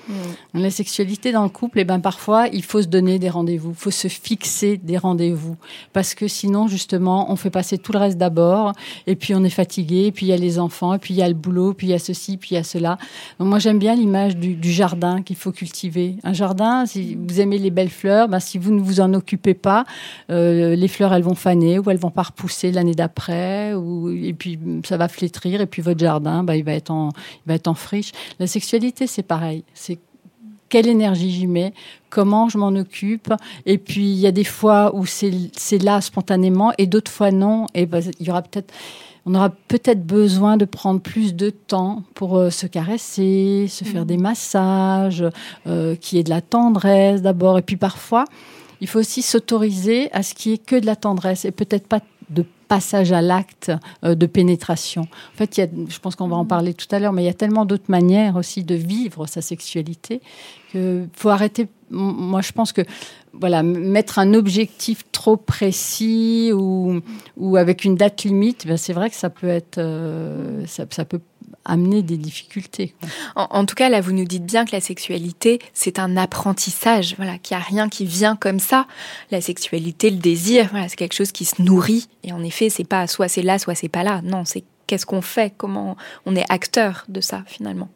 La 0.52 0.70
sexualité 0.70 1.33
dans 1.33 1.42
le 1.42 1.48
couple, 1.48 1.80
eh 1.80 1.85
ben, 1.85 2.00
parfois, 2.00 2.48
il 2.48 2.64
faut 2.64 2.83
se 2.83 2.88
donner 2.88 3.18
des 3.18 3.30
rendez-vous, 3.30 3.70
il 3.70 3.76
faut 3.76 3.90
se 3.90 4.09
fixer 4.09 4.76
des 4.76 4.98
rendez-vous. 4.98 5.57
Parce 5.92 6.14
que 6.14 6.28
sinon, 6.35 6.68
justement, 6.68 7.31
on 7.31 7.37
fait 7.37 7.51
passer 7.51 7.79
tout 7.79 7.92
le 7.92 7.99
reste 7.99 8.18
d'abord, 8.18 8.73
et 9.07 9.16
puis 9.16 9.35
on 9.35 9.44
est 9.44 9.51
fatigué, 9.51 10.07
et 10.07 10.12
puis 10.12 10.27
il 10.27 10.29
y 10.29 10.33
a 10.33 10.37
les 10.37 10.59
enfants, 10.59 10.94
et 10.94 10.99
puis 10.99 11.14
il 11.14 11.16
y 11.18 11.23
a 11.23 11.29
le 11.29 11.35
boulot, 11.35 11.73
puis 11.75 11.87
il 11.87 11.90
y 11.90 11.94
a 11.94 11.99
ceci, 11.99 12.37
puis 12.37 12.51
il 12.53 12.55
y 12.55 12.59
a 12.59 12.64
cela. 12.64 12.99
Moi, 13.38 13.59
j'aime 13.59 13.79
bien 13.79 13.94
l'image 13.94 14.37
du, 14.37 14.73
jardin 14.73 15.23
qu'il 15.23 15.37
faut 15.37 15.53
cultiver. 15.53 16.16
Un 16.25 16.33
jardin, 16.33 16.87
si 16.87 17.14
vous 17.14 17.40
aimez 17.40 17.59
les 17.59 17.70
belles 17.70 17.90
fleurs, 17.90 18.29
ben, 18.29 18.40
si 18.40 18.59
vous 18.59 18.73
ne 18.73 18.81
vous 18.81 19.01
en 19.01 19.14
occupez 19.14 19.55
pas, 19.55 19.85
euh, 20.31 20.75
les 20.75 20.88
fleurs, 20.88 21.14
elles 21.14 21.23
vont 21.23 21.35
faner, 21.35 21.79
ou 21.79 21.90
elles 21.90 21.99
vont 21.99 22.11
pas 22.11 22.25
repousser 22.25 22.73
l'année 22.73 22.94
d'après, 22.94 23.75
ou, 23.75 24.11
et 24.11 24.35
puis 24.35 24.59
ça 24.85 24.97
va 24.97 25.09
flétrir, 25.09 25.61
et 25.61 25.66
puis 25.66 25.83
votre 25.83 26.01
jardin, 26.01 26.42
ben, 26.42 26.55
il, 26.55 26.64
va 26.64 26.73
être 26.73 26.90
en, 26.90 27.11
il 27.47 27.49
va 27.49 27.55
être 27.55 27.68
en 27.68 27.75
friche. 27.75 28.12
La 28.40 28.47
sexualité, 28.47 29.07
c'est 29.07 29.23
pareil. 29.23 29.64
C'est 29.75 29.99
quelle 30.75 30.89
énergie 30.89 31.31
j'y 31.31 31.47
mets, 31.47 31.73
comment 32.11 32.49
je 32.49 32.59
m'en 32.59 32.71
occupe. 32.71 33.33
Et 33.65 33.79
puis, 33.79 34.11
il 34.11 34.19
y 34.19 34.27
a 34.27 34.33
des 34.33 34.43
fois 34.43 34.93
où 34.93 35.07
c'est 35.07 35.79
là 35.81 36.01
spontanément 36.01 36.73
et 36.79 36.89
d'autres 36.89 37.13
fois 37.13 37.31
non. 37.31 37.69
Et 37.75 37.87
ben, 37.87 38.03
il 38.19 38.27
y 38.27 38.31
aura 38.31 38.43
peut-être. 38.43 38.75
On 39.25 39.37
aura 39.37 39.51
peut-être 39.51 40.05
besoin 40.05 40.57
de 40.57 40.65
prendre 40.65 41.01
plus 41.01 41.33
de 41.37 41.51
temps 41.51 42.03
pour 42.15 42.37
euh, 42.37 42.51
se 42.51 42.67
caresser, 42.67 43.69
se 43.69 43.85
faire 43.85 44.05
des 44.05 44.17
massages, 44.17 45.25
euh, 45.69 45.95
qui 45.95 46.19
est 46.19 46.25
de 46.25 46.31
la 46.31 46.41
tendresse 46.41 47.23
d'abord. 47.23 47.57
Et 47.57 47.63
puis 47.63 47.77
parfois, 47.77 48.25
il 48.81 48.89
faut 48.89 48.99
aussi 48.99 49.23
s'autoriser 49.23 50.13
à 50.13 50.25
ce 50.25 50.35
qui 50.35 50.55
est 50.55 50.59
que 50.59 50.75
de 50.75 50.87
la 50.87 50.97
tendresse 50.97 51.45
et 51.45 51.53
peut-être 51.53 51.87
pas 51.87 52.01
de 52.31 52.45
passage 52.64 53.12
à 53.12 53.22
l'acte 53.22 53.72
euh, 54.05 54.14
de 54.14 54.27
pénétration. 54.27 55.03
En 55.03 55.37
fait, 55.37 55.68
je 55.88 55.98
pense 55.98 56.16
qu'on 56.16 56.29
va 56.29 56.37
en 56.37 56.44
parler 56.44 56.74
tout 56.74 56.87
à 56.90 56.98
l'heure, 56.98 57.12
mais 57.12 57.22
il 57.22 57.27
y 57.27 57.31
a 57.31 57.35
tellement 57.35 57.64
d'autres 57.64 57.88
manières 57.90 58.37
aussi 58.37 58.64
de 58.64 58.74
vivre 58.74 59.27
sa 59.27 59.42
sexualité 59.42 60.20
qu'il 60.70 61.09
faut 61.12 61.29
arrêter. 61.29 61.68
Moi, 61.90 62.40
je 62.40 62.53
pense 62.53 62.72
que 62.72 62.83
voilà, 63.33 63.62
mettre 63.62 64.18
un 64.18 64.35
objectif 64.35 65.05
trop 65.12 65.37
précis 65.37 66.53
ou, 66.53 67.00
avec 67.57 67.85
une 67.85 67.96
date 67.96 68.24
limite, 68.24 68.66
ben 68.66 68.77
c'est 68.77 68.92
vrai 68.92 69.11
que 69.11 69.16
ça 69.16 69.31
peut 69.31 69.48
être, 69.48 69.79
euh, 69.79 70.64
ça, 70.66 71.05
peut 71.05 71.20
amener 71.64 72.03
des 72.03 72.17
difficultés. 72.17 72.95
En, 73.37 73.47
en, 73.51 73.67
tout 73.67 73.75
cas, 73.75 73.88
là, 73.88 74.01
vous 74.01 74.12
nous 74.12 74.25
dites 74.25 74.45
bien 74.45 74.64
que 74.64 74.73
la 74.73 74.81
sexualité, 74.81 75.59
c'est 75.73 75.99
un 75.99 76.17
apprentissage, 76.17 77.14
voilà, 77.17 77.38
qu'il 77.38 77.57
n'y 77.57 77.62
a 77.62 77.67
rien 77.67 77.88
qui 77.88 78.05
vient 78.05 78.37
comme 78.37 78.61
ça. 78.61 78.87
La 79.31 79.40
sexualité, 79.40 80.11
le 80.11 80.19
désir, 80.19 80.69
voilà, 80.71 80.88
c'est 80.88 80.97
quelque 80.97 81.14
chose 81.14 81.33
qui 81.33 81.45
se 81.45 81.62
nourrit. 81.62 82.09
Et 82.23 82.33
en 82.33 82.43
effet, 82.43 82.71
c'est 82.71 82.85
pas 82.85 83.07
soit 83.07 83.29
c'est 83.29 83.43
là, 83.43 83.59
soit 83.59 83.75
c'est 83.75 83.88
pas 83.88 84.03
là. 84.03 84.21
Non, 84.23 84.45
c'est 84.45 84.64
qu'est-ce 84.87 85.07
qu'on 85.07 85.23
fait, 85.23 85.53
comment 85.57 85.97
on 86.27 86.37
est 86.37 86.45
acteur 86.49 87.05
de 87.09 87.21
ça 87.21 87.43
finalement? 87.47 87.88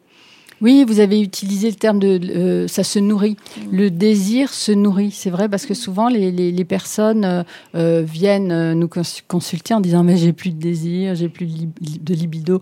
Oui, 0.61 0.83
vous 0.85 0.99
avez 0.99 1.21
utilisé 1.21 1.69
le 1.69 1.75
terme 1.75 1.99
de 1.99 2.19
euh, 2.35 2.67
ça 2.67 2.83
se 2.83 2.99
nourrit. 2.99 3.37
Mm. 3.57 3.77
Le 3.77 3.91
désir 3.91 4.53
se 4.53 4.71
nourrit, 4.73 5.11
c'est 5.11 5.29
vrai, 5.29 5.47
parce 5.47 5.65
que 5.65 5.73
souvent 5.73 6.09
les, 6.09 6.31
les, 6.31 6.51
les 6.51 6.65
personnes 6.65 7.23
euh, 7.23 7.43
euh 7.75 8.03
viennent 8.05 8.73
nous 8.73 8.89
consulter 9.27 9.73
en 9.73 9.79
disant 9.79 10.03
mais 10.03 10.17
j'ai 10.17 10.33
plus 10.33 10.51
de 10.51 10.59
désir, 10.59 11.15
j'ai 11.15 11.29
plus 11.29 11.47
de 11.79 12.13
libido. 12.13 12.61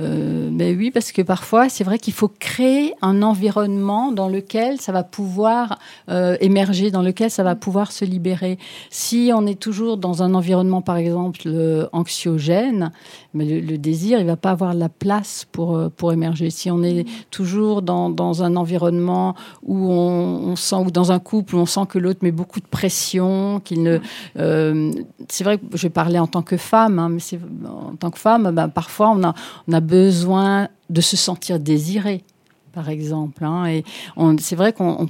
Euh, 0.00 0.48
mais 0.50 0.74
oui, 0.74 0.90
parce 0.90 1.12
que 1.12 1.22
parfois 1.22 1.68
c'est 1.68 1.84
vrai 1.84 1.98
qu'il 1.98 2.14
faut 2.14 2.28
créer 2.28 2.94
un 3.02 3.22
environnement 3.22 4.12
dans 4.12 4.28
lequel 4.28 4.80
ça 4.80 4.92
va 4.92 5.02
pouvoir 5.02 5.78
émerger, 6.40 6.90
dans 6.90 7.02
lequel 7.02 7.30
ça 7.30 7.42
va 7.42 7.54
pouvoir 7.54 7.92
se 7.92 8.04
libérer. 8.04 8.58
Si 8.90 9.30
on 9.34 9.46
est 9.46 9.58
toujours 9.58 9.96
dans 9.96 10.22
un 10.22 10.34
environnement, 10.34 10.82
par 10.82 10.96
exemple, 10.96 11.48
anxiogène, 11.92 12.92
mais 13.32 13.44
le, 13.44 13.60
le, 13.60 13.78
désir, 13.78 14.20
il 14.20 14.26
va 14.26 14.36
pas 14.36 14.50
avoir 14.50 14.74
la 14.74 14.88
place 14.88 15.46
pour 15.50 15.90
pour 15.96 16.12
émerger. 16.12 16.50
Si 16.50 16.70
on 16.70 16.82
est 16.82 17.04
toujours 17.34 17.82
dans, 17.82 18.10
dans 18.10 18.44
un 18.44 18.54
environnement 18.54 19.34
où 19.64 19.90
on, 19.90 20.54
sent, 20.54 20.76
ou 20.76 20.90
dans 20.92 21.10
un 21.10 21.18
couple 21.18 21.56
où 21.56 21.58
on 21.58 21.66
sent 21.66 21.86
que 21.88 21.98
l'autre 21.98 22.20
met 22.22 22.30
beaucoup 22.30 22.60
de 22.60 22.66
pression, 22.66 23.60
qu'il 23.60 23.82
ne. 23.82 23.98
Euh, 24.38 24.92
c'est 25.28 25.42
vrai 25.42 25.58
que 25.58 25.76
je 25.76 25.88
parler 25.88 26.18
en 26.18 26.28
tant 26.28 26.42
que 26.42 26.56
femme, 26.56 26.98
hein, 26.98 27.08
mais 27.08 27.20
en 27.68 27.96
tant 27.96 28.10
que 28.10 28.18
femme, 28.18 28.50
ben, 28.52 28.68
parfois 28.68 29.10
on 29.10 29.22
a, 29.24 29.34
on 29.68 29.72
a 29.72 29.80
besoin 29.80 30.68
de 30.90 31.00
se 31.00 31.16
sentir 31.16 31.58
désiré 31.58 32.22
par 32.72 32.88
exemple. 32.88 33.44
Hein, 33.44 33.66
et 33.66 33.84
c'est 34.38 34.56
vrai 34.56 34.72
qu'on 34.72 35.08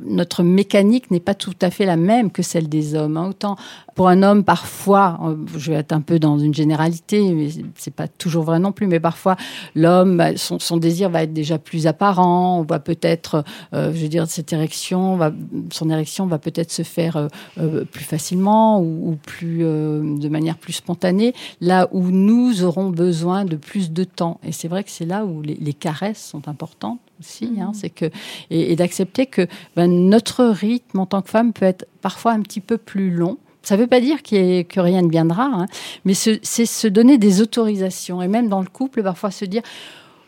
notre 0.00 0.42
mécanique 0.42 1.10
n'est 1.10 1.20
pas 1.20 1.34
tout 1.34 1.54
à 1.60 1.70
fait 1.70 1.86
la 1.86 1.96
même 1.96 2.30
que 2.30 2.42
celle 2.42 2.68
des 2.68 2.94
hommes. 2.94 3.16
Hein. 3.16 3.30
Autant 3.30 3.56
pour 3.94 4.08
un 4.08 4.22
homme, 4.22 4.42
parfois, 4.44 5.18
euh, 5.22 5.36
je 5.56 5.72
vais 5.72 5.78
être 5.78 5.92
un 5.92 6.00
peu 6.00 6.18
dans 6.18 6.38
une 6.38 6.54
généralité, 6.54 7.32
mais 7.32 7.48
c'est 7.76 7.94
pas 7.94 8.08
toujours 8.08 8.44
vrai 8.44 8.58
non 8.58 8.72
plus, 8.72 8.86
mais 8.86 9.00
parfois 9.00 9.36
l'homme, 9.74 10.16
bah, 10.16 10.36
son, 10.36 10.76
désir 10.76 11.10
va 11.10 11.22
être 11.24 11.32
déjà 11.32 11.58
plus 11.58 11.86
apparent. 11.86 12.58
On 12.60 12.62
voit 12.62 12.78
peut-être, 12.78 13.44
euh, 13.74 13.92
je 13.94 14.02
veux 14.02 14.08
dire, 14.08 14.26
cette 14.28 14.52
érection, 14.52 15.16
va, 15.16 15.32
son 15.70 15.90
érection 15.90 16.26
va 16.26 16.38
peut-être 16.38 16.70
se 16.70 16.82
faire 16.82 17.16
euh, 17.16 17.28
euh 17.58 17.84
plus 17.84 18.04
facilement 18.04 18.80
ou, 18.80 19.18
plus 19.26 19.60
euh, 19.62 20.16
de 20.18 20.28
manière 20.28 20.56
plus 20.56 20.74
spontanée. 20.74 21.34
Là 21.60 21.88
où 21.92 22.10
nous 22.10 22.64
aurons 22.64 22.90
besoin 22.90 23.44
de 23.44 23.56
plus 23.56 23.92
de 23.92 24.04
temps. 24.04 24.40
Et 24.44 24.52
c'est 24.52 24.68
vrai 24.68 24.84
que 24.84 24.90
c'est 24.90 25.06
là 25.06 25.24
où 25.24 25.42
les 25.42 25.74
caresses 25.74 26.24
sont 26.24 26.48
importantes 26.48 27.00
aussi, 27.22 27.52
hein, 27.60 27.70
mmh. 27.70 27.74
c'est 27.74 27.90
que 27.90 28.06
et, 28.50 28.72
et 28.72 28.76
d'accepter 28.76 29.26
que 29.26 29.46
ben, 29.76 29.88
notre 29.88 30.44
rythme 30.44 30.98
en 30.98 31.06
tant 31.06 31.22
que 31.22 31.30
femme 31.30 31.52
peut 31.52 31.64
être 31.64 31.86
parfois 32.00 32.32
un 32.32 32.40
petit 32.40 32.60
peu 32.60 32.76
plus 32.76 33.10
long. 33.10 33.38
Ça 33.62 33.76
ne 33.76 33.82
veut 33.82 33.86
pas 33.86 34.00
dire 34.00 34.22
qu 34.22 34.64
que 34.64 34.80
rien 34.80 35.02
ne 35.02 35.10
viendra, 35.10 35.44
hein, 35.44 35.66
mais 36.04 36.14
c'est 36.14 36.42
se 36.42 36.88
donner 36.88 37.16
des 37.16 37.40
autorisations 37.40 38.20
et 38.20 38.28
même 38.28 38.48
dans 38.48 38.60
le 38.60 38.66
couple, 38.66 39.02
parfois 39.02 39.30
se 39.30 39.44
dire 39.44 39.62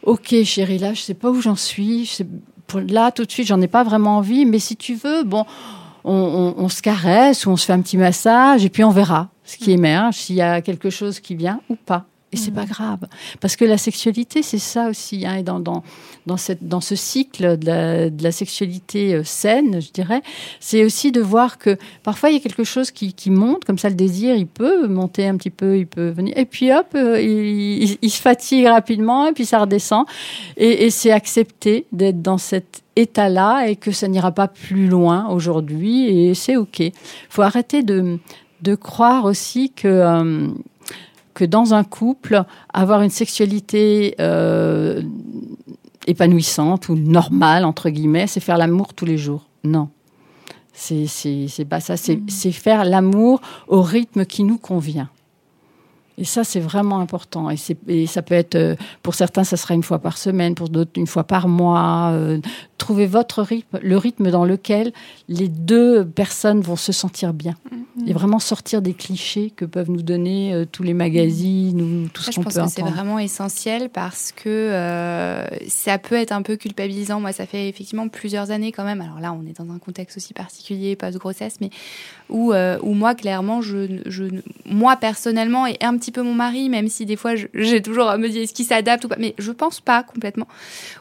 Ok, 0.05 0.35
chérie, 0.45 0.79
là, 0.79 0.93
je 0.93 1.01
ne 1.01 1.05
sais 1.05 1.15
pas 1.15 1.31
où 1.31 1.41
j'en 1.41 1.57
suis. 1.57 2.05
Je 2.05 2.13
sais, 2.13 2.27
pour, 2.67 2.81
là, 2.81 3.11
tout 3.11 3.25
de 3.25 3.31
suite, 3.31 3.47
j'en 3.47 3.61
ai 3.61 3.69
pas 3.69 3.83
vraiment 3.83 4.19
envie, 4.19 4.45
mais 4.45 4.59
si 4.59 4.77
tu 4.77 4.95
veux, 4.95 5.25
bon, 5.25 5.47
on, 6.05 6.13
on, 6.13 6.63
on, 6.63 6.69
se 6.69 6.83
caresse 6.83 7.47
ou 7.47 7.51
on 7.51 7.57
se 7.57 7.65
fait 7.65 7.73
un 7.73 7.81
petit 7.81 7.97
massage 7.97 8.65
et 8.65 8.69
puis 8.69 8.85
on 8.85 8.91
verra 8.91 9.31
ce 9.45 9.57
qui 9.57 9.73
émerge, 9.73 10.17
s'il 10.17 10.37
y 10.37 10.43
a 10.43 10.61
quelque 10.61 10.91
chose 10.91 11.21
qui 11.21 11.35
vient 11.35 11.61
ou 11.71 11.77
pas. 11.77 12.07
Et 12.35 12.37
c'est 12.37 12.51
pas 12.51 12.65
grave. 12.65 13.07
Parce 13.41 13.55
que 13.55 13.65
la 13.65 13.79
sexualité, 13.79 14.43
c'est 14.43 14.59
ça 14.59 14.89
aussi. 14.89 15.25
Hein, 15.25 15.37
et 15.37 15.43
dans, 15.45 15.61
dans, 15.61 15.85
dans, 16.27 16.37
cette, 16.37 16.67
dans 16.67 16.81
ce 16.81 16.97
cycle 16.97 17.57
de 17.57 17.67
la, 17.67 18.11
de 18.11 18.23
la 18.25 18.33
sexualité 18.33 19.15
euh, 19.15 19.23
saine, 19.23 19.81
je 19.81 19.93
dirais, 19.93 20.21
c'est 20.59 20.85
aussi 20.85 21.13
de 21.13 21.21
voir 21.21 21.59
que 21.59 21.79
parfois 22.03 22.31
il 22.31 22.33
y 22.33 22.37
a 22.37 22.41
quelque 22.41 22.65
chose 22.65 22.91
qui, 22.91 23.13
qui, 23.13 23.31
monte, 23.31 23.65
comme 23.65 23.79
ça 23.79 23.89
le 23.89 23.95
désir, 23.95 24.35
il 24.35 24.49
peut 24.49 24.89
monter 24.89 25.29
un 25.29 25.37
petit 25.37 25.51
peu, 25.51 25.79
il 25.79 25.87
peut 25.87 26.09
venir. 26.09 26.37
Et 26.37 26.45
puis 26.45 26.73
hop, 26.73 26.89
euh, 26.97 27.21
il, 27.21 27.85
il, 27.85 27.99
il, 28.03 28.11
se 28.11 28.21
fatigue 28.21 28.67
rapidement, 28.67 29.29
et 29.29 29.33
puis 29.33 29.47
ça 29.47 29.61
redescend. 29.61 30.07
Et, 30.57 30.87
et 30.87 30.91
c'est 30.91 31.13
accepter 31.13 31.87
d'être 31.93 32.21
dans 32.21 32.39
cet 32.39 32.83
état-là 32.97 33.69
et 33.69 33.77
que 33.77 33.93
ça 33.93 34.09
n'ira 34.09 34.33
pas 34.33 34.49
plus 34.49 34.89
loin 34.89 35.29
aujourd'hui. 35.29 36.09
Et 36.09 36.35
c'est 36.35 36.57
OK. 36.57 36.81
Il 36.81 36.93
faut 37.29 37.43
arrêter 37.43 37.85
de, 37.85 38.19
de 38.63 38.75
croire 38.75 39.25
aussi 39.25 39.71
que. 39.71 39.87
Euh, 39.87 40.49
que 41.35 41.45
dans 41.45 41.75
un 41.75 41.85
couple, 41.85 42.45
avoir 42.73 43.03
une 43.03 43.11
sexualité 43.11 44.15
euh, 44.21 45.03
épanouissante 46.07 46.89
ou 46.89 46.95
normale, 46.97 47.65
entre 47.65 47.91
guillemets, 47.91 48.27
c'est 48.27 48.41
faire 48.41 48.59
l'amour 48.59 48.95
tous 48.95 49.05
les 49.05 49.19
jours. 49.19 49.47
Non. 49.65 49.89
C'est 50.73 51.67
pas 51.69 51.81
ça. 51.81 51.97
C'est 51.97 52.17
mmh. 52.17 52.53
faire 52.53 52.85
l'amour 52.85 53.41
au 53.69 53.83
rythme 53.83 54.25
qui 54.25 54.43
nous 54.43 54.59
convient. 54.59 55.09
Et 56.17 56.25
ça, 56.25 56.45
c'est 56.45 56.61
vraiment 56.61 57.01
important. 57.01 57.51
Et, 57.51 57.57
et, 57.89 58.07
ça 58.07 58.23
peut 58.23 58.35
être, 58.35 58.55
euh, 58.55 58.77
pour 59.03 59.15
certains, 59.15 59.45
ça 59.45 59.57
sera 59.57 59.75
une 59.75 59.83
fois 59.83 59.99
par 59.99 60.17
semaine, 60.17 60.55
pour 60.55 60.69
d'autres, 60.69 60.93
une 60.97 61.07
fois 61.07 61.25
par 61.25 61.49
mois. 61.49 62.11
Euh, 62.13 62.39
trouvez 62.79 63.07
votre 63.07 63.43
rythme, 63.43 63.79
le 63.83 63.97
rythme 63.97 64.31
dans 64.31 64.45
lequel 64.45 64.93
les 65.29 65.49
deux 65.49 66.05
personnes 66.05 66.61
vont 66.61 66.77
se 66.77 66.93
sentir 66.93 67.33
bien. 67.33 67.55
Mmh. 67.71 68.09
Et 68.09 68.13
vraiment 68.13 68.39
sortir 68.39 68.83
des 68.83 68.93
clichés 68.93 69.51
que 69.51 69.65
peuvent 69.65 69.91
nous 69.91 70.03
donner 70.03 70.53
euh, 70.53 70.65
tous 70.71 70.83
les 70.83 70.95
magazines 70.95 71.81
ou 71.81 72.09
tout 72.09 72.23
ça, 72.23 72.33
ce 72.33 72.37
qu'on 72.37 72.43
peut 72.43 72.51
entendre. 72.51 72.67
Je 72.67 72.75
pense 72.75 72.75
que 72.75 72.91
c'est 72.91 72.95
vraiment 72.95 73.19
essentiel 73.19 73.89
parce 73.89 74.33
que 74.33 74.49
euh, 74.49 75.47
ça 75.69 75.99
peut 75.99 76.17
être 76.17 76.33
un 76.33 76.43
peu 76.43 76.57
culpabilisant. 76.57 77.21
Moi, 77.21 77.33
ça 77.33 77.47
fait 77.47 77.69
effectivement 77.69 78.09
plusieurs 78.09 78.51
années 78.51 78.73
quand 78.73 78.85
même. 78.85 79.01
Alors 79.01 79.21
là, 79.21 79.33
on 79.33 79.47
est 79.47 79.57
dans 79.57 79.73
un 79.73 79.79
contexte 79.79 80.17
aussi 80.17 80.35
particulier, 80.35 80.97
post-grossesse, 80.97 81.59
mais 81.61 81.71
où, 82.29 82.53
euh, 82.53 82.79
où 82.83 82.95
moi, 82.95 83.15
clairement, 83.15 83.61
je, 83.61 84.01
je, 84.07 84.25
moi, 84.67 84.97
personnellement, 84.97 85.67
et 85.67 85.77
un 85.81 85.97
petit 85.99 86.11
peu 86.11 86.23
mon 86.23 86.35
mari, 86.35 86.69
même 86.69 86.89
si 86.89 87.05
des 87.05 87.17
fois, 87.17 87.35
j'ai 87.37 87.83
toujours 87.83 88.09
à 88.09 88.17
me 88.17 88.29
dire 88.29 88.43
est-ce 88.43 88.55
qu'il 88.55 88.65
s'adapte 88.65 89.05
ou 89.05 89.09
pas, 89.09 89.17
mais 89.19 89.35
je 89.39 89.53
pense 89.53 89.81
pas 89.81 90.03
complètement. 90.03 90.49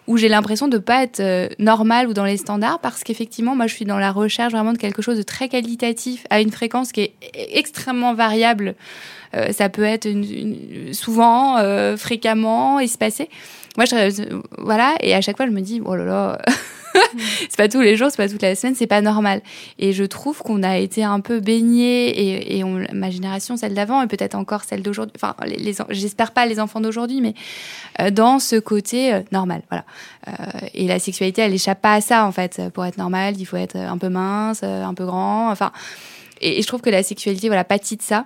Où 0.08 0.18
j'ai 0.18 0.28
l'impression 0.28 0.68
de 0.68 0.78
pas 0.78 1.04
être 1.04 1.22
euh, 1.22 1.48
normal 1.60 2.08
ou 2.08 2.14
dans 2.14 2.26
les 2.26 2.38
standards 2.38 2.80
parce 2.80 3.04
qu'effectivement, 3.04 3.56
moi, 3.56 3.68
je 3.68 3.74
suis 3.74 3.86
dans 3.86 4.00
la 4.00 4.12
recherche 4.12 4.52
vraiment 4.52 4.74
de 4.74 4.78
quelque 4.78 5.02
chose 5.02 5.18
de 5.18 5.24
très 5.24 5.48
qualitatif 5.48 6.26
à 6.30 6.42
une 6.42 6.52
fréquence 6.52 6.92
qui 6.92 7.02
est 7.02 7.14
extrêmement 7.34 8.14
variable. 8.14 8.76
Euh, 9.36 9.52
ça 9.52 9.70
peut 9.70 9.84
être 9.84 10.06
une, 10.06 10.24
une, 10.24 10.94
souvent, 10.94 11.58
euh, 11.58 11.98
fréquemment, 11.98 12.80
espacé. 12.80 13.30
Moi, 13.78 13.86
je, 13.86 14.40
voilà, 14.60 14.96
et 15.02 15.16
à 15.16 15.22
chaque 15.22 15.38
fois, 15.38 15.48
je 15.48 15.52
me 15.52 15.62
dis, 15.62 15.82
oh 15.84 15.96
là 15.96 16.06
là, 16.06 16.42
c'est 17.50 17.58
pas 17.58 17.68
tous 17.68 17.82
les 17.82 17.96
jours, 17.96 18.10
c'est 18.12 18.18
pas 18.18 18.30
toute 18.30 18.42
la 18.42 18.56
semaine, 18.56 18.76
c'est 18.76 18.88
pas 18.88 19.02
normal. 19.02 19.42
Et 19.80 19.94
je 19.94 20.04
trouve 20.04 20.40
qu'on 20.40 20.64
a 20.64 20.78
été 20.78 21.04
un 21.04 21.20
peu 21.20 21.40
baigné 21.40 22.10
et, 22.10 22.58
et 22.58 22.64
on, 22.64 22.86
ma 22.94 23.10
génération, 23.10 23.58
celle 23.58 23.74
d'avant, 23.74 24.02
et 24.02 24.08
peut-être 24.08 24.36
encore 24.36 24.64
celle 24.64 24.82
d'aujourd'hui, 24.84 25.14
enfin, 25.16 25.36
les, 25.46 25.58
les 25.58 25.76
j'espère 25.90 26.32
pas 26.32 26.46
les 26.46 26.60
enfants 26.60 26.82
d'aujourd'hui, 26.82 27.22
mais 27.22 27.34
euh, 28.00 28.12
dans 28.12 28.40
ce 28.40 28.58
côté 28.58 29.14
euh, 29.14 29.22
normal, 29.32 29.64
voilà. 29.70 29.86
Euh, 30.28 30.68
et 30.74 30.88
la 30.88 31.00
sexualité, 31.00 31.42
elle 31.42 31.54
échappe 31.54 31.82
pas 31.82 31.94
à 31.94 32.02
ça, 32.02 32.26
en 32.26 32.32
fait. 32.32 32.62
Pour 32.74 32.86
être 32.86 32.98
normal, 32.98 33.36
il 33.38 33.46
faut 33.46 33.58
être 33.58 33.76
un 33.76 33.98
peu 33.98 34.10
mince, 34.10 34.64
un 34.64 34.94
peu 34.94 35.06
grand, 35.06 35.50
enfin. 35.52 35.72
Et, 36.42 36.60
et 36.60 36.62
je 36.62 36.68
trouve 36.68 36.82
que 36.82 36.90
la 36.90 37.04
sexualité, 37.04 37.48
voilà, 37.48 37.64
pâtit 37.64 37.98
de 37.98 38.04
ça. 38.04 38.26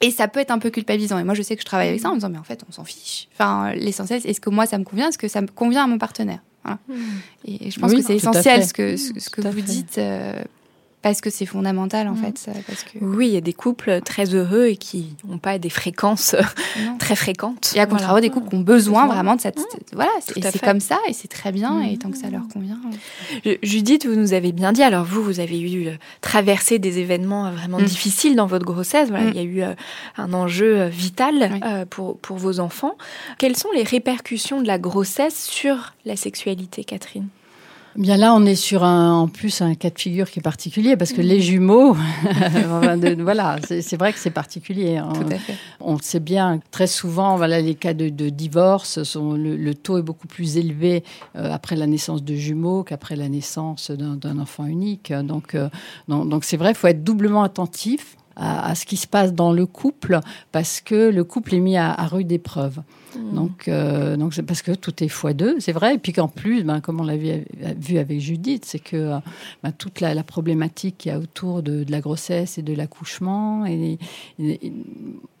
Et 0.00 0.10
ça 0.10 0.28
peut 0.28 0.40
être 0.40 0.52
un 0.52 0.58
peu 0.58 0.70
culpabilisant. 0.70 1.18
Et 1.18 1.24
moi, 1.24 1.34
je 1.34 1.42
sais 1.42 1.56
que 1.56 1.62
je 1.62 1.66
travaille 1.66 1.88
avec 1.88 2.00
ça 2.00 2.08
en 2.08 2.12
me 2.12 2.16
disant, 2.16 2.28
mais 2.28 2.38
en 2.38 2.44
fait, 2.44 2.62
on 2.68 2.72
s'en 2.72 2.84
fiche. 2.84 3.28
Enfin, 3.34 3.72
l'essentiel, 3.74 4.20
est-ce 4.24 4.40
que 4.40 4.50
moi, 4.50 4.66
ça 4.66 4.78
me 4.78 4.84
convient 4.84 5.08
Est-ce 5.08 5.18
que 5.18 5.28
ça 5.28 5.40
me 5.40 5.48
convient 5.48 5.84
à 5.84 5.86
mon 5.86 5.98
partenaire 5.98 6.40
voilà. 6.64 6.78
mmh. 6.88 6.94
Et 7.46 7.70
je 7.70 7.80
pense 7.80 7.90
oui, 7.90 7.98
que 7.98 8.04
c'est 8.04 8.16
essentiel 8.16 8.64
ce 8.64 8.72
que, 8.72 8.96
ce, 8.96 9.18
ce 9.18 9.30
que 9.30 9.40
vous 9.40 9.60
dites. 9.60 9.98
Euh, 9.98 10.42
parce 11.02 11.20
que 11.20 11.30
c'est 11.30 11.46
fondamental 11.46 12.08
en 12.08 12.12
mmh. 12.12 12.16
fait. 12.16 12.50
Parce 12.66 12.82
que... 12.84 12.98
Oui, 13.00 13.28
il 13.28 13.34
y 13.34 13.36
a 13.36 13.40
des 13.40 13.52
couples 13.52 14.00
très 14.00 14.34
heureux 14.34 14.66
et 14.66 14.76
qui 14.76 15.16
n'ont 15.26 15.38
pas 15.38 15.58
des 15.58 15.70
fréquences 15.70 16.34
non. 16.80 16.98
très 16.98 17.16
fréquentes. 17.16 17.72
Et 17.76 17.80
à 17.80 17.86
contrario, 17.86 18.14
voilà. 18.14 18.20
des 18.20 18.30
couples 18.30 18.48
qui 18.48 18.56
ont 18.56 18.60
besoin 18.60 19.06
vraiment 19.06 19.36
de 19.36 19.40
cette. 19.40 19.58
Mmh. 19.58 19.94
Voilà, 19.94 20.10
c'est 20.20 20.60
comme 20.62 20.80
ça 20.80 20.98
et 21.08 21.12
c'est 21.12 21.28
très 21.28 21.52
bien 21.52 21.82
et 21.82 21.96
tant 21.98 22.10
que 22.10 22.18
ça 22.18 22.30
leur 22.30 22.46
convient. 22.48 22.78
Judith, 23.62 24.06
vous 24.06 24.16
nous 24.16 24.32
avez 24.32 24.52
bien 24.52 24.72
dit, 24.72 24.82
alors 24.82 25.04
vous, 25.04 25.22
vous 25.22 25.40
avez 25.40 25.60
eu 25.60 25.88
euh, 25.88 25.92
traversé 26.20 26.78
des 26.78 26.98
événements 26.98 27.46
euh, 27.46 27.50
vraiment 27.50 27.78
difficiles 27.78 28.36
dans 28.36 28.46
votre 28.46 28.64
grossesse. 28.64 29.08
Voilà, 29.08 29.30
il 29.30 29.36
y 29.36 29.40
a 29.40 29.42
eu 29.42 29.62
euh, 29.62 29.74
un 30.16 30.32
enjeu 30.32 30.86
vital 30.86 31.50
oui. 31.52 31.60
euh, 31.64 31.84
pour, 31.84 32.18
pour 32.18 32.36
vos 32.36 32.60
enfants. 32.60 32.96
Quelles 33.38 33.56
sont 33.56 33.70
les 33.74 33.82
répercussions 33.82 34.60
de 34.60 34.66
la 34.66 34.78
grossesse 34.78 35.46
sur 35.46 35.94
la 36.04 36.16
sexualité, 36.16 36.84
Catherine? 36.84 37.28
Bien 37.98 38.16
là, 38.16 38.32
on 38.32 38.46
est 38.46 38.54
sur 38.54 38.84
un, 38.84 39.12
en 39.12 39.26
plus 39.26 39.60
un 39.60 39.74
cas 39.74 39.90
de 39.90 39.98
figure 39.98 40.30
qui 40.30 40.38
est 40.38 40.42
particulier 40.42 40.96
parce 40.96 41.12
que 41.12 41.20
les 41.20 41.40
jumeaux, 41.40 41.96
voilà, 43.18 43.56
c'est 43.60 43.96
vrai 43.96 44.12
que 44.12 44.20
c'est 44.20 44.30
particulier. 44.30 45.02
Tout 45.14 45.34
à 45.34 45.36
fait. 45.36 45.54
On 45.80 45.98
sait 45.98 46.20
bien 46.20 46.60
très 46.70 46.86
souvent, 46.86 47.36
voilà, 47.36 47.60
les 47.60 47.74
cas 47.74 47.94
de, 47.94 48.08
divorce 48.28 49.02
sont 49.02 49.32
le, 49.32 49.74
taux 49.74 49.98
est 49.98 50.02
beaucoup 50.02 50.28
plus 50.28 50.58
élevé 50.58 51.02
euh, 51.34 51.52
après 51.52 51.74
la 51.74 51.88
naissance 51.88 52.22
de 52.22 52.36
jumeaux 52.36 52.84
qu'après 52.84 53.16
la 53.16 53.28
naissance 53.28 53.90
d'un 53.90 54.38
enfant 54.38 54.66
unique. 54.66 55.12
Donc, 55.12 55.56
euh, 55.56 55.68
donc 56.06 56.44
c'est 56.44 56.56
vrai, 56.56 56.70
il 56.70 56.76
faut 56.76 56.86
être 56.86 57.02
doublement 57.02 57.42
attentif 57.42 58.16
à, 58.38 58.74
ce 58.74 58.86
qui 58.86 58.96
se 58.96 59.06
passe 59.06 59.32
dans 59.32 59.52
le 59.52 59.66
couple 59.66 60.20
parce 60.52 60.80
que 60.80 61.10
le 61.10 61.24
couple 61.24 61.54
est 61.54 61.60
mis 61.60 61.76
à, 61.76 61.94
rude 62.06 62.30
épreuve. 62.32 62.80
Mmh. 63.16 63.34
Donc, 63.34 63.68
euh, 63.68 64.16
donc 64.16 64.34
c'est 64.34 64.42
parce 64.42 64.62
que 64.62 64.72
tout 64.72 65.02
est 65.02 65.08
fois 65.08 65.32
deux, 65.32 65.58
c'est 65.60 65.72
vrai. 65.72 65.96
Et 65.96 65.98
puis 65.98 66.12
qu'en 66.12 66.28
plus, 66.28 66.62
ben, 66.62 66.80
comme 66.80 67.00
on 67.00 67.04
l'a 67.04 67.16
vu, 67.16 67.98
avec 67.98 68.20
Judith, 68.20 68.64
c'est 68.64 68.78
que 68.78 69.18
ben, 69.62 69.72
toute 69.72 70.00
la, 70.00 70.22
problématique 70.22 70.98
qu'il 70.98 71.12
y 71.12 71.14
a 71.14 71.18
autour 71.18 71.62
de, 71.62 71.84
la 71.88 72.00
grossesse 72.00 72.58
et 72.58 72.62
de 72.62 72.74
l'accouchement. 72.74 73.66
Et, 73.66 73.98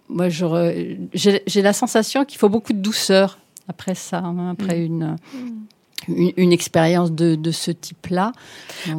moi, 0.08 0.28
j'ai 0.28 1.62
la 1.62 1.72
sensation 1.72 2.24
qu'il 2.24 2.38
faut 2.38 2.48
beaucoup 2.48 2.72
de 2.72 2.80
douceur 2.80 3.38
après 3.68 3.94
ça, 3.94 4.18
hein, 4.18 4.50
après 4.50 4.78
mmh. 4.78 4.84
une. 4.84 5.16
Mmh 5.34 5.58
une, 6.06 6.52
expérience 6.52 7.12
de, 7.12 7.34
de, 7.34 7.50
ce 7.50 7.70
type-là. 7.70 8.32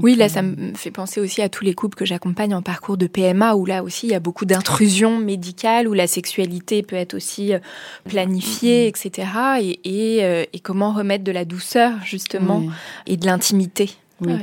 Oui, 0.02 0.16
là, 0.16 0.30
ça 0.30 0.40
euh, 0.40 0.44
me 0.44 0.76
fait 0.76 0.92
penser 0.92 1.20
aussi 1.20 1.42
à 1.42 1.50
tous 1.50 1.64
les 1.64 1.74
couples 1.74 1.98
que 1.98 2.06
j'accompagne 2.06 2.54
en 2.54 2.62
parcours 2.62 2.98
de 2.98 3.08
PMA, 3.08 3.56
où 3.56 3.66
là 3.66 3.84
aussi, 3.84 4.08
il 4.08 4.12
y 4.12 4.16
a 4.16 4.20
beaucoup 4.20 4.46
d'intrusions 4.46 5.18
médicales, 5.18 5.88
où 5.88 5.94
la 5.94 6.08
sexualité 6.08 6.84
peut 6.84 6.96
être 6.96 7.14
aussi 7.14 7.54
euh, 7.54 7.60
planifiée, 8.08 8.88
etc. 8.88 9.28
Et, 9.62 10.18
et, 10.18 10.26
euh, 10.26 10.44
et, 10.52 10.60
comment 10.60 10.94
remettre 10.94 11.24
de 11.24 11.32
la 11.32 11.46
douceur, 11.46 11.94
justement, 12.04 12.64
et 13.08 13.18
de 13.18 13.26
l'intimité 13.26 13.90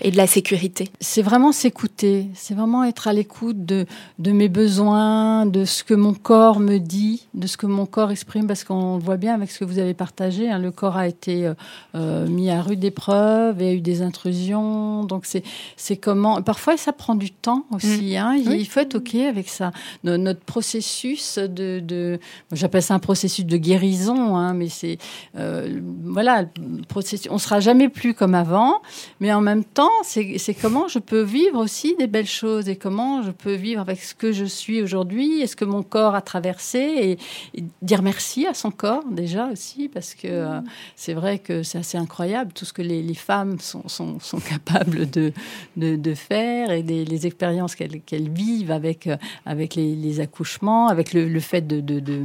et 0.02 0.10
de 0.10 0.16
la 0.16 0.26
sécurité. 0.26 0.90
C'est 1.00 1.22
vraiment 1.22 1.52
s'écouter, 1.52 2.28
c'est 2.34 2.54
vraiment 2.54 2.84
être 2.84 3.08
à 3.08 3.12
l'écoute 3.12 3.64
de, 3.66 3.86
de 4.18 4.32
mes 4.32 4.48
besoins, 4.48 5.46
de 5.46 5.64
ce 5.64 5.84
que 5.84 5.94
mon 5.94 6.14
corps 6.14 6.60
me 6.60 6.78
dit, 6.78 7.26
de 7.34 7.46
ce 7.46 7.56
que 7.56 7.66
mon 7.66 7.86
corps 7.86 8.10
exprime, 8.10 8.46
parce 8.46 8.64
qu'on 8.64 8.98
voit 8.98 9.16
bien 9.16 9.34
avec 9.34 9.50
ce 9.50 9.58
que 9.58 9.64
vous 9.64 9.78
avez 9.78 9.94
partagé, 9.94 10.50
hein, 10.50 10.58
le 10.58 10.70
corps 10.70 10.96
a 10.96 11.06
été 11.06 11.46
euh, 11.46 11.54
euh, 11.94 12.26
mis 12.26 12.50
à 12.50 12.62
rude 12.62 12.84
épreuve 12.84 13.60
et 13.60 13.68
a 13.68 13.72
eu 13.72 13.80
des 13.80 14.02
intrusions, 14.02 15.04
donc 15.04 15.26
c'est, 15.26 15.42
c'est 15.76 15.96
comment... 15.96 16.42
Parfois, 16.42 16.76
ça 16.76 16.92
prend 16.92 17.14
du 17.14 17.30
temps 17.30 17.66
aussi, 17.72 18.14
mm. 18.14 18.16
hein, 18.16 18.34
il 18.36 18.66
faut 18.66 18.80
être 18.80 18.96
OK 18.96 19.14
avec 19.14 19.48
ça. 19.48 19.72
Notre 20.04 20.40
processus 20.40 21.38
de... 21.38 21.80
de 21.80 22.18
j'appelle 22.52 22.82
ça 22.82 22.94
un 22.94 22.98
processus 22.98 23.44
de 23.44 23.56
guérison, 23.56 24.36
hein, 24.36 24.54
mais 24.54 24.68
c'est... 24.68 24.98
Euh, 25.36 25.80
voilà, 26.04 26.44
processus, 26.88 27.28
on 27.30 27.38
sera 27.38 27.60
jamais 27.60 27.88
plus 27.88 28.14
comme 28.14 28.34
avant, 28.34 28.80
mais 29.20 29.32
en 29.32 29.40
même 29.40 29.64
temps, 29.66 29.90
c'est 30.02 30.54
comment 30.60 30.88
je 30.88 30.98
peux 30.98 31.22
vivre 31.22 31.58
aussi 31.58 31.94
des 31.96 32.06
belles 32.06 32.26
choses 32.26 32.68
et 32.68 32.76
comment 32.76 33.22
je 33.22 33.30
peux 33.30 33.54
vivre 33.54 33.80
avec 33.80 34.02
ce 34.02 34.14
que 34.14 34.32
je 34.32 34.44
suis 34.44 34.82
aujourd'hui 34.82 35.42
et 35.42 35.46
ce 35.46 35.56
que 35.56 35.64
mon 35.64 35.82
corps 35.82 36.14
a 36.14 36.22
traversé 36.22 37.18
et, 37.54 37.64
dire 37.82 38.02
merci 38.02 38.46
à 38.46 38.54
son 38.54 38.70
corps 38.70 39.04
déjà 39.10 39.46
aussi 39.48 39.88
parce 39.88 40.14
que 40.14 40.28
euh, 40.28 40.60
c'est 40.94 41.14
vrai 41.14 41.38
que 41.38 41.62
c'est 41.62 41.78
assez 41.78 41.98
incroyable 41.98 42.52
tout 42.52 42.64
ce 42.64 42.72
que 42.72 42.82
les, 42.82 43.14
femmes 43.14 43.58
sont, 43.60 43.88
sont, 43.88 44.20
sont, 44.20 44.40
capables 44.40 45.08
de, 45.10 45.32
de, 45.76 46.14
faire 46.14 46.70
et 46.70 46.82
des, 46.82 47.04
les 47.04 47.26
expériences 47.26 47.74
qu'elles 47.74 48.30
vivent 48.30 48.70
avec, 48.70 49.06
euh, 49.06 49.16
avec 49.44 49.74
les, 49.74 50.20
accouchements, 50.20 50.88
avec 50.88 51.12
le, 51.12 51.40
fait 51.40 51.66
de, 51.66 51.80
de, 51.80 52.24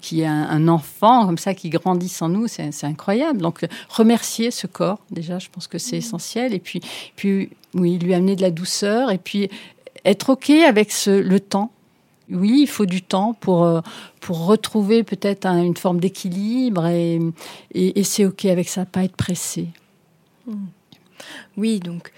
qu'il 0.00 0.18
y 0.18 0.22
ait 0.22 0.26
un, 0.26 0.68
enfant 0.68 1.26
comme 1.26 1.38
ça 1.38 1.54
qui 1.54 1.70
grandisse 1.70 2.20
en 2.22 2.28
nous, 2.28 2.46
c'est 2.48 2.84
incroyable. 2.84 3.40
Donc 3.40 3.64
remercier 3.88 4.50
ce 4.50 4.66
corps 4.66 4.98
déjà, 5.10 5.38
je 5.38 5.48
pense 5.48 5.66
que 5.68 5.78
c'est 5.78 5.96
mmh. 5.96 5.98
essentiel 5.98 6.54
et 6.56 6.60
puis, 6.60 6.80
puis 7.14 7.50
oui, 7.74 7.98
lui 7.98 8.14
amener 8.14 8.36
de 8.36 8.42
la 8.42 8.50
douceur 8.50 9.10
et 9.10 9.18
puis 9.18 9.48
être 10.04 10.30
OK 10.30 10.50
avec 10.50 10.90
le 11.06 11.38
temps. 11.38 11.70
Oui, 12.30 12.62
il 12.62 12.66
faut 12.66 12.86
du 12.86 13.02
temps 13.02 13.34
pour, 13.34 13.64
euh, 13.64 13.80
pour 14.20 14.46
retrouver 14.46 15.04
peut-être 15.04 15.46
une 15.46 15.76
forme 15.76 16.00
d'équilibre 16.00 16.86
et, 16.86 17.20
et, 17.72 18.02
c'est 18.02 18.24
OK 18.24 18.46
avec 18.46 18.68
ça, 18.68 18.84
pas 18.84 19.04
être 19.04 19.14
pressé. 19.14 19.68
Oui, 21.56 21.78
donc 21.78 22.12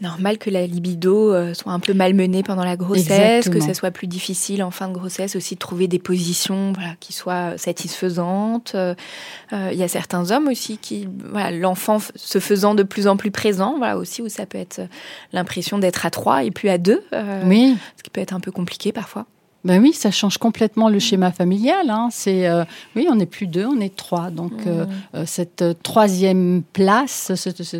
normal 0.00 0.38
que 0.38 0.50
la 0.50 0.66
libido 0.66 1.32
euh, 1.32 1.54
soit 1.54 1.72
un 1.72 1.80
peu 1.80 1.94
malmenée 1.94 2.42
pendant 2.42 2.64
la 2.64 2.76
grossesse, 2.76 3.48
que 3.48 3.60
ce 3.60 3.74
soit 3.74 3.90
plus 3.90 4.06
difficile 4.06 4.62
en 4.62 4.70
fin 4.70 4.88
de 4.88 4.92
grossesse 4.94 5.36
aussi 5.36 5.54
de 5.54 5.60
trouver 5.60 5.88
des 5.88 5.98
positions 5.98 6.72
voilà, 6.72 6.94
qui 7.00 7.12
soient 7.12 7.56
satisfaisantes. 7.58 8.72
Euh, 8.74 8.94
euh, 9.52 9.70
il 9.72 9.78
y 9.78 9.82
a 9.82 9.88
certains 9.88 10.30
hommes 10.30 10.48
aussi 10.48 10.78
qui, 10.78 11.08
voilà, 11.30 11.50
l'enfant 11.50 11.98
se 12.14 12.38
faisant 12.38 12.74
de 12.74 12.82
plus 12.82 13.06
en 13.06 13.16
plus 13.16 13.30
présent, 13.30 13.76
voilà 13.78 13.96
aussi 13.96 14.22
où 14.22 14.28
ça 14.28 14.46
peut 14.46 14.58
être 14.58 14.80
l'impression 15.32 15.78
d'être 15.78 16.06
à 16.06 16.10
trois 16.10 16.44
et 16.44 16.50
plus 16.50 16.68
à 16.68 16.78
deux, 16.78 17.02
oui. 17.44 17.76
ce 17.96 18.02
qui 18.02 18.10
peut 18.10 18.20
être 18.20 18.34
un 18.34 18.40
peu 18.40 18.50
compliqué 18.50 18.92
parfois. 18.92 19.26
Ben 19.64 19.80
oui, 19.80 19.94
ça 19.94 20.10
change 20.10 20.36
complètement 20.36 20.90
le 20.90 20.98
schéma 20.98 21.32
familial. 21.32 21.88
Hein. 21.88 22.08
C'est 22.10 22.46
euh, 22.46 22.64
oui, 22.96 23.06
on 23.10 23.14
n'est 23.14 23.24
plus 23.24 23.46
deux, 23.46 23.64
on 23.64 23.80
est 23.80 23.96
trois. 23.96 24.28
Donc 24.28 24.52
euh, 24.66 24.84
euh, 25.14 25.24
cette 25.26 25.64
troisième 25.82 26.62
place, 26.74 27.32
ce, 27.34 27.78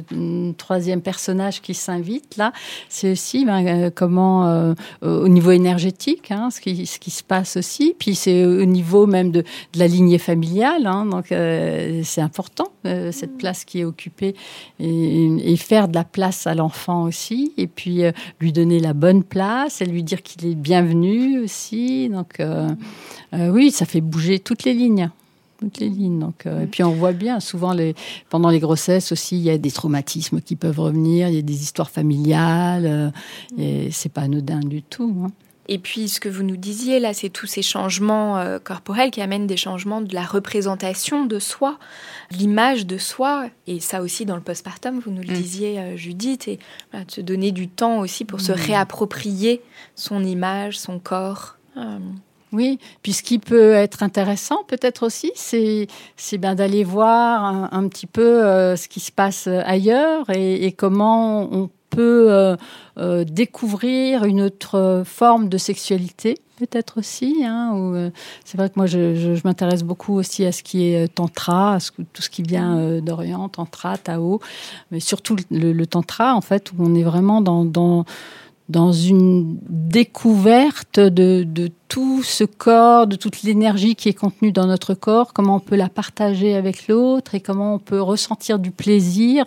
troisième 0.56 1.02
personnage 1.02 1.60
qui 1.60 1.74
s'invite 1.74 2.38
là, 2.38 2.52
c'est 2.88 3.12
aussi 3.12 3.44
ben, 3.44 3.90
comment 3.90 4.74
au 5.02 5.28
niveau 5.28 5.50
énergétique, 5.50 6.30
hein, 6.30 6.48
ce 6.50 6.60
qui 6.60 6.86
ce 6.86 6.98
qui 6.98 7.10
se 7.10 7.22
passe 7.22 7.58
aussi. 7.58 7.94
Puis 7.98 8.14
c'est 8.14 8.46
au 8.46 8.64
niveau 8.64 9.06
même 9.06 9.30
de, 9.30 9.42
de 9.42 9.78
la 9.78 9.86
lignée 9.86 10.18
familiale. 10.18 10.86
Hein, 10.86 11.04
donc 11.04 11.26
c'est 11.28 12.20
important 12.22 12.68
cette 12.84 13.36
place 13.36 13.64
qui 13.64 13.80
est 13.80 13.84
occupée 13.84 14.34
et, 14.78 15.52
et, 15.52 15.56
faire 15.56 15.88
de 15.88 15.94
la 15.94 16.04
place 16.04 16.46
à 16.46 16.54
l'enfant 16.54 17.04
aussi. 17.04 17.52
Et 17.56 17.66
puis 17.66 18.02
lui 18.40 18.52
donner 18.52 18.80
la 18.80 18.92
bonne 18.92 19.22
place 19.22 19.80
et 19.80 19.86
lui 19.86 20.02
dire 20.02 20.22
qu'il 20.22 20.46
est 20.46 20.54
bienvenu 20.54 21.40
aussi 21.40 21.73
donc, 22.10 22.40
euh, 22.40 22.68
euh, 23.32 23.48
oui, 23.48 23.70
ça 23.70 23.86
fait 23.86 24.00
bouger 24.00 24.38
toutes 24.38 24.64
les 24.64 24.74
lignes 24.74 25.10
toutes 25.60 25.78
les 25.78 25.88
lignes. 25.88 26.18
Donc, 26.18 26.44
euh, 26.44 26.64
et 26.64 26.66
puis 26.66 26.82
on 26.82 26.90
voit 26.90 27.12
bien, 27.12 27.40
souvent 27.40 27.72
les, 27.72 27.94
pendant 28.28 28.50
les 28.50 28.58
grossesses 28.58 29.12
aussi, 29.12 29.38
il 29.38 29.42
y 29.44 29.50
a 29.50 29.56
des 29.56 29.70
traumatismes 29.70 30.42
qui 30.42 30.56
peuvent 30.56 30.80
revenir, 30.80 31.28
il 31.28 31.36
y 31.36 31.38
a 31.38 31.42
des 31.42 31.62
histoires 31.62 31.88
familiales, 31.88 33.12
et 33.56 33.88
c'est 33.90 34.12
pas 34.12 34.22
anodin 34.22 34.60
du 34.60 34.82
tout. 34.82 35.14
Hein. 35.24 35.30
Et 35.66 35.78
puis, 35.78 36.08
ce 36.08 36.20
que 36.20 36.28
vous 36.28 36.42
nous 36.42 36.56
disiez 36.56 37.00
là, 37.00 37.14
c'est 37.14 37.30
tous 37.30 37.46
ces 37.46 37.62
changements 37.62 38.38
euh, 38.38 38.58
corporels 38.58 39.10
qui 39.10 39.22
amènent 39.22 39.46
des 39.46 39.56
changements 39.56 40.02
de 40.02 40.14
la 40.14 40.22
représentation 40.22 41.24
de 41.24 41.38
soi, 41.38 41.78
l'image 42.30 42.86
de 42.86 42.98
soi. 42.98 43.48
Et 43.66 43.80
ça 43.80 44.02
aussi, 44.02 44.26
dans 44.26 44.36
le 44.36 44.42
postpartum, 44.42 45.00
vous 45.00 45.10
nous 45.10 45.22
le 45.22 45.32
mm. 45.32 45.36
disiez, 45.36 45.78
euh, 45.78 45.96
Judith, 45.96 46.48
et 46.48 46.58
de 46.92 47.10
se 47.10 47.22
donner 47.22 47.50
du 47.50 47.68
temps 47.68 48.00
aussi 48.00 48.24
pour 48.24 48.40
se 48.40 48.52
mm. 48.52 48.56
réapproprier 48.56 49.62
son 49.94 50.22
image, 50.22 50.78
son 50.78 50.98
corps. 50.98 51.56
Euh. 51.76 51.98
Oui, 52.52 52.78
puis 53.02 53.12
ce 53.12 53.24
qui 53.24 53.40
peut 53.40 53.72
être 53.72 54.04
intéressant 54.04 54.62
peut-être 54.68 55.04
aussi, 55.04 55.32
c'est 55.34 56.38
bien 56.38 56.54
d'aller 56.54 56.84
voir 56.84 57.74
un, 57.74 57.88
petit 57.88 58.06
peu 58.06 58.76
ce 58.76 58.86
qui 58.86 59.00
se 59.00 59.10
passe 59.10 59.48
ailleurs 59.48 60.30
et, 60.30 60.70
comment 60.70 61.52
on 61.52 61.68
peut 61.94 62.26
euh, 62.30 62.56
euh, 62.98 63.24
découvrir 63.24 64.24
une 64.24 64.40
autre 64.40 65.02
forme 65.06 65.48
de 65.48 65.58
sexualité 65.58 66.38
peut-être 66.58 66.98
aussi. 66.98 67.42
Hein, 67.44 67.72
euh, 67.74 68.10
c'est 68.44 68.56
vrai 68.56 68.68
que 68.68 68.74
moi, 68.76 68.86
je, 68.86 69.40
m'intéresse 69.44 69.82
beaucoup 69.82 70.14
aussi 70.14 70.44
à 70.44 70.52
ce 70.52 70.62
qui 70.62 70.84
est 70.86 71.12
tantra, 71.12 71.76
à 71.76 71.78
tout 72.12 72.22
ce 72.22 72.30
qui 72.30 72.42
vient 72.42 73.00
d'Orient, 73.00 73.48
tantra, 73.48 73.98
Tao, 73.98 74.40
mais 74.92 75.00
surtout 75.00 75.36
le, 75.50 75.84
tantra, 75.84 76.34
en 76.34 76.40
fait, 76.40 76.70
où 76.70 76.76
on 76.78 76.94
est 76.94 77.02
vraiment 77.02 77.40
dans, 77.40 78.04
dans 78.68 78.92
une 78.92 79.58
découverte 79.68 80.98
de, 80.98 81.46
tout 81.88 82.22
ce 82.22 82.44
corps, 82.44 83.06
de 83.06 83.16
toute 83.16 83.42
l'énergie 83.42 83.94
qui 83.94 84.08
est 84.08 84.14
contenue 84.14 84.52
dans 84.52 84.66
notre 84.66 84.94
corps, 84.94 85.32
comment 85.32 85.56
on 85.56 85.60
peut 85.60 85.76
la 85.76 85.88
partager 85.88 86.54
avec 86.54 86.88
l'autre 86.88 87.34
et 87.34 87.40
comment 87.40 87.74
on 87.74 87.78
peut 87.78 88.00
ressentir 88.00 88.58
du 88.58 88.70
plaisir, 88.70 89.44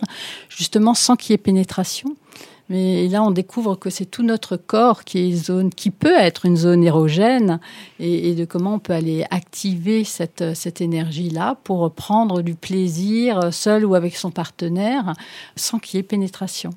justement 0.48 0.94
sans 0.94 1.16
qu'il 1.16 1.32
y 1.32 1.34
ait 1.34 1.38
pénétration. 1.38 2.16
Mais 2.70 3.08
là, 3.08 3.22
on 3.22 3.30
découvre 3.30 3.76
que 3.76 3.88
c'est 3.88 4.04
tout 4.04 4.22
notre 4.22 4.56
corps 4.56 5.04
qui 5.04 5.30
est 5.30 5.32
zone, 5.32 5.70
qui 5.70 5.90
peut 5.90 6.14
être 6.14 6.44
une 6.44 6.56
zone 6.56 6.84
érogène, 6.84 7.60
et, 7.98 8.34
de 8.34 8.44
comment 8.44 8.74
on 8.74 8.78
peut 8.78 8.92
aller 8.92 9.24
activer 9.30 10.04
cette, 10.04 10.54
cette 10.54 10.82
énergie-là 10.82 11.56
pour 11.64 11.90
prendre 11.92 12.42
du 12.42 12.54
plaisir 12.54 13.52
seul 13.52 13.86
ou 13.86 13.94
avec 13.94 14.16
son 14.16 14.30
partenaire, 14.30 15.14
sans 15.56 15.78
qu'il 15.78 15.96
y 15.96 16.00
ait 16.00 16.02
pénétration. 16.02 16.70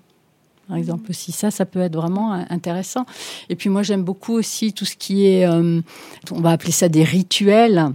Par 0.72 0.78
exemple 0.78 1.09
aussi, 1.09 1.34
ça, 1.34 1.51
ça 1.51 1.65
peut 1.65 1.82
être 1.82 1.97
vraiment 1.97 2.32
intéressant. 2.49 3.05
Et 3.49 3.57
puis 3.57 3.67
moi, 3.67 3.84
j'aime 3.84 4.03
beaucoup 4.03 4.32
aussi 4.32 4.72
tout 4.72 4.86
ce 4.86 4.95
qui 4.95 5.28
est, 5.28 5.45
euh, 5.45 5.82
on 6.32 6.39
va 6.39 6.51
appeler 6.51 6.72
ça 6.72 6.88
des 6.88 7.03
rituels 7.03 7.91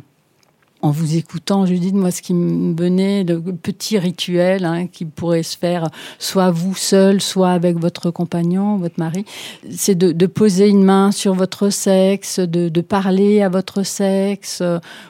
en 0.82 0.90
vous 0.90 1.16
écoutant, 1.16 1.64
Judith, 1.64 1.94
moi, 1.94 2.10
ce 2.10 2.20
qui 2.20 2.34
me 2.34 2.76
venait, 2.76 3.24
de 3.24 3.38
petits 3.38 3.98
rituels 3.98 4.66
hein, 4.66 4.86
qui 4.88 5.06
pourraient 5.06 5.42
se 5.42 5.56
faire 5.56 5.88
soit 6.18 6.50
vous 6.50 6.74
seul, 6.74 7.22
soit 7.22 7.50
avec 7.50 7.78
votre 7.78 8.10
compagnon, 8.10 8.76
votre 8.76 8.98
mari, 8.98 9.24
c'est 9.70 9.94
de, 9.94 10.26
poser 10.26 10.68
une 10.68 10.84
main 10.84 11.12
sur 11.12 11.32
votre 11.32 11.70
sexe, 11.70 12.40
de, 12.40 12.80
parler 12.82 13.40
à 13.40 13.48
votre 13.48 13.84
sexe, 13.84 14.62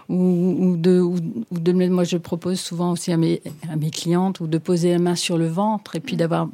ou, 0.08 0.76
de, 0.78 1.00
ou, 1.00 1.18
de, 1.50 1.88
moi, 1.88 2.04
je 2.04 2.16
propose 2.16 2.60
souvent 2.60 2.92
aussi 2.92 3.12
à 3.12 3.16
mes, 3.16 3.42
à 3.68 3.74
mes 3.74 3.90
clientes, 3.90 4.38
ou 4.38 4.46
de 4.46 4.58
poser 4.58 4.92
la 4.92 5.00
main 5.00 5.16
sur 5.16 5.36
le 5.36 5.48
ventre 5.48 5.96
et 5.96 6.00
puis 6.00 6.16
d'avoir 6.16 6.48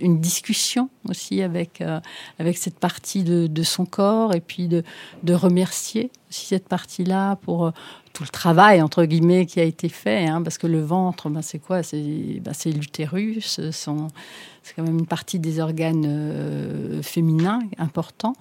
une 0.00 0.20
discussion 0.20 0.88
aussi 1.08 1.42
avec, 1.42 1.80
euh, 1.80 2.00
avec 2.38 2.58
cette 2.58 2.78
partie 2.78 3.22
de, 3.24 3.46
de, 3.46 3.62
son 3.62 3.84
corps 3.84 4.34
et 4.34 4.40
puis 4.40 4.68
de, 4.68 4.82
de 5.22 5.34
remercier 5.34 6.10
aussi 6.28 6.46
cette 6.46 6.68
partie-là 6.68 7.36
pour 7.36 7.66
euh, 7.66 7.70
tout 8.12 8.22
le 8.22 8.28
travail, 8.28 8.82
entre 8.82 9.04
guillemets, 9.04 9.46
qui 9.46 9.60
a 9.60 9.64
été 9.64 9.88
fait. 9.88 10.26
Hein, 10.26 10.42
parce 10.42 10.58
que 10.58 10.66
le 10.66 10.80
ventre, 10.80 11.28
ben, 11.30 11.42
c'est 11.42 11.58
quoi? 11.58 11.82
C'est 11.82 12.02
ben, 12.40 12.52
l'utérus, 12.66 13.60
c'est 13.70 14.74
quand 14.76 14.82
même 14.82 14.98
une 14.98 15.06
partie 15.06 15.38
des 15.38 15.60
organes 15.60 16.06
euh, 16.06 17.02
féminins 17.02 17.60
importants. 17.78 18.34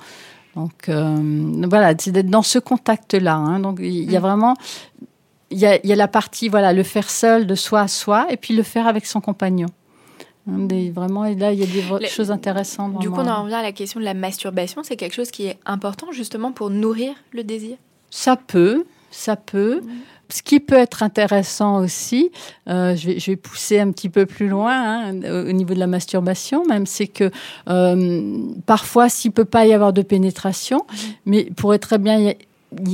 Donc 0.56 0.90
voilà, 0.90 1.94
c'est 2.00 2.12
d'être 2.12 2.32
dans 2.32 2.42
ce 2.42 2.58
contact-là. 2.58 3.36
Hein, 3.36 3.60
donc 3.60 3.78
il 3.80 4.12
y 4.12 4.16
a 4.16 4.20
mm. 4.20 4.24
vraiment 4.24 4.56
il 5.50 5.60
y, 5.60 5.66
a, 5.66 5.78
il 5.78 5.90
y, 5.90 5.94
a, 5.94 5.96
la 5.96 6.08
partie, 6.08 6.50
voilà, 6.50 6.74
le 6.74 6.84
faire 6.84 7.10
seul 7.10 7.48
de 7.48 7.56
soi 7.56 7.82
à 7.82 7.88
soi, 7.88 8.28
et 8.30 8.38
puis 8.38 8.54
le 8.54 8.64
faire 8.64 8.88
avec 8.88 9.06
son 9.06 9.22
compagnon. 9.22 9.68
Hein, 10.50 10.68
vraiment, 10.94 11.26
et 11.26 11.36
là, 11.36 11.52
il 11.52 11.60
y 11.60 11.64
a 11.64 12.00
des 12.00 12.08
choses 12.08 12.32
intéressantes. 12.32 13.00
Du 13.00 13.10
coup, 13.10 13.20
on 13.20 13.28
en 13.28 13.44
revient 13.44 13.56
à 13.56 13.62
la 13.62 13.72
question 13.72 14.00
de 14.00 14.06
la 14.06 14.14
masturbation. 14.14 14.82
C'est 14.84 14.96
quelque 14.96 15.16
chose 15.16 15.32
qui 15.32 15.48
est 15.48 15.58
important 15.66 16.12
justement 16.12 16.52
pour 16.52 16.70
nourrir 16.70 17.14
le 17.32 17.44
désir 17.44 17.78
Ça 18.10 18.36
peut, 18.36 18.86
ça 19.12 19.36
peut. 19.36 19.82
Ce 20.30 20.42
qui 20.42 20.60
peut 20.60 20.76
être 20.76 21.04
intéressant 21.04 21.82
aussi, 21.82 22.32
euh, 22.68 22.96
je, 22.98 23.08
vais, 23.08 23.20
je, 23.20 23.32
vais, 23.32 23.38
pousser 23.38 23.80
un 23.80 23.92
petit 23.92 24.10
peu 24.10 24.26
plus 24.26 24.50
loin 24.50 24.74
hein, 24.74 25.22
au 25.24 25.54
niveau 25.54 25.74
de 25.74 25.80
la 25.80 25.88
masturbation, 25.88 26.66
même, 26.66 26.86
c'est 26.86 27.08
que 27.08 27.32
euh, 27.70 28.38
parfois, 28.66 29.08
s'il 29.08 29.32
peut 29.32 29.46
pas 29.46 29.66
y 29.66 29.74
avoir 29.74 29.94
de 29.94 30.02
pénétration, 30.02 30.80
mm. 30.80 30.96
mais 31.28 31.46
pourrait 31.56 31.80
très 31.80 31.98
bien 31.98 32.20
y 32.20 32.36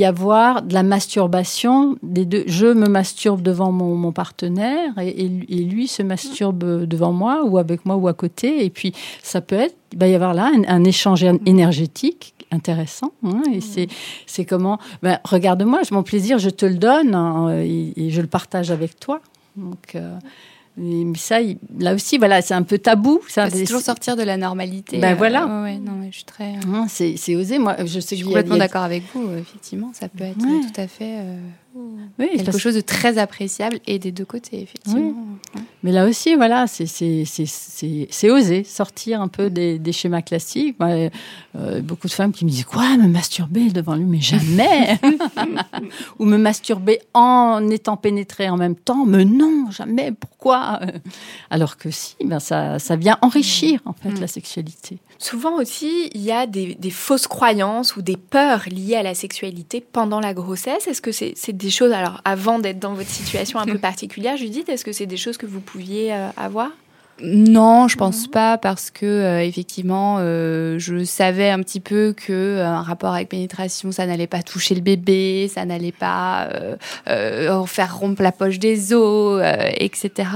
avoir 0.03 0.61
de 0.61 0.73
la 0.73 0.83
masturbation 0.83 1.97
des 2.03 2.25
deux. 2.25 2.43
Je 2.47 2.67
me 2.67 2.87
masturbe 2.87 3.41
devant 3.41 3.71
mon, 3.71 4.11
partenaire 4.11 4.97
et, 4.99 5.27
lui 5.27 5.87
se 5.87 6.03
masturbe 6.03 6.85
devant 6.85 7.11
moi 7.11 7.43
ou 7.43 7.57
avec 7.57 7.85
moi 7.85 7.95
ou 7.95 8.07
à 8.07 8.13
côté. 8.13 8.65
Et 8.65 8.69
puis 8.69 8.93
ça 9.21 9.41
peut 9.41 9.55
être, 9.55 9.75
il 9.91 9.99
va 9.99 10.07
y 10.07 10.15
avoir 10.15 10.33
là 10.33 10.51
un, 10.67 10.83
échange 10.83 11.23
énergétique 11.45 12.33
intéressant. 12.51 13.11
Hein, 13.23 13.41
et 13.51 13.61
c'est, 13.61 13.87
c'est 14.27 14.45
comment, 14.45 14.77
ben, 15.01 15.19
regarde-moi, 15.23 15.81
mon 15.91 16.03
plaisir, 16.03 16.37
je 16.37 16.49
te 16.49 16.65
le 16.65 16.75
donne 16.75 17.15
hein, 17.15 17.59
et, 17.59 18.09
je 18.09 18.21
le 18.21 18.27
partage 18.27 18.71
avec 18.71 18.99
toi. 18.99 19.21
Donc, 19.55 19.95
euh, 19.95 20.17
mais 20.75 21.17
ça, 21.17 21.37
là 21.79 21.93
aussi, 21.93 22.17
voilà, 22.17 22.41
c'est 22.41 22.53
un 22.53 22.63
peu 22.63 22.79
tabou. 22.79 23.21
Ça, 23.27 23.49
c'est 23.49 23.65
toujours 23.65 23.81
sortir 23.81 24.15
de 24.15 24.23
la 24.23 24.37
normalité. 24.37 24.97
Ben 24.97 25.15
voilà. 25.15 25.45
non, 25.45 26.09
je 26.09 26.15
suis 26.15 26.23
très. 26.23 26.55
Euh, 26.55 26.85
c'est 26.87 27.35
osé. 27.35 27.59
Moi, 27.59 27.75
je 27.85 27.99
sais. 27.99 28.15
Je 28.15 28.21
suis 28.21 28.25
complètement 28.25 28.57
d'accord 28.57 28.83
avec 28.83 29.03
vous. 29.13 29.29
Effectivement, 29.37 29.91
ça 29.93 30.07
peut 30.09 30.23
être 30.23 30.37
tout 30.37 30.81
à 30.81 30.87
fait. 30.87 31.19
Euh, 31.75 31.79
oui, 32.19 32.29
quelque 32.37 32.59
chose 32.59 32.75
de 32.75 32.81
très 32.81 33.17
appréciable 33.17 33.79
et 33.87 33.97
des 33.97 34.11
deux 34.11 34.25
côtés, 34.25 34.61
effectivement. 34.61 35.13
Mais 35.81 35.91
là 35.91 36.07
aussi, 36.07 36.35
voilà, 36.35 36.65
c'est 36.67 38.29
osé 38.29 38.63
sortir 38.63 39.21
un 39.21 39.27
peu 39.27 39.49
des, 39.49 39.91
schémas 39.91 40.21
classiques. 40.21 40.77
Euh, 40.81 41.81
beaucoup 41.81 42.07
de 42.07 42.11
femmes 42.11 42.31
qui 42.31 42.45
me 42.45 42.49
disent 42.49 42.65
quoi, 42.65 42.97
me 42.97 43.07
masturber 43.07 43.69
devant 43.69 43.95
lui, 43.95 44.05
mais 44.05 44.21
jamais. 44.21 44.99
Ou 46.19 46.25
me 46.25 46.37
masturber 46.37 46.99
en 47.13 47.69
étant 47.69 47.97
pénétrée 47.97 48.49
en 48.49 48.57
même 48.57 48.75
temps, 48.75 49.05
mais 49.05 49.25
non, 49.25 49.71
jamais. 49.71 50.11
Pourquoi? 50.11 50.79
Alors 51.49 51.77
que 51.77 51.89
si, 51.91 52.15
ben 52.23 52.39
ça, 52.39 52.79
ça 52.79 52.95
vient 52.95 53.17
enrichir 53.21 53.79
en 53.85 53.93
fait 53.93 54.09
mm. 54.09 54.19
la 54.19 54.27
sexualité. 54.27 54.99
Souvent 55.23 55.55
aussi, 55.55 56.09
il 56.13 56.21
y 56.21 56.33
a 56.33 56.45
des, 56.45 56.75
fausses 56.91 57.27
croyances 57.27 57.95
ou 57.95 58.01
des 58.01 58.17
peurs 58.17 58.63
liées 58.67 58.97
à 58.97 59.03
la 59.03 59.15
sexualité 59.15 59.79
pendant 59.79 60.19
la 60.19 60.33
grossesse. 60.33 60.85
Est-ce 60.85 61.01
que 61.01 61.13
c'est 61.13 61.53
des 61.53 61.69
choses, 61.69 61.93
alors 61.93 62.19
avant 62.25 62.59
d'être 62.59 62.79
dans 62.79 62.93
votre 62.93 63.09
situation 63.09 63.57
un 63.57 63.65
peu 63.65 63.77
particulière, 63.79 64.35
Judith, 64.35 64.67
est-ce 64.67 64.83
que 64.83 64.91
c'est 64.91 65.05
des 65.05 65.15
choses 65.15 65.37
que 65.37 65.45
vous 65.45 65.61
pouviez 65.61 66.13
euh, 66.13 66.27
avoir? 66.35 66.71
Non, 67.21 67.87
je 67.87 67.95
pense 67.95 68.27
pas 68.27 68.57
parce 68.57 68.89
que 68.89 69.05
euh, 69.05 69.43
effectivement, 69.43 70.17
euh, 70.19 70.79
je 70.79 71.03
savais 71.03 71.51
un 71.51 71.59
petit 71.59 71.79
peu 71.79 72.13
que 72.17 72.33
euh, 72.33 72.65
un 72.65 72.81
rapport 72.81 73.13
avec 73.13 73.29
pénétration, 73.29 73.91
ça 73.91 74.07
n'allait 74.07 74.25
pas 74.25 74.41
toucher 74.41 74.73
le 74.73 74.81
bébé, 74.81 75.47
ça 75.53 75.63
n'allait 75.63 75.91
pas 75.91 76.49
faire 77.67 77.97
rompre 77.97 78.21
la 78.21 78.31
poche 78.31 78.57
des 78.57 78.93
os, 78.93 79.43
etc. 79.77 80.29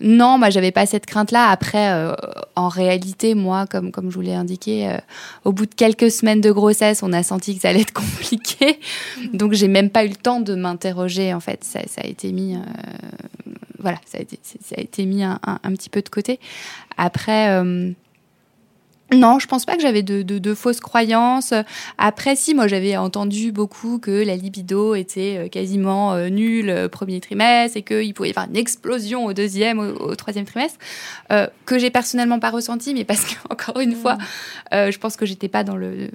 Non, 0.00 0.36
moi 0.36 0.50
j'avais 0.50 0.72
pas 0.72 0.84
cette 0.84 1.06
crainte-là. 1.06 1.48
Après, 1.48 2.12
en 2.56 2.68
réalité, 2.68 3.34
moi, 3.34 3.66
comme 3.66 3.92
comme 3.92 4.10
je 4.10 4.16
vous 4.16 4.20
l'ai 4.20 4.34
indiqué, 4.34 4.96
au 5.44 5.52
bout 5.52 5.66
de 5.66 5.74
quelques 5.74 6.10
semaines 6.10 6.40
de 6.40 6.50
grossesse, 6.50 7.02
on 7.02 7.12
a 7.12 7.22
senti 7.22 7.54
que 7.54 7.62
ça 7.62 7.68
allait 7.68 7.82
être 7.82 7.92
compliqué. 7.94 8.80
Donc 9.32 9.52
j'ai 9.52 9.68
même 9.68 9.90
pas 9.90 10.04
eu 10.04 10.08
le 10.08 10.16
temps 10.16 10.40
de 10.40 10.54
m'interroger. 10.54 11.32
En 11.34 11.40
fait, 11.40 11.62
ça, 11.62 11.80
ça 11.86 12.02
a 12.02 12.06
été 12.06 12.32
mis 12.32 12.56
voilà, 13.80 13.98
ça 14.04 14.18
a 14.18 14.20
été, 14.20 14.38
ça 14.42 14.74
a 14.76 14.80
été 14.80 15.06
mis 15.06 15.22
un, 15.22 15.38
petit 15.74 15.90
peu 15.90 16.02
de 16.02 16.08
côté. 16.08 16.40
Après. 16.96 17.50
Euh, 17.50 17.92
non, 19.12 19.40
je 19.40 19.48
pense 19.48 19.64
pas 19.64 19.74
que 19.74 19.82
j'avais 19.82 20.04
de, 20.04 20.54
fausses 20.54 20.78
croyances. 20.78 21.52
Après, 21.98 22.36
si, 22.36 22.54
moi, 22.54 22.68
j'avais 22.68 22.96
entendu 22.96 23.50
beaucoup 23.50 23.98
que 23.98 24.24
la 24.24 24.36
libido 24.36 24.94
était 24.94 25.36
euh, 25.36 25.48
quasiment 25.48 26.12
euh, 26.12 26.28
nulle 26.28 26.70
au 26.84 26.88
premier 26.88 27.20
trimestre 27.20 27.76
et 27.76 27.82
qu'il 27.82 28.14
pouvait 28.14 28.28
y 28.28 28.30
avoir 28.30 28.46
une 28.48 28.56
explosion 28.56 29.24
au 29.24 29.32
deuxième, 29.32 29.80
au, 29.80 30.14
troisième 30.14 30.44
trimestre, 30.44 30.78
que 31.66 31.78
j'ai 31.78 31.90
personnellement 31.90 32.38
pas 32.38 32.50
ressenti, 32.50 32.94
mais 32.94 33.04
parce 33.04 33.24
qu'encore 33.24 33.80
une 33.80 33.96
fois, 33.96 34.16
je 34.70 34.96
pense 34.98 35.16
que 35.16 35.26
j'étais 35.26 35.48
pas 35.48 35.64
dans 35.64 35.76
le 35.76 36.08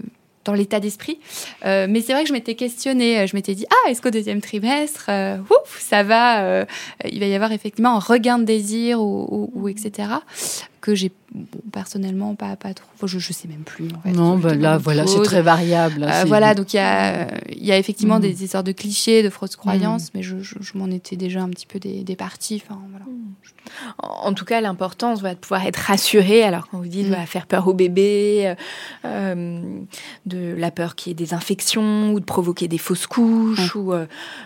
dans 0.45 0.53
l'état 0.53 0.79
d'esprit. 0.79 1.19
Euh, 1.65 1.87
mais 1.89 2.01
c'est 2.01 2.13
vrai 2.13 2.23
que 2.23 2.29
je 2.29 2.33
m'étais 2.33 2.55
questionnée. 2.55 3.27
Je 3.27 3.35
m'étais 3.35 3.55
dit, 3.55 3.65
ah, 3.69 3.89
est-ce 3.89 4.01
qu'au 4.01 4.11
deuxième 4.11 4.41
trimestre, 4.41 5.07
euh, 5.09 5.37
ouf, 5.49 5.79
ça 5.79 6.03
va, 6.03 6.43
euh, 6.43 6.65
il 7.09 7.19
va 7.19 7.25
y 7.25 7.35
avoir 7.35 7.51
effectivement 7.51 7.95
un 7.95 7.99
regain 7.99 8.39
de 8.39 8.45
désir 8.45 9.01
ou, 9.01 9.49
ou 9.53 9.67
etc 9.67 10.05
que 10.85 10.93
j'ai 10.93 11.11
personnellement 11.71 12.35
pas, 12.35 12.55
pas 12.55 12.75
trop. 12.75 13.07
Je, 13.07 13.17
je 13.17 13.33
sais 13.33 13.47
même 13.47 13.63
plus. 13.63 13.87
En 13.97 14.01
fait, 14.01 14.11
non, 14.11 14.37
bah 14.37 14.53
là, 14.53 14.77
voilà, 14.77 15.07
c'est 15.07 15.23
très 15.23 15.41
variable. 15.41 16.03
Euh, 16.03 16.25
voilà, 16.27 16.53
donc 16.53 16.73
il 16.73 16.77
y 16.77 16.79
a, 16.79 17.27
y 17.55 17.71
a 17.71 17.77
effectivement 17.79 18.19
mm. 18.19 18.21
des, 18.21 18.33
des, 18.33 18.47
sortes 18.47 18.67
de 18.67 18.71
clichés, 18.71 19.23
de 19.23 19.31
fausses 19.31 19.55
croyances, 19.55 20.05
mm. 20.05 20.11
mais 20.13 20.21
je, 20.21 20.35
je, 20.41 20.77
m'en 20.77 20.87
étais 20.91 21.15
déjà 21.15 21.41
un 21.41 21.49
petit 21.49 21.65
peu 21.65 21.79
des, 21.79 22.03
des 22.03 22.15
parties. 22.15 22.61
Enfin, 22.63 22.79
voilà. 22.91 23.05
En 23.97 24.33
tout 24.33 24.45
cas, 24.45 24.61
l'importance 24.61 25.21
va 25.21 25.33
de 25.33 25.39
pouvoir 25.39 25.65
être 25.65 25.77
rassuré. 25.77 26.43
Alors, 26.43 26.67
quand 26.69 26.77
vous 26.77 26.87
dites 26.87 27.07
va 27.07 27.25
faire 27.25 27.47
peur 27.47 27.67
au 27.67 27.73
bébé, 27.73 28.43
euh, 28.45 28.55
euh, 29.05 29.59
de 30.27 30.53
la 30.55 30.69
peur 30.69 30.93
qu'il 30.95 31.09
y 31.09 31.11
ait 31.11 31.15
des 31.15 31.33
infections 31.33 32.13
ou 32.13 32.19
de 32.19 32.25
provoquer 32.25 32.67
des 32.67 32.77
fausses 32.77 33.07
couches, 33.07 33.75
ou 33.75 33.91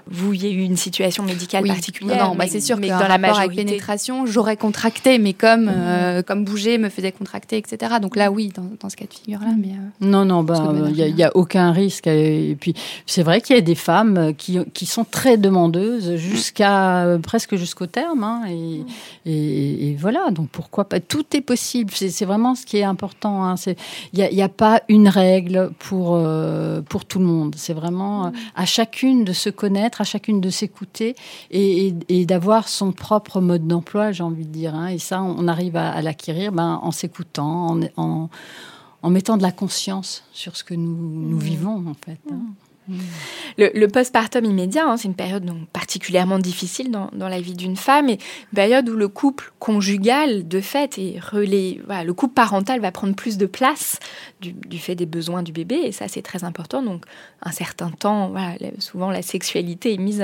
vous, 0.08 0.34
il 0.34 0.44
y 0.44 0.48
a 0.48 0.50
eu 0.50 0.62
une 0.62 0.78
situation 0.78 1.24
médicale 1.24 1.66
particulière. 1.66 2.30
Non, 2.30 2.36
bah, 2.36 2.46
c'est 2.48 2.62
sûr 2.62 2.80
que 2.80 2.88
dans 2.88 3.08
la 3.08 3.18
majorité... 3.18 3.60
avec 3.60 3.68
pénétration, 3.68 4.26
j'aurais 4.26 4.56
contracté, 4.58 5.20
mais 5.20 5.34
comme 5.34 5.66
mm 5.66 6.24
comme 6.30 6.46
bouger 6.46 6.78
me 6.78 6.90
faisait 6.90 7.12
contracter, 7.12 7.58
etc. 7.58 7.96
Donc 8.00 8.16
là, 8.16 8.30
oui, 8.30 8.54
dans, 8.56 8.88
ce 8.88 8.96
cas 8.96 9.06
de 9.06 9.14
figure-là. 9.16 9.56
Mais 9.58 9.70
euh, 9.70 10.06
non, 10.06 10.26
non, 10.26 10.44
bah, 10.44 10.72
il 10.96 11.16
n'y 11.16 11.24
a, 11.24 11.36
aucun 11.36 11.72
risque. 11.72 12.06
Et 12.06 12.56
puis, 12.60 12.76
c'est 13.08 13.24
vrai 13.24 13.42
qu'il 13.42 13.56
y 13.56 13.60
a 13.60 13.64
des 13.64 13.74
femmes 13.74 14.36
qui, 14.38 14.60
qui 14.76 14.86
sont 14.86 15.06
très 15.06 15.38
demandeuses 15.38 16.18
jusqu'à 16.18 17.04
euh, 17.06 17.18
presque 17.18 17.56
jusqu'au 17.56 17.88
terme. 17.88 18.24
Hein, 18.24 18.44
et, 18.48 18.86
et, 19.26 19.96
voilà. 19.96 20.30
Donc 20.30 20.50
pourquoi 20.50 20.88
pas? 20.88 21.00
Tout 21.00 21.26
est 21.34 21.42
possible. 21.42 21.92
C'est 21.96 22.26
vraiment 22.26 22.54
ce 22.54 22.68
qui 22.68 22.78
est 22.78 22.84
important. 22.84 23.44
Hein. 23.44 23.56
Il 24.14 24.30
n'y 24.32 24.42
a, 24.44 24.46
a, 24.46 24.50
pas 24.50 24.84
une 24.88 25.08
règle 25.08 25.72
pour 25.80 26.14
euh, 26.14 26.82
pour 26.82 27.06
tout 27.06 27.18
le 27.18 27.26
monde. 27.26 27.56
C'est 27.58 27.74
vraiment 27.74 28.32
à 28.56 28.66
chacune 28.66 29.24
de 29.24 29.34
se 29.34 29.50
connaître, 29.50 30.00
à 30.02 30.04
chacune 30.04 30.42
de 30.42 30.52
s'écouter 30.52 31.16
et, 31.50 31.96
et 32.08 32.28
d'avoir 32.28 32.68
son 32.68 32.92
propre 32.92 33.42
mode 33.42 33.66
d'emploi, 33.66 34.12
j'ai 34.12 34.22
envie 34.22 34.46
de 34.46 34.52
dire. 34.52 34.76
Hein. 34.76 34.90
Et 34.90 35.00
ça, 35.00 35.24
on 35.24 35.48
arrive 35.48 35.76
à, 35.76 35.90
à 35.92 36.04
l'acquérir 36.20 36.52
ben, 36.52 36.80
en 36.82 36.92
s'écoutant, 36.92 37.80
en, 37.98 38.30
en, 39.02 39.10
mettant 39.10 39.38
de 39.38 39.42
la 39.42 39.52
conscience 39.52 40.24
sur 40.34 40.58
ce 40.58 40.64
que 40.64 40.74
nous, 40.74 40.96
nous 40.96 41.38
mmh. 41.38 41.40
vivons, 41.40 41.88
en 41.88 41.94
fait. 41.94 42.20
Hein. 42.32 42.42
Mmh. 42.90 42.98
Le, 43.58 43.72
le 43.74 43.88
postpartum 43.88 44.46
immédiat, 44.46 44.86
hein, 44.86 44.98
c'est 44.98 45.08
une 45.08 45.16
période 45.16 45.46
donc, 45.46 45.68
particulièrement 45.70 46.40
difficile 46.40 46.92
dans, 46.92 47.10
dans 47.14 47.28
la 47.28 47.40
vie 47.40 47.54
d'une 47.54 47.76
femme 47.76 48.10
et 48.10 48.14
une 48.14 48.56
période 48.56 48.90
où 48.90 48.96
le 48.96 49.08
couple 49.08 49.52
conjugal, 49.60 50.48
de 50.48 50.62
fait, 50.62 50.98
et 50.98 51.20
relais, 51.20 51.80
voilà, 51.86 52.04
le 52.04 52.14
couple 52.14 52.34
parental 52.34 52.80
va 52.80 52.92
prendre 52.92 53.16
plus 53.16 53.38
de 53.38 53.46
place 53.46 54.00
du, 54.42 54.54
du, 54.54 54.80
fait 54.80 54.96
des 54.96 55.06
besoins 55.06 55.44
du 55.44 55.52
bébé 55.52 55.76
et 55.84 55.92
ça, 55.92 56.08
c'est 56.08 56.22
très 56.22 56.44
important. 56.44 56.82
Donc, 56.82 57.06
un 57.42 57.52
certain 57.52 57.90
temps, 57.90 58.30
voilà, 58.30 58.56
souvent 58.80 59.12
la 59.12 59.22
sexualité 59.22 59.94
est 59.94 59.98
mise 59.98 60.22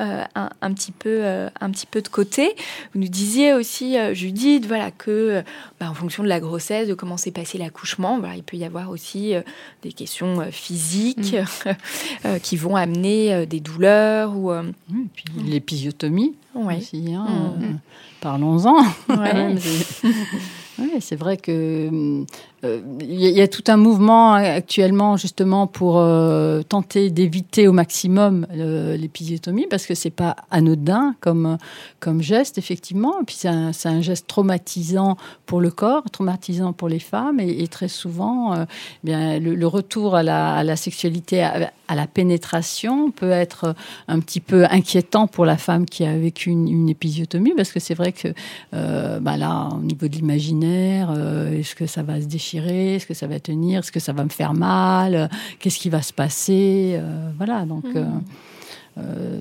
euh, 0.00 0.24
un, 0.34 0.50
un, 0.60 0.72
petit 0.72 0.92
peu, 0.92 1.20
euh, 1.22 1.48
un 1.60 1.70
petit 1.70 1.86
peu 1.86 2.02
de 2.02 2.08
côté. 2.08 2.54
Vous 2.94 3.00
nous 3.00 3.08
disiez 3.08 3.54
aussi, 3.54 3.98
euh, 3.98 4.14
Judith, 4.14 4.66
voilà, 4.66 4.90
que 4.90 5.42
bah, 5.80 5.90
en 5.90 5.94
fonction 5.94 6.22
de 6.22 6.28
la 6.28 6.40
grossesse, 6.40 6.88
de 6.88 6.94
comment 6.94 7.16
s'est 7.16 7.30
passé 7.30 7.58
l'accouchement, 7.58 8.18
voilà, 8.18 8.36
il 8.36 8.42
peut 8.42 8.56
y 8.56 8.64
avoir 8.64 8.90
aussi 8.90 9.34
des 9.82 9.92
questions 9.92 10.46
physiques. 10.50 11.34
Mmh. 11.34 11.70
qui 12.42 12.56
vont 12.56 12.76
amener 12.76 13.46
des 13.46 13.60
douleurs 13.60 14.36
ou. 14.36 14.50
Oui, 14.52 15.06
puis 15.14 15.24
l'épisiotomie 15.46 16.34
aussi. 16.78 17.12
hein, 17.14 17.26
euh, 17.62 17.72
Parlons-en. 18.20 18.82
Ouais. 19.08 19.54
C'est- 19.60 20.08
Oui, 20.80 20.92
c'est 21.00 21.16
vrai 21.16 21.36
que 21.36 21.50
euh, 21.92 22.24
il 22.64 23.14
y, 23.14 23.26
a- 23.26 23.30
il 23.30 23.36
y 23.36 23.40
a 23.40 23.48
tout 23.48 23.62
un 23.68 23.76
mouvement 23.76 24.32
actuellement 24.34 25.16
justement 25.16 25.66
pour 25.66 25.98
euh, 25.98 26.62
tenter 26.62 27.10
d'éviter 27.10 27.68
au 27.68 27.72
maximum 27.72 28.46
euh, 28.52 28.96
l'épisiotomie 28.96 29.66
parce 29.70 29.86
que 29.86 29.94
c'est 29.94 30.10
pas 30.10 30.36
anodin 30.50 31.14
comme 31.20 31.58
comme 32.00 32.22
geste 32.22 32.58
effectivement. 32.58 33.14
Puis 33.26 33.36
c'est 33.38 33.48
un, 33.48 33.70
un 33.84 34.00
geste 34.00 34.26
traumatisant 34.26 35.16
pour 35.46 35.60
le 35.60 35.70
corps, 35.70 36.04
traumatisant 36.10 36.72
pour 36.72 36.88
les 36.88 36.98
femmes 36.98 37.40
et, 37.40 37.66
très 37.68 37.88
souvent, 37.88 38.54
euh, 38.54 38.64
bien 39.04 39.38
le, 39.38 39.66
retour 39.66 40.14
à 40.14 40.22
la, 40.22 40.76
sexualité, 40.76 41.42
à, 41.42 41.70
la 41.94 42.06
pénétration 42.06 43.10
peut 43.10 43.30
être 43.30 43.74
un 44.08 44.20
petit 44.20 44.40
peu 44.40 44.64
inquiétant 44.70 45.26
pour 45.26 45.44
la 45.44 45.56
femme 45.56 45.86
qui 45.86 46.04
a 46.04 46.16
vécu 46.16 46.50
une, 46.50 46.68
une 46.68 46.88
épisiotomie 46.88 47.54
parce 47.56 47.72
que 47.72 47.80
c'est 47.80 47.94
vrai 47.94 48.12
que 48.12 48.28
euh, 48.74 49.20
bah 49.20 49.36
là, 49.36 49.68
au 49.72 49.80
niveau 49.82 50.08
de 50.08 50.14
l'imaginaire, 50.16 51.10
euh, 51.14 51.58
est-ce 51.58 51.74
que 51.74 51.86
ça 51.86 52.02
va 52.02 52.20
se 52.20 52.26
déchirer, 52.26 52.47
est-ce 52.56 53.06
que 53.06 53.14
ça 53.14 53.26
va 53.26 53.38
tenir, 53.40 53.80
est-ce 53.80 53.92
que 53.92 54.00
ça 54.00 54.12
va 54.12 54.24
me 54.24 54.28
faire 54.28 54.54
mal, 54.54 55.14
euh, 55.14 55.28
qu'est-ce 55.58 55.78
qui 55.78 55.88
va 55.88 56.02
se 56.02 56.12
passer, 56.12 56.96
euh, 56.98 57.30
voilà. 57.36 57.64
Donc, 57.64 57.84
euh, 57.94 58.04
euh, 58.98 59.40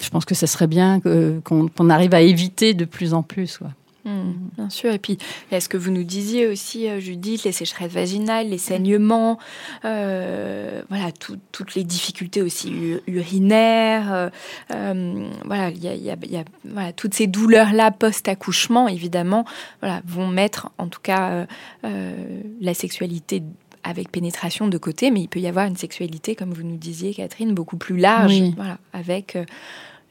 je 0.00 0.10
pense 0.10 0.24
que 0.24 0.34
ça 0.34 0.46
serait 0.46 0.66
bien 0.66 1.00
qu'on 1.00 1.90
arrive 1.90 2.14
à 2.14 2.20
éviter 2.20 2.74
de 2.74 2.84
plus 2.84 3.14
en 3.14 3.22
plus. 3.22 3.58
Quoi. 3.58 3.68
Hmm, 4.04 4.32
bien 4.56 4.68
sûr. 4.68 4.92
Et 4.92 4.98
puis, 4.98 5.16
il 5.50 5.54
y 5.54 5.56
a 5.56 5.60
ce 5.60 5.68
que 5.68 5.76
vous 5.76 5.90
nous 5.92 6.02
disiez 6.02 6.48
aussi, 6.48 6.88
euh, 6.88 6.98
Judith, 6.98 7.44
les 7.44 7.52
sécheresses 7.52 7.92
vaginales, 7.92 8.48
les 8.48 8.58
saignements, 8.58 9.38
euh, 9.84 10.82
voilà, 10.88 11.12
tout- 11.12 11.38
toutes 11.52 11.74
les 11.74 11.84
difficultés 11.84 12.42
aussi 12.42 12.96
urinaires. 13.06 14.30
euh, 14.72 15.28
voilà, 15.44 15.70
il 15.70 15.82
y 15.82 15.88
a, 15.88 15.94
il 15.94 16.02
y 16.02 16.10
a- 16.10 16.16
il 16.22 16.32
y 16.32 16.36
a- 16.36 16.44
voilà, 16.64 16.92
toutes 16.92 17.14
ces 17.14 17.26
douleurs-là 17.26 17.90
post-accouchement, 17.90 18.88
évidemment, 18.88 19.44
voilà, 19.80 20.02
vont 20.06 20.26
mettre, 20.26 20.70
en 20.78 20.88
tout 20.88 21.00
cas, 21.00 21.46
euh, 21.84 22.40
la 22.60 22.74
sexualité 22.74 23.42
avec 23.84 24.10
pénétration 24.10 24.68
de 24.68 24.78
côté, 24.78 25.10
mais 25.10 25.20
il 25.20 25.28
peut 25.28 25.40
y 25.40 25.46
avoir 25.46 25.66
une 25.66 25.76
sexualité, 25.76 26.34
comme 26.34 26.52
vous 26.52 26.62
nous 26.62 26.76
disiez, 26.76 27.14
Catherine, 27.14 27.54
beaucoup 27.54 27.76
plus 27.76 27.96
large, 27.98 28.32
Oui. 28.32 28.52
voilà, 28.56 28.78
avec 28.92 29.36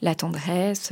la 0.02 0.16
tendresse, 0.16 0.92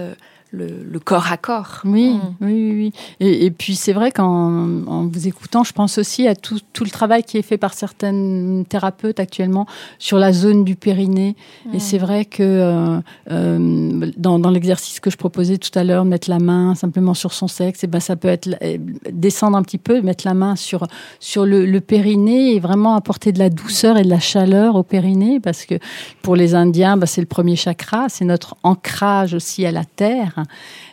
le, 0.52 0.68
le 0.84 1.00
corps 1.00 1.32
à 1.32 1.38
corps. 1.38 1.82
Oui, 1.86 2.14
Mm. 2.14 2.20
oui, 2.42 2.48
oui. 2.48 2.74
oui. 2.76 2.94
Et, 3.20 3.46
et 3.46 3.52
puis 3.52 3.76
c'est 3.76 3.94
vrai 3.94 4.12
qu'en 4.12 4.84
en 4.88 5.06
vous 5.08 5.28
écoutant, 5.28 5.64
je 5.64 5.74
pense 5.74 5.98
aussi 5.98 6.28
à 6.28 6.36
tout, 6.36 6.60
tout 6.74 6.84
le 6.84 6.90
travail 6.90 7.24
qui 7.24 7.38
est 7.38 7.44
fait 7.44 7.58
par 7.58 7.74
certaines 7.74 8.66
thérapeutes 8.68 9.20
actuellement 9.20 9.68
sur 10.00 10.18
la 10.18 10.34
zone 10.34 10.64
du 10.64 10.76
périnée. 10.76 11.36
Et 11.74 11.80
c'est 11.80 11.98
vrai 12.00 12.26
que 12.26 12.42
euh, 12.44 13.00
euh, 13.32 14.12
dans, 14.18 14.40
dans 14.40 14.50
l'exercice 14.50 15.00
que 15.00 15.10
je 15.10 15.18
proposais 15.18 15.58
tout 15.58 15.78
à 15.78 15.84
l'heure, 15.84 16.04
mettre 16.06 16.30
la 16.30 16.40
main 16.40 16.74
simplement 16.76 17.14
sur 17.14 17.34
son 17.34 17.48
sexe, 17.48 17.84
et 17.84 17.88
ben 17.88 18.00
ça 18.00 18.16
peut 18.16 18.28
être 18.28 18.50
euh, 18.64 18.78
descendre 19.12 19.58
un 19.58 19.62
petit 19.64 19.78
peu, 19.78 20.02
mettre 20.02 20.26
la 20.28 20.34
main 20.34 20.56
sur 20.56 20.88
sur 21.20 21.46
le, 21.46 21.66
le 21.66 21.82
périnée 21.82 22.56
et 22.56 22.60
vraiment 22.60 22.96
apporter 22.96 23.32
de 23.32 23.40
la 23.40 23.50
douceur 23.50 23.98
et 23.98 24.04
de 24.04 24.10
la 24.10 24.20
chaleur 24.20 24.76
au 24.76 24.84
périnée, 24.84 25.40
parce 25.40 25.66
que 25.66 25.76
pour 26.22 26.36
les 26.36 26.56
Indiens, 26.56 26.98
ben, 26.98 27.06
c'est 27.06 27.22
le 27.22 27.28
premier 27.28 27.56
chakra, 27.56 28.10
c'est 28.10 28.26
notre 28.26 28.56
ancrage 28.64 29.34
aussi 29.34 29.66
à 29.66 29.72
la 29.72 29.86
terre. 29.86 30.39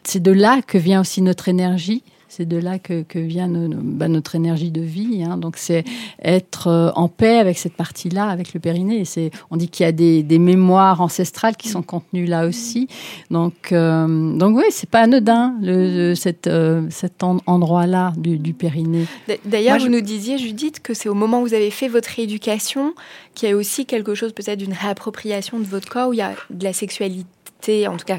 C'est 0.05 0.23
de 0.23 0.33
là 0.33 0.61
que 0.67 0.79
vient 0.79 1.01
aussi 1.01 1.23
notre 1.23 1.49
énergie. 1.49 2.03
C'est 2.29 2.45
de 2.45 2.57
là 2.59 2.79
que, 2.81 3.03
que 3.03 3.21
vient 3.21 3.47
no- 3.47 3.69
no- 3.69 3.79
bah, 3.81 4.09
notre 4.09 4.35
énergie 4.35 4.71
de 4.73 4.81
vie. 4.83 5.23
hein. 5.25 5.39
Donc 5.39 5.57
c'est 5.57 5.85
être 6.21 6.67
euh, 6.67 6.91
en 6.95 7.09
paix 7.09 7.39
avec 7.39 7.57
cette 7.57 7.75
partie-là, 7.75 8.29
avec 8.29 8.53
le 8.53 8.59
périnée. 8.61 9.05
C'est, 9.05 9.31
on 9.51 9.57
dit 9.57 9.69
qu'il 9.69 9.85
y 9.85 9.89
a 9.89 9.93
des, 9.93 10.23
des 10.25 10.39
mémoires 10.41 11.01
ancestrales 11.01 11.57
qui 11.57 11.69
sont 11.69 11.83
contenues 11.83 12.27
là 12.27 12.47
aussi. 12.47 12.89
Donc, 13.31 13.71
euh, 13.73 14.37
donc 14.37 14.57
oui, 14.57 14.65
c'est 14.71 14.91
pas 14.91 15.03
anodin 15.03 15.55
le, 15.63 16.09
le- 16.11 16.15
cet, 16.17 16.47
euh, 16.49 16.83
cet 16.91 17.23
en- 17.23 17.39
endroit-là 17.47 18.13
du, 18.19 18.39
du 18.39 18.53
périnée. 18.55 19.07
D'ailleurs, 19.47 19.79
vous 19.79 19.85
je- 19.87 19.91
nous 19.91 20.01
disiez, 20.03 20.37
Judith, 20.37 20.81
que 20.83 20.93
c'est 20.95 21.09
au 21.09 21.15
moment 21.15 21.41
où 21.41 21.47
vous 21.47 21.55
avez 21.55 21.71
fait 21.71 21.89
votre 21.89 22.09
rééducation 22.11 22.93
qu'il 23.35 23.49
y 23.49 23.53
a 23.53 23.57
aussi 23.57 23.87
quelque 23.87 24.15
chose, 24.17 24.33
peut-être 24.33 24.59
d'une 24.59 24.75
réappropriation 24.75 25.59
de 25.61 25.65
votre 25.65 25.89
corps, 25.89 26.09
où 26.09 26.13
il 26.13 26.19
y 26.19 26.23
a 26.23 26.33
de 26.51 26.65
la 26.65 26.73
sexualité, 26.73 27.87
en 27.89 27.97
tout 27.97 28.05
cas, 28.05 28.19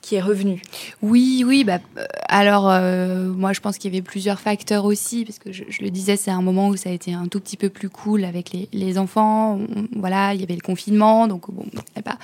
qui 0.00 0.14
est 0.14 0.20
revenue. 0.20 0.62
Oui, 1.02 1.44
oui. 1.46 1.64
Bah, 1.64 1.78
euh, 1.96 2.04
alors, 2.28 2.68
euh, 2.70 3.28
moi, 3.28 3.52
je 3.52 3.60
pense 3.60 3.78
qu'il 3.78 3.92
y 3.92 3.96
avait 3.96 4.02
plusieurs 4.02 4.40
facteurs 4.40 4.84
aussi, 4.84 5.24
parce 5.24 5.38
que 5.38 5.52
je, 5.52 5.64
le 5.80 5.90
disais, 5.90 6.16
c'est 6.16 6.30
un 6.30 6.42
moment 6.42 6.68
où 6.68 6.76
ça 6.76 6.90
a 6.90 6.92
été 6.92 7.12
un 7.12 7.26
tout 7.26 7.40
petit 7.40 7.56
peu 7.56 7.68
plus 7.68 7.88
cool 7.88 8.24
avec 8.24 8.52
les, 8.72 8.98
enfants. 8.98 9.58
Voilà, 9.94 10.34
il 10.34 10.40
y 10.40 10.44
avait 10.44 10.54
le 10.54 10.60
confinement, 10.60 11.28
donc 11.28 11.50
bon, 11.50 11.64
pas. 12.02 12.18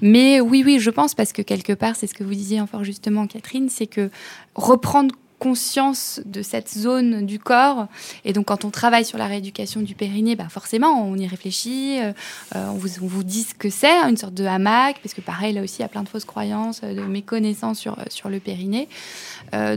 Mais 0.00 0.40
oui, 0.40 0.62
oui, 0.64 0.78
je 0.80 0.90
pense 0.90 1.14
parce 1.14 1.32
que 1.32 1.42
quelque 1.42 1.72
part, 1.72 1.96
c'est 1.96 2.06
ce 2.06 2.14
que 2.14 2.24
vous 2.24 2.34
disiez 2.34 2.60
fort 2.66 2.84
justement, 2.84 3.26
Catherine, 3.26 3.68
c'est 3.68 3.86
que 3.86 4.10
reprendre 4.54 5.14
conscience 5.40 6.20
de 6.26 6.42
cette 6.42 6.68
zone 6.68 7.24
du 7.24 7.38
corps. 7.38 7.88
Et 8.24 8.32
donc, 8.32 8.46
quand 8.46 8.64
on 8.64 8.70
travaille 8.70 9.06
sur 9.06 9.18
la 9.18 9.26
rééducation 9.26 9.80
du 9.80 9.94
périnée, 9.94 10.36
bah 10.36 10.48
forcément, 10.48 11.02
on 11.02 11.16
y 11.16 11.26
réfléchit, 11.26 11.98
euh, 11.98 12.12
euh, 12.54 12.68
on, 12.68 12.74
vous, 12.74 13.02
on 13.02 13.06
vous 13.06 13.24
dit 13.24 13.42
ce 13.42 13.54
que 13.54 13.70
c'est, 13.70 13.90
une 14.02 14.18
sorte 14.18 14.34
de 14.34 14.44
hamac, 14.44 15.00
parce 15.02 15.14
que 15.14 15.22
pareil, 15.22 15.54
là 15.54 15.62
aussi, 15.62 15.76
il 15.78 15.82
y 15.82 15.84
a 15.84 15.88
plein 15.88 16.02
de 16.02 16.08
fausses 16.08 16.26
croyances, 16.26 16.82
euh, 16.84 16.94
de 16.94 17.00
méconnaissances 17.00 17.78
sur, 17.78 17.96
sur 18.08 18.28
le 18.28 18.38
périnée. 18.38 18.88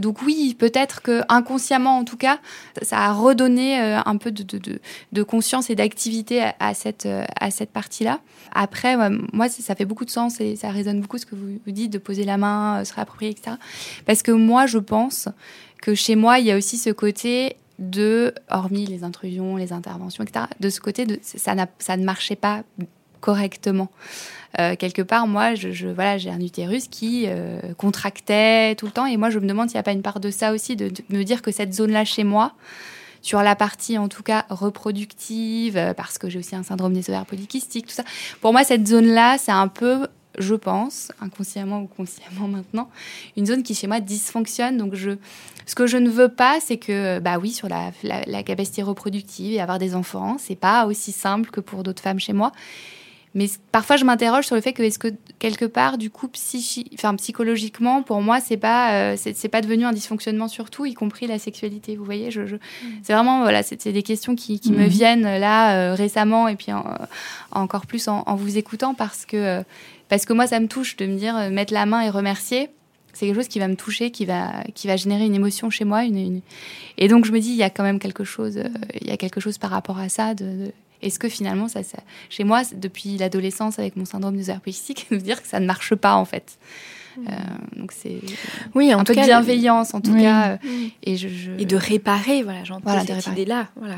Donc 0.01 0.21
oui, 0.21 0.55
peut-être 0.59 1.01
que 1.01 1.21
inconsciemment, 1.29 1.97
en 1.97 2.03
tout 2.03 2.17
cas, 2.17 2.37
ça 2.83 2.99
a 2.99 3.11
redonné 3.11 3.79
un 3.79 4.17
peu 4.17 4.29
de, 4.29 4.43
de, 4.43 4.79
de, 5.11 5.23
conscience 5.23 5.71
et 5.71 5.75
d'activité 5.75 6.43
à, 6.59 6.73
cette, 6.75 7.07
à 7.39 7.49
cette 7.49 7.71
partie-là. 7.71 8.19
Après, 8.53 8.95
moi, 9.31 9.49
ça, 9.49 9.63
ça 9.63 9.73
fait 9.73 9.85
beaucoup 9.85 10.05
de 10.05 10.11
sens 10.11 10.39
et 10.39 10.55
ça 10.55 10.69
résonne 10.69 11.01
beaucoup 11.01 11.17
ce 11.17 11.25
que 11.25 11.33
vous, 11.33 11.59
vous 11.65 11.71
dites, 11.71 11.91
de 11.91 11.97
poser 11.97 12.23
la 12.23 12.37
main, 12.37 12.85
se 12.85 12.93
réapproprier, 12.93 13.31
etc. 13.31 13.55
Parce 14.05 14.21
que 14.21 14.31
moi, 14.31 14.67
je 14.67 14.77
pense 14.77 15.27
que 15.81 15.95
chez 15.95 16.15
moi, 16.15 16.39
il 16.39 16.45
y 16.45 16.51
a 16.51 16.57
aussi 16.57 16.77
ce 16.77 16.89
côté 16.89 17.57
de, 17.79 18.33
hormis 18.49 18.85
les 18.85 19.03
intrusions, 19.03 19.57
les 19.57 19.73
interventions, 19.73 20.23
etc., 20.23 20.45
de 20.59 20.69
ce 20.69 20.79
côté 20.79 21.05
de 21.05 21.19
ça, 21.21 21.55
ne 21.55 22.03
marchait 22.03 22.35
pas 22.35 22.63
correctement. 23.19 23.89
Euh, 24.59 24.75
quelque 24.75 25.01
part, 25.01 25.27
moi, 25.27 25.55
je, 25.55 25.87
voilà, 25.87 26.17
j'ai 26.17 26.29
un 26.29 26.39
utérus 26.39 26.87
qui 26.87 27.25
euh, 27.27 27.59
contractait 27.77 28.75
tout 28.75 28.85
le 28.85 28.91
temps, 28.91 29.05
et 29.05 29.17
moi, 29.17 29.29
je 29.29 29.39
me 29.39 29.47
demande 29.47 29.69
s'il 29.69 29.77
n'y 29.77 29.81
a 29.81 29.83
pas 29.83 29.93
une 29.93 30.03
part 30.03 30.19
de 30.19 30.29
ça 30.29 30.53
aussi, 30.53 30.75
de, 30.75 30.91
me 31.09 31.23
dire 31.23 31.41
que 31.41 31.51
cette 31.51 31.73
zone-là 31.73 32.05
chez 32.05 32.23
moi, 32.23 32.53
sur 33.21 33.41
la 33.41 33.55
partie 33.55 33.97
en 33.97 34.09
tout 34.09 34.21
cas 34.21 34.45
reproductive, 34.49 35.77
euh, 35.77 35.93
parce 35.93 36.17
que 36.17 36.29
j'ai 36.29 36.39
aussi 36.39 36.55
un 36.55 36.63
syndrome 36.63 36.93
des 36.93 37.09
ovaires 37.09 37.25
polykystiques, 37.25 37.87
tout 37.87 37.93
ça. 37.93 38.03
Pour 38.41 38.51
moi, 38.51 38.63
cette 38.63 38.87
zone-là, 38.87 39.37
c'est 39.37 39.51
un 39.51 39.69
peu, 39.69 40.07
je 40.37 40.55
pense, 40.55 41.11
inconsciemment 41.21 41.81
ou 41.81 41.87
consciemment 41.87 42.47
maintenant, 42.49 42.89
une 43.37 43.45
zone 43.45 43.63
qui 43.63 43.75
chez 43.75 43.87
moi 43.87 43.99
dysfonctionne. 43.99 44.77
Donc, 44.77 44.95
je, 44.95 45.11
ce 45.65 45.75
que 45.75 45.87
je 45.87 45.97
ne 45.97 46.09
veux 46.09 46.29
pas, 46.29 46.59
c'est 46.59 46.77
que, 46.77 47.19
bah 47.19 47.37
oui, 47.37 47.51
sur 47.51 47.69
la, 47.69 47.91
la, 48.03 48.43
capacité 48.43 48.81
reproductive 48.81 49.53
et 49.53 49.59
avoir 49.59 49.79
des 49.79 49.95
enfants, 49.95 50.37
c'est 50.39 50.55
pas 50.55 50.85
aussi 50.85 51.11
simple 51.11 51.49
que 51.49 51.59
pour 51.59 51.83
d'autres 51.83 52.01
femmes 52.01 52.19
chez 52.19 52.33
moi. 52.33 52.51
Mais 53.35 53.47
parfois, 53.71 53.97
je 53.97 54.05
m'interroge 54.05 54.45
sur 54.45 54.55
le 54.55 54.61
fait 54.61 54.73
que 54.73 54.83
est-ce 54.83 54.99
que 54.99 55.07
quelque 55.39 55.65
part, 55.65 55.97
du 55.97 56.09
coup, 56.11 56.27
psychi... 56.27 56.85
enfin, 56.93 57.15
psychologiquement, 57.15 58.03
pour 58.03 58.21
moi, 58.21 58.39
c'est 58.39 58.57
pas, 58.57 58.93
euh, 58.93 59.15
c'est 59.17 59.47
pas 59.49 59.61
devenu 59.61 59.85
un 59.85 59.91
dysfonctionnement 59.91 60.47
surtout, 60.47 60.85
y 60.85 60.93
compris 60.93 61.25
la 61.25 61.39
sexualité. 61.39 61.95
Vous 61.95 62.05
voyez, 62.05 62.29
je, 62.29 62.45
je... 62.45 62.57
c'est 63.01 63.13
vraiment 63.13 63.41
voilà, 63.41 63.63
c'est 63.63 63.91
des 63.91 64.03
questions 64.03 64.35
qui, 64.35 64.59
qui 64.59 64.71
me 64.71 64.83
Mhm. 64.83 64.87
viennent 64.87 65.23
là 65.39 65.75
euh, 65.91 65.95
récemment 65.95 66.47
et 66.47 66.55
puis 66.55 66.71
en- 66.71 66.85
encore 67.51 67.85
plus 67.87 68.07
en, 68.07 68.23
en 68.27 68.35
vous 68.35 68.57
écoutant 68.57 68.93
parce 68.93 69.25
que 69.25 69.37
euh, 69.37 69.63
parce 70.09 70.25
que 70.25 70.33
moi, 70.33 70.45
ça 70.45 70.59
me 70.59 70.67
touche 70.67 70.95
de 70.97 71.07
me 71.07 71.17
dire 71.17 71.35
euh, 71.35 71.49
mettre 71.49 71.73
la 71.73 71.85
main 71.87 72.01
et 72.01 72.09
remercier. 72.11 72.69
C'est 73.13 73.25
quelque 73.27 73.35
chose 73.35 73.47
qui 73.47 73.59
va 73.59 73.67
me 73.67 73.75
toucher, 73.75 74.09
qui 74.11 74.25
va, 74.25 74.63
qui 74.73 74.87
va 74.87 74.95
générer 74.95 75.25
une 75.25 75.35
émotion 75.35 75.69
chez 75.69 75.85
moi. 75.85 76.03
Une, 76.03 76.17
une- 76.17 76.41
Et 76.97 77.07
donc, 77.07 77.25
je 77.25 77.31
me 77.31 77.39
dis, 77.39 77.49
il 77.49 77.55
y 77.55 77.63
a 77.63 77.69
quand 77.69 77.83
même 77.83 77.99
quelque 77.99 78.23
chose, 78.23 78.57
euh, 78.57 78.67
il 79.01 79.07
y 79.07 79.11
a 79.11 79.17
quelque 79.17 79.39
chose 79.39 79.57
par 79.59 79.69
rapport 79.69 79.99
à 79.99 80.09
ça. 80.09 80.33
De, 80.33 80.45
de- 80.45 80.71
Est-ce 81.03 81.19
que 81.19 81.29
finalement, 81.29 81.67
ça, 81.67 81.81
chez 82.29 82.43
moi, 82.43 82.63
depuis 82.73 83.17
l'adolescence, 83.17 83.77
avec 83.77 83.95
mon 83.95 84.05
syndrome 84.05 84.35
de 85.11 85.17
dire 85.17 85.41
que 85.41 85.47
ça 85.47 85.59
ne 85.59 85.65
marche 85.65 85.95
pas, 85.95 86.15
en 86.15 86.25
fait? 86.25 86.57
Euh, 87.17 87.31
donc, 87.77 87.91
c'est 87.91 88.19
Oui, 88.75 88.93
en 88.93 88.99
un 88.99 89.03
tout 89.03 89.13
peu 89.13 89.13
de 89.15 89.19
cas, 89.21 89.25
bienveillance, 89.25 89.93
en 89.93 90.01
tout 90.01 90.11
Oui. 90.13 90.21
cas. 90.21 90.53
euh. 90.53 90.57
Et, 91.03 91.15
je, 91.17 91.27
je- 91.27 91.51
Et 91.59 91.65
de 91.65 91.75
réparer, 91.75 92.43
voilà, 92.43 92.63
j'entends 92.63 92.81
Voilà, 92.85 93.01
cette 93.01 93.15
réparer. 93.15 93.31
idée-là. 93.41 93.67
Voilà. 93.75 93.97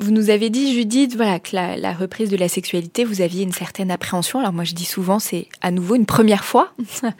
Vous 0.00 0.10
nous 0.12 0.30
avez 0.30 0.48
dit, 0.50 0.72
Judith, 0.74 1.14
voilà, 1.16 1.38
que 1.38 1.54
la, 1.54 1.76
la 1.76 1.92
reprise 1.92 2.30
de 2.30 2.36
la 2.36 2.48
sexualité, 2.48 3.04
vous 3.04 3.20
aviez 3.20 3.42
une 3.42 3.52
certaine 3.52 3.90
appréhension. 3.90 4.38
Alors 4.40 4.52
moi, 4.52 4.64
je 4.64 4.74
dis 4.74 4.84
souvent, 4.86 5.18
c'est 5.18 5.48
à 5.60 5.70
nouveau 5.70 5.94
une 5.96 6.06
première 6.06 6.44
fois, 6.44 6.72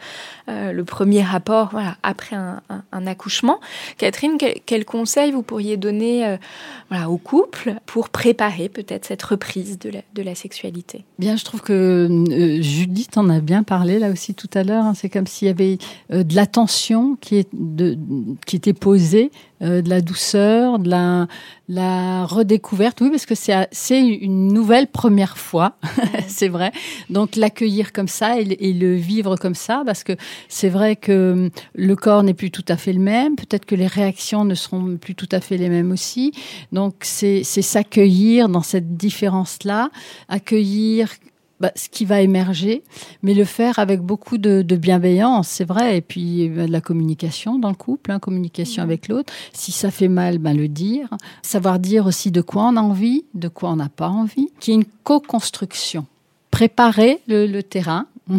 Euh, 0.49 0.71
le 0.73 0.83
premier 0.83 1.21
rapport, 1.21 1.69
voilà, 1.71 1.97
après 2.03 2.35
un, 2.35 2.61
un- 2.69 2.83
un 2.91 3.07
accouchement. 3.07 3.59
Catherine, 3.97 4.37
quel, 4.39 4.55
quel 4.65 4.85
conseil 4.85 5.31
vous 5.31 5.43
pourriez 5.43 5.77
donner, 5.77 6.25
euh, 6.25 6.37
voilà, 6.89 7.09
au 7.11 7.17
couple 7.17 7.75
pour 7.85 8.09
préparer 8.09 8.67
peut-être 8.67 9.05
cette 9.05 9.21
reprise 9.21 9.77
de 9.77 9.91
la, 9.91 9.99
de 10.15 10.23
la 10.23 10.33
sexualité? 10.33 11.05
Bien, 11.19 11.35
je 11.37 11.45
trouve 11.45 11.61
que 11.61 11.71
euh, 12.09 12.61
Judith 12.61 13.17
en 13.17 13.29
a 13.29 13.39
bien 13.39 13.61
parlé 13.63 13.99
là 13.99 14.09
aussi 14.09 14.33
tout 14.33 14.49
à 14.55 14.63
l'heure. 14.63 14.83
hein. 14.83 14.93
c'est 14.95 15.09
comme 15.11 15.27
s'il 15.27 15.47
y 15.47 15.51
avait 15.51 15.77
euh, 16.11 16.23
de 16.23 16.35
l'attention 16.35 17.17
qui, 17.19 17.37
est 17.37 17.49
qui 18.45 18.55
était 18.55 18.73
posée, 18.73 19.31
euh, 19.61 19.81
de 19.81 19.89
la 19.89 20.01
douceur, 20.01 20.79
de 20.79 20.89
la, 20.89 22.25
redécouverte. 22.25 22.99
Oui, 23.01 23.09
parce 23.11 23.25
que 23.25 23.35
c'est 23.35 23.67
c'est 23.71 23.99
une 23.99 24.47
nouvelle 24.47 24.87
première 24.87 25.37
fois, 25.37 25.77
c'est 26.27 26.47
vrai. 26.47 26.71
Donc 27.09 27.35
l'accueillir 27.35 27.93
comme 27.93 28.07
ça 28.07 28.39
et, 28.39 28.57
et, 28.59 28.73
le 28.73 28.95
vivre 28.95 29.35
comme 29.35 29.55
ça, 29.55 29.83
parce 29.85 30.03
que 30.03 30.13
c'est 30.49 30.69
vrai 30.69 30.95
que 30.95 31.33
hum, 31.33 31.49
le 31.75 31.95
corps 31.95 32.23
n'est 32.23 32.33
plus 32.33 32.51
tout 32.51 32.65
à 32.67 32.77
fait 32.77 32.93
le 32.93 32.99
même. 32.99 33.35
Peut-être 33.35 33.65
que 33.65 33.75
les 33.75 33.87
réactions 33.87 34.45
ne 34.45 34.55
seront 34.55 34.97
plus 34.97 35.15
tout 35.15 35.29
à 35.31 35.39
fait 35.39 35.57
les 35.57 35.69
mêmes 35.69 35.91
aussi. 35.91 36.31
Donc 36.71 36.95
c'est 37.01 37.43
s'accueillir 37.43 38.49
dans 38.49 38.63
cette 38.63 38.97
différence-là, 38.97 39.91
accueillir 40.27 41.09
bah, 41.61 41.71
ce 41.75 41.89
qui 41.89 42.05
va 42.05 42.21
émerger, 42.21 42.81
mais 43.21 43.35
le 43.35 43.45
faire 43.45 43.77
avec 43.77 44.01
beaucoup 44.01 44.39
de, 44.39 44.63
de 44.63 44.75
bienveillance, 44.75 45.47
c'est 45.47 45.63
vrai, 45.63 45.97
et 45.97 46.01
puis 46.01 46.49
bah, 46.49 46.65
de 46.65 46.71
la 46.71 46.81
communication 46.81 47.59
dans 47.59 47.69
le 47.69 47.75
couple, 47.75 48.11
hein, 48.11 48.17
communication 48.17 48.81
avec 48.81 49.07
l'autre. 49.07 49.31
Si 49.53 49.71
ça 49.71 49.91
fait 49.91 50.07
mal, 50.07 50.39
ben, 50.39 50.57
le 50.57 50.67
dire. 50.67 51.07
Savoir 51.43 51.77
dire 51.77 52.07
aussi 52.07 52.31
de 52.31 52.41
quoi 52.41 52.63
on 52.63 52.77
a 52.77 52.81
envie, 52.81 53.25
de 53.35 53.47
quoi 53.47 53.69
on 53.69 53.75
n'a 53.75 53.89
pas 53.89 54.09
envie, 54.09 54.49
qui 54.59 54.71
est 54.71 54.75
une 54.75 54.85
co-construction. 55.03 56.07
Préparer 56.49 57.19
le, 57.27 57.45
le 57.45 57.61
terrain, 57.61 58.07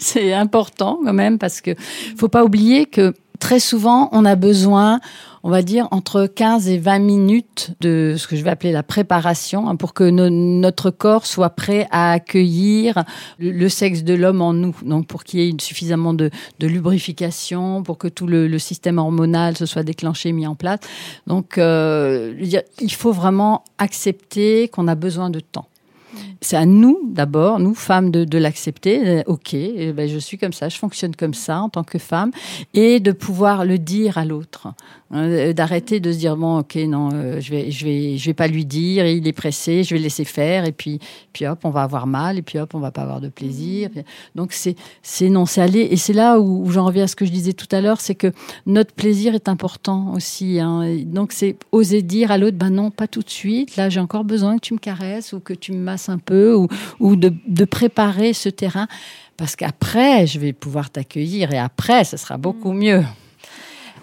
c'est 0.00 0.32
important 0.32 0.98
quand 1.04 1.12
même 1.12 1.38
parce 1.38 1.60
que 1.60 1.74
faut 2.16 2.28
pas 2.28 2.44
oublier 2.44 2.86
que 2.86 3.14
très 3.40 3.58
souvent 3.58 4.08
on 4.12 4.24
a 4.24 4.36
besoin 4.36 5.00
on 5.42 5.50
va 5.50 5.62
dire, 5.62 5.88
entre 5.90 6.26
15 6.26 6.68
et 6.68 6.78
20 6.78 6.98
minutes 6.98 7.70
de 7.80 8.14
ce 8.18 8.26
que 8.26 8.36
je 8.36 8.44
vais 8.44 8.50
appeler 8.50 8.72
la 8.72 8.82
préparation 8.82 9.68
hein, 9.68 9.76
pour 9.76 9.94
que 9.94 10.04
notre 10.04 10.90
corps 10.90 11.26
soit 11.26 11.50
prêt 11.50 11.88
à 11.90 12.12
accueillir 12.12 13.04
le, 13.38 13.68
sexe 13.68 14.04
de 14.04 14.12
l'homme 14.12 14.42
en 14.42 14.52
nous. 14.52 14.76
Donc, 14.82 15.06
pour 15.06 15.24
qu'il 15.24 15.40
y 15.40 15.48
ait 15.48 15.54
suffisamment 15.60 16.12
de, 16.12 16.30
lubrification, 16.60 17.82
pour 17.82 17.96
que 17.96 18.08
tout 18.08 18.26
le, 18.26 18.48
le, 18.48 18.58
système 18.58 18.98
hormonal 18.98 19.56
se 19.56 19.64
soit 19.64 19.82
déclenché, 19.82 20.32
mis 20.32 20.46
en 20.46 20.54
place. 20.54 20.80
Donc, 21.26 21.56
euh, 21.56 22.34
il 22.80 22.92
faut 22.92 23.12
vraiment 23.12 23.64
accepter 23.78 24.68
qu'on 24.68 24.88
a 24.88 24.94
besoin 24.94 25.30
de 25.30 25.40
temps. 25.40 25.69
C'est 26.40 26.56
à 26.56 26.66
nous, 26.66 26.98
d'abord, 27.06 27.58
nous, 27.58 27.74
femmes, 27.74 28.10
de, 28.10 28.24
de 28.24 28.38
l'accepter. 28.38 29.06
Euh, 29.06 29.22
ok, 29.26 29.54
eh 29.54 29.92
ben, 29.92 30.08
je 30.08 30.18
suis 30.18 30.38
comme 30.38 30.52
ça, 30.52 30.68
je 30.68 30.78
fonctionne 30.78 31.14
comme 31.14 31.34
ça 31.34 31.60
en 31.60 31.68
tant 31.68 31.84
que 31.84 31.98
femme. 31.98 32.30
Et 32.74 33.00
de 33.00 33.12
pouvoir 33.12 33.64
le 33.64 33.78
dire 33.78 34.18
à 34.18 34.24
l'autre. 34.24 34.68
Hein, 35.12 35.22
euh, 35.22 35.52
d'arrêter 35.52 35.98
de 35.98 36.12
se 36.12 36.18
dire, 36.18 36.36
bon, 36.36 36.58
ok, 36.58 36.76
non, 36.76 37.10
euh, 37.12 37.40
je 37.40 37.50
vais, 37.50 37.70
je 37.70 37.84
vais, 37.84 38.16
je 38.16 38.26
vais 38.26 38.34
pas 38.34 38.46
lui 38.46 38.64
dire, 38.64 39.06
il 39.06 39.26
est 39.26 39.32
pressé, 39.32 39.82
je 39.82 39.94
vais 39.94 40.00
laisser 40.00 40.24
faire. 40.24 40.64
Et 40.64 40.72
puis, 40.72 41.00
puis 41.32 41.46
hop, 41.46 41.60
on 41.64 41.70
va 41.70 41.82
avoir 41.82 42.06
mal. 42.06 42.38
Et 42.38 42.42
puis 42.42 42.58
hop, 42.58 42.74
on 42.74 42.80
va 42.80 42.90
pas 42.90 43.02
avoir 43.02 43.20
de 43.20 43.28
plaisir. 43.28 43.90
Donc, 44.34 44.52
c'est, 44.52 44.76
c'est 45.02 45.28
non, 45.28 45.46
c'est 45.46 45.62
aller. 45.62 45.88
Et 45.90 45.96
c'est 45.96 46.12
là 46.12 46.38
où, 46.38 46.64
où 46.64 46.70
j'en 46.70 46.84
reviens 46.84 47.04
à 47.04 47.06
ce 47.08 47.16
que 47.16 47.24
je 47.24 47.32
disais 47.32 47.52
tout 47.54 47.68
à 47.72 47.80
l'heure, 47.80 48.00
c'est 48.00 48.14
que 48.14 48.32
notre 48.66 48.92
plaisir 48.92 49.34
est 49.34 49.48
important 49.48 50.12
aussi. 50.14 50.60
Hein. 50.60 50.84
Donc, 51.06 51.32
c'est 51.32 51.56
oser 51.72 52.02
dire 52.02 52.30
à 52.30 52.38
l'autre, 52.38 52.56
ben 52.56 52.70
non, 52.70 52.90
pas 52.90 53.08
tout 53.08 53.22
de 53.22 53.30
suite. 53.30 53.76
Là, 53.76 53.88
j'ai 53.88 54.00
encore 54.00 54.24
besoin 54.24 54.56
que 54.56 54.60
tu 54.60 54.74
me 54.74 54.78
caresses 54.78 55.32
ou 55.32 55.40
que 55.40 55.54
tu 55.54 55.72
me 55.72 55.78
masses 55.78 56.08
un 56.10 56.18
peu 56.18 56.54
ou, 56.54 56.68
ou 56.98 57.16
de, 57.16 57.32
de 57.46 57.64
préparer 57.64 58.32
ce 58.32 58.48
terrain. 58.48 58.88
Parce 59.36 59.56
qu'après, 59.56 60.26
je 60.26 60.38
vais 60.38 60.52
pouvoir 60.52 60.90
t'accueillir 60.90 61.52
et 61.54 61.58
après, 61.58 62.04
ce 62.04 62.18
sera 62.18 62.36
beaucoup 62.36 62.72
mieux. 62.72 63.02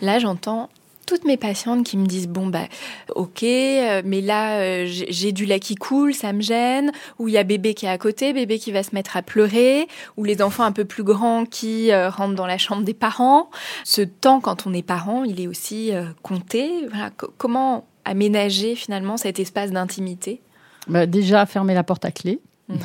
Là, 0.01 0.17
j'entends 0.19 0.69
toutes 1.07 1.23
mes 1.23 1.37
patientes 1.37 1.85
qui 1.85 1.97
me 1.97 2.05
disent 2.05 2.27
bon 2.27 2.47
bah 2.47 2.67
ok 3.15 3.41
euh, 3.41 4.01
mais 4.05 4.19
là 4.21 4.59
euh, 4.59 4.83
j'ai 4.85 5.31
du 5.31 5.45
lait 5.45 5.61
qui 5.61 5.75
coule 5.75 6.13
ça 6.13 6.33
me 6.33 6.41
gêne 6.41 6.91
ou 7.17 7.29
il 7.29 7.33
y 7.33 7.37
a 7.37 7.43
bébé 7.43 7.73
qui 7.73 7.85
est 7.85 7.89
à 7.89 7.97
côté 7.97 8.33
bébé 8.33 8.59
qui 8.59 8.73
va 8.73 8.83
se 8.83 8.93
mettre 8.93 9.15
à 9.15 9.21
pleurer 9.21 9.87
ou 10.17 10.25
les 10.25 10.41
enfants 10.41 10.65
un 10.65 10.73
peu 10.73 10.83
plus 10.83 11.03
grands 11.03 11.45
qui 11.45 11.93
euh, 11.93 12.09
rentrent 12.09 12.35
dans 12.35 12.45
la 12.45 12.57
chambre 12.57 12.83
des 12.83 12.93
parents. 12.93 13.49
Ce 13.85 14.01
temps 14.01 14.41
quand 14.41 14.67
on 14.67 14.73
est 14.73 14.83
parent 14.83 15.23
il 15.23 15.39
est 15.39 15.47
aussi 15.47 15.91
compté. 16.23 16.85
Voilà, 16.89 17.09
comment 17.37 17.85
aménager 18.03 18.75
finalement 18.75 19.15
cet 19.15 19.39
espace 19.39 19.71
d'intimité? 19.71 20.41
Bah, 20.89 21.05
déjà 21.05 21.45
fermer 21.45 21.73
la 21.73 21.83
porte 21.83 22.05
à 22.05 22.11
clé. 22.11 22.41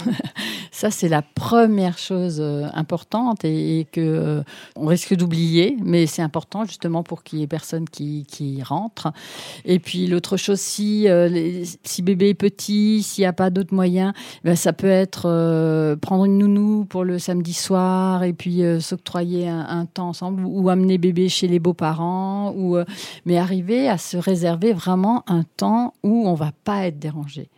Ça, 0.70 0.90
c'est 0.90 1.08
la 1.08 1.22
première 1.22 1.98
chose 1.98 2.38
euh, 2.40 2.66
importante 2.72 3.44
et, 3.44 3.86
que 3.90 4.00
euh, 4.00 4.42
on 4.76 4.86
risque 4.86 5.14
d'oublier, 5.14 5.76
mais 5.82 6.06
c'est 6.06 6.22
important 6.22 6.64
justement 6.64 7.02
pour 7.02 7.22
qu'il 7.22 7.40
y 7.40 7.42
ait 7.42 7.48
personne 7.48 7.88
qui, 7.88 8.24
qui 8.28 8.62
rentre. 8.62 9.12
Et 9.64 9.78
puis 9.78 10.06
l'autre 10.06 10.36
chose, 10.36 10.60
si, 10.60 11.08
euh, 11.08 11.64
si 11.82 12.02
bébé 12.02 12.30
est 12.30 12.34
petit, 12.34 13.02
s'il 13.02 13.22
n'y 13.22 13.26
a 13.26 13.32
pas 13.32 13.50
d'autres 13.50 13.74
moyens, 13.74 14.12
ben, 14.44 14.54
ça 14.54 14.72
peut 14.72 14.86
être 14.86 15.22
prendre 16.00 16.24
une 16.24 16.38
nounou 16.38 16.84
pour 16.84 17.04
le 17.04 17.18
samedi 17.18 17.52
soir 17.52 18.22
et 18.22 18.32
puis 18.32 18.62
s'octroyer 18.80 19.48
un, 19.48 19.86
temps 19.86 20.08
ensemble 20.08 20.44
ou, 20.44 20.68
amener 20.68 20.96
bébé 20.96 21.28
chez 21.28 21.48
les 21.48 21.58
beaux-parents, 21.58 22.54
ou 22.56 22.76
mais 23.26 23.36
arriver 23.36 23.88
à 23.88 23.98
se 23.98 24.16
réserver 24.16 24.72
vraiment 24.72 25.22
un 25.26 25.42
temps 25.42 25.94
où 26.02 26.26
on 26.26 26.34
va 26.34 26.52
pas 26.64 26.86
être 26.86 26.98
dérangé 26.98 27.50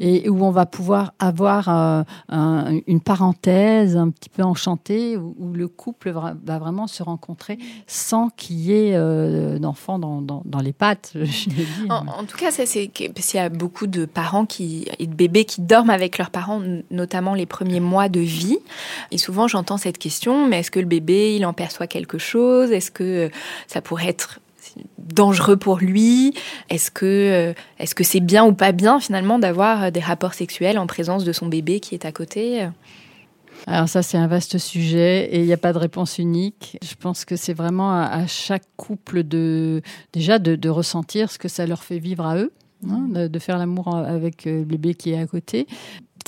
et 0.00 0.28
où 0.28 0.44
on 0.44 0.50
va 0.50 0.66
pouvoir 0.66 1.12
avoir 1.18 1.68
euh, 1.68 2.02
un, 2.28 2.80
une 2.86 3.00
parenthèse 3.00 3.96
un 3.96 4.10
petit 4.10 4.28
peu 4.28 4.42
enchantée 4.42 5.16
où, 5.16 5.34
le 5.52 5.68
couple 5.68 6.10
va 6.10 6.58
vraiment 6.58 6.86
se 6.86 7.02
rencontrer 7.02 7.58
sans 7.86 8.28
qu'il 8.30 8.56
y 8.56 8.72
ait 8.72 8.94
euh, 8.94 9.58
d'enfants 9.58 9.98
dans, 9.98 10.20
dans, 10.20 10.60
les 10.60 10.72
pattes. 10.72 11.12
Je 11.14 11.48
en, 11.88 12.06
en, 12.06 12.24
tout 12.24 12.36
cas, 12.36 12.50
ça 12.50 12.66
c'est 12.66 12.90
parce 13.14 13.26
qu'il 13.26 13.40
y 13.40 13.42
a 13.42 13.48
beaucoup 13.48 13.86
de 13.86 14.04
parents 14.04 14.44
qui 14.44 14.86
et 14.98 15.06
de 15.06 15.14
bébés 15.14 15.44
qui 15.44 15.60
dorment 15.60 15.90
avec 15.90 16.18
leurs 16.18 16.30
parents, 16.30 16.60
notamment 16.90 17.34
les 17.34 17.46
premiers 17.46 17.80
mois 17.80 18.08
de 18.08 18.20
vie. 18.20 18.58
Et 19.10 19.18
souvent, 19.18 19.48
j'entends 19.48 19.78
cette 19.78 19.98
question 19.98 20.46
mais 20.48 20.60
est-ce 20.60 20.70
que 20.70 20.80
le 20.80 20.86
bébé 20.86 21.36
il 21.36 21.46
en 21.46 21.52
perçoit 21.52 21.86
quelque 21.86 22.18
chose? 22.18 22.72
Est-ce 22.72 22.90
que 22.90 23.30
ça 23.66 23.80
pourrait 23.80 24.08
être 24.08 24.40
dangereux 24.98 25.56
pour 25.56 25.78
lui. 25.78 26.34
Est-ce 26.70 26.90
que 26.90 27.06
euh, 27.06 27.54
est-ce 27.78 27.94
que 27.94 28.04
c'est 28.04 28.20
bien 28.20 28.44
ou 28.44 28.52
pas 28.52 28.72
bien 28.72 29.00
finalement 29.00 29.38
d'avoir 29.38 29.84
euh, 29.84 29.90
des 29.90 30.00
rapports 30.00 30.34
sexuels 30.34 30.78
en 30.78 30.86
présence 30.86 31.24
de 31.24 31.32
son 31.32 31.46
bébé 31.46 31.80
qui 31.80 31.94
est 31.94 32.04
à 32.04 32.12
côté? 32.12 32.68
Alors 33.66 33.88
ça, 33.88 34.02
c'est 34.02 34.18
un 34.18 34.26
vaste 34.26 34.58
sujet 34.58 35.28
et 35.32 35.40
il 35.40 35.46
n'y 35.46 35.52
a 35.52 35.56
pas 35.56 35.72
de 35.72 35.78
réponse 35.78 36.18
unique. 36.18 36.78
Je 36.84 36.94
pense 36.94 37.24
que 37.24 37.36
c'est 37.36 37.54
vraiment 37.54 37.90
à, 37.90 38.26
chaque 38.26 38.64
couple 38.76 39.22
de 39.24 39.82
déjà 40.12 40.38
de, 40.38 40.68
ressentir 40.68 41.30
ce 41.30 41.38
que 41.38 41.48
ça 41.48 41.66
leur 41.66 41.82
fait 41.82 41.98
vivre 41.98 42.26
à 42.26 42.36
eux, 42.36 42.52
hein, 42.88 43.06
de, 43.08 43.28
de, 43.28 43.38
faire 43.38 43.58
l'amour 43.58 43.94
avec 43.96 44.46
euh, 44.46 44.58
le 44.58 44.64
bébé 44.64 44.94
qui 44.94 45.12
est 45.12 45.18
à 45.18 45.26
côté 45.26 45.66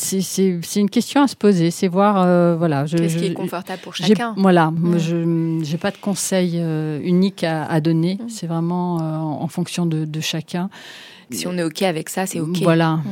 c'est 0.01 0.81
une 0.81 0.91
question 0.91 1.23
à 1.23 1.29
se 1.29 1.37
poser. 1.37 1.71
C'est 1.71 1.89
voir, 1.89 2.23
euh, 2.25 2.57
voilà. 2.57 2.85
Qu'est-ce 2.85 3.17
qui 3.17 3.27
est 3.27 3.33
confortable 3.33 3.81
pour 3.83 3.95
chacun 3.95 4.35
Voilà, 4.37 4.71
mmh. 4.71 4.99
je 4.99 5.17
n'ai 5.17 5.79
pas 5.79 5.91
de 5.91 5.97
conseil 5.97 6.53
euh, 6.57 7.01
unique 7.03 7.45
à, 7.45 7.65
à 7.65 7.81
donner. 7.81 8.19
Mmh. 8.21 8.29
C'est 8.29 8.47
vraiment 8.47 9.01
euh, 9.01 9.17
en 9.17 9.49
fonction 9.49 9.87
de, 9.87 10.05
de, 10.05 10.21
chacun. 10.21 10.71
Si 11.31 11.47
on 11.47 11.57
est 11.59 11.63
OK 11.63 11.83
avec 11.83 12.09
ça, 12.09 12.27
c'est 12.27 12.41
OK. 12.41 12.59
Voilà. 12.63 12.97
Mmh. 12.97 13.05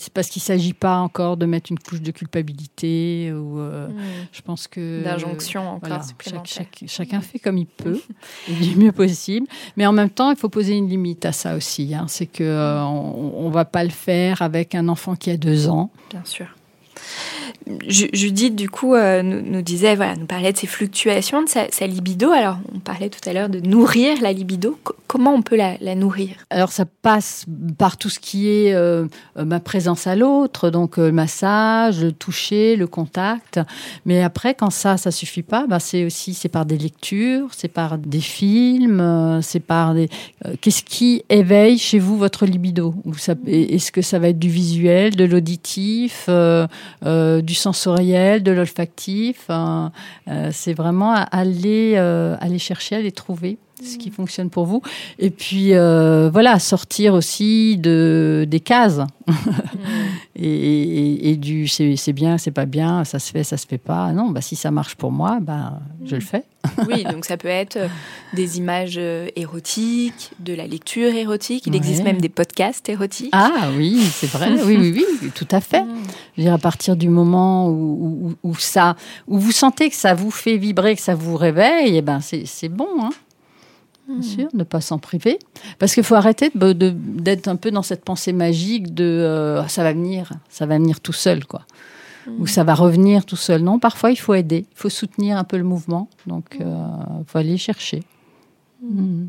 C'est 0.00 0.12
parce 0.12 0.28
qu'il 0.28 0.40
ne 0.40 0.44
s'agit 0.44 0.72
pas 0.72 0.96
encore 0.96 1.36
de 1.36 1.44
mettre 1.44 1.70
une 1.70 1.78
couche 1.78 2.00
de 2.00 2.10
culpabilité 2.10 3.32
ou 3.32 3.60
euh, 3.60 3.88
mmh. 3.88 3.94
je 4.32 4.40
pense 4.40 4.66
que 4.66 5.04
d'injonction 5.04 5.68
encore 5.68 5.88
voilà, 5.88 6.04
chaque, 6.24 6.46
chaque, 6.46 6.84
chacun 6.86 7.20
fait 7.20 7.38
comme 7.38 7.58
il 7.58 7.66
peut 7.66 8.00
du 8.48 8.76
mieux 8.76 8.92
possible, 8.92 9.46
mais 9.76 9.86
en 9.86 9.92
même 9.92 10.10
temps 10.10 10.30
il 10.30 10.36
faut 10.36 10.48
poser 10.48 10.74
une 10.74 10.88
limite 10.88 11.26
à 11.26 11.32
ça 11.32 11.54
aussi. 11.54 11.94
Hein. 11.94 12.06
C'est 12.08 12.26
que 12.26 12.42
euh, 12.42 12.82
on, 12.82 13.46
on 13.46 13.50
va 13.50 13.66
pas 13.66 13.84
le 13.84 13.90
faire 13.90 14.40
avec 14.40 14.74
un 14.74 14.88
enfant 14.88 15.16
qui 15.16 15.30
a 15.30 15.36
deux 15.36 15.68
ans. 15.68 15.90
Bien 16.10 16.24
sûr. 16.24 16.46
Judith, 17.86 18.56
du 18.56 18.68
coup, 18.68 18.94
euh, 18.94 19.22
nous, 19.22 19.62
disait, 19.62 19.94
voilà, 19.94 20.16
nous 20.16 20.26
parlait 20.26 20.52
de 20.52 20.56
ces 20.56 20.66
fluctuations, 20.66 21.42
de 21.42 21.48
sa, 21.48 21.86
libido. 21.86 22.30
Alors, 22.30 22.58
on 22.74 22.78
parlait 22.78 23.08
tout 23.08 23.28
à 23.28 23.32
l'heure 23.32 23.48
de 23.48 23.60
nourrir 23.60 24.20
la 24.22 24.32
libido. 24.32 24.78
Comment 25.06 25.34
on 25.34 25.42
peut 25.42 25.56
la, 25.56 25.94
nourrir? 25.94 26.30
Alors, 26.50 26.72
ça 26.72 26.84
passe 27.02 27.44
par 27.78 27.96
tout 27.96 28.08
ce 28.08 28.18
qui 28.18 28.48
est 28.48 28.72
euh, 28.72 29.06
ma 29.36 29.60
présence 29.60 30.06
à 30.06 30.16
l'autre, 30.16 30.70
donc 30.70 30.98
euh, 30.98 31.06
le 31.06 31.12
massage, 31.12 32.02
le 32.02 32.12
toucher, 32.12 32.76
le 32.76 32.86
contact. 32.86 33.60
Mais 34.04 34.22
après, 34.22 34.54
quand 34.54 34.70
ça, 34.70 34.96
ça 34.96 35.10
suffit 35.10 35.42
pas, 35.42 35.66
bah, 35.66 35.80
c'est 35.80 36.04
aussi 36.04 36.34
c'est 36.34 36.48
par 36.48 36.66
des 36.66 36.78
lectures, 36.78 37.48
c'est 37.56 37.68
par 37.68 37.98
des 37.98 38.20
films, 38.20 39.40
c'est 39.42 39.60
par 39.60 39.94
des. 39.94 40.08
Qu'est-ce 40.60 40.82
qui 40.82 41.24
éveille 41.28 41.78
chez 41.78 41.98
vous 41.98 42.16
votre 42.16 42.46
libido? 42.46 42.94
Est-ce 43.46 43.92
que 43.92 44.02
ça 44.02 44.18
va 44.18 44.28
être 44.28 44.38
du 44.38 44.48
visuel, 44.48 45.16
de 45.16 45.24
l'auditif, 45.24 46.28
sensoriel, 47.54 48.42
de 48.42 48.52
l'olfactif. 48.52 49.46
Euh, 49.50 49.88
c'est 50.52 50.74
vraiment 50.74 51.14
aller, 51.30 51.94
euh, 51.96 52.36
aller 52.40 52.58
chercher, 52.58 52.96
aller 52.96 53.12
trouver. 53.12 53.58
Ce 53.84 53.98
qui 53.98 54.10
fonctionne 54.10 54.50
pour 54.50 54.66
vous. 54.66 54.82
Et 55.18 55.30
puis 55.30 55.74
euh, 55.74 56.30
voilà, 56.30 56.58
sortir 56.58 57.14
aussi 57.14 57.76
de 57.78 58.46
des 58.48 58.60
cases 58.60 59.00
et, 60.36 60.48
et- 60.48 61.30
et 61.30 61.36
du 61.36 61.66
c'est 61.68 62.12
bien, 62.12 62.38
c'est 62.38 62.50
pas 62.50 62.66
bien, 62.66 63.04
ça 63.04 63.18
se 63.18 63.30
fait, 63.30 63.44
ça 63.44 63.56
se 63.56 63.66
fait 63.66 63.78
pas. 63.78 64.12
Non, 64.12 64.30
bah 64.30 64.40
si 64.40 64.56
ça 64.56 64.70
marche 64.70 64.94
pour 64.96 65.12
moi, 65.12 65.38
bah 65.40 65.80
je 66.04 66.14
le 66.16 66.20
fais. 66.20 66.44
Oui, 66.88 67.04
donc 67.04 67.24
ça 67.24 67.36
peut 67.38 67.48
être 67.48 67.76
euh, 67.76 67.88
des 68.34 68.58
images 68.58 68.96
euh, 68.98 69.28
érotiques, 69.34 70.30
de 70.40 70.52
la 70.52 70.66
lecture 70.66 71.14
érotique. 71.14 71.66
Il 71.66 71.74
existe 71.74 72.04
même 72.04 72.20
des 72.20 72.28
podcasts 72.28 72.86
érotiques. 72.90 73.30
Ah 73.32 73.70
oui, 73.78 73.98
c'est 74.12 74.26
vrai. 74.30 74.50
Oui, 74.62 74.76
oui, 74.76 75.04
oui, 75.22 75.30
tout 75.34 75.48
à 75.52 75.60
fait. 75.62 75.82
Je 76.36 76.42
veux 76.42 76.44
dire, 76.44 76.52
à 76.54 76.58
partir 76.58 76.96
du 76.96 77.08
moment 77.08 77.68
où, 77.70 78.34
où, 78.44 78.50
où 78.50 78.54
ça, 78.56 78.96
où 79.26 79.38
vous 79.38 79.52
sentez 79.52 79.88
que 79.88 79.96
ça 79.96 80.12
vous 80.14 80.30
fait 80.30 80.58
vibrer, 80.58 80.96
que 80.96 81.02
ça 81.02 81.14
vous 81.14 81.36
réveille, 81.36 81.96
eh 81.96 82.02
ben 82.02 82.20
c'est 82.20 82.44
c'est 82.44 82.68
bon, 82.68 82.88
hein. 83.00 83.10
Bien 84.18 84.22
sûr, 84.22 84.48
ne 84.54 84.64
pas 84.64 84.80
s'en 84.80 84.98
priver. 84.98 85.38
Parce 85.78 85.94
qu'il 85.94 86.04
faut 86.04 86.14
arrêter 86.14 86.50
de- 86.54 86.72
de- 86.72 86.94
d'être 86.96 87.48
un 87.48 87.56
peu 87.56 87.70
dans 87.70 87.82
cette 87.82 88.04
pensée 88.04 88.32
magique 88.32 88.94
de 88.94 89.04
euh, 89.04 89.66
ça 89.68 89.82
va 89.82 89.92
venir, 89.92 90.30
ça 90.48 90.66
va 90.66 90.76
venir 90.78 91.00
tout 91.00 91.12
seul, 91.12 91.44
quoi. 91.46 91.62
Ou 92.38 92.46
ça 92.46 92.64
va 92.64 92.74
revenir 92.74 93.24
tout 93.24 93.36
seul. 93.36 93.62
Non, 93.62 93.78
parfois 93.78 94.10
il 94.10 94.16
faut 94.16 94.34
aider, 94.34 94.66
il 94.70 94.76
faut 94.76 94.90
soutenir 94.90 95.36
un 95.38 95.44
peu 95.44 95.56
le 95.56 95.64
mouvement. 95.64 96.08
Donc, 96.26 96.58
il 96.60 97.24
faut 97.26 97.38
aller 97.38 97.56
chercher. 97.56 98.02
Mhm. 98.82 99.28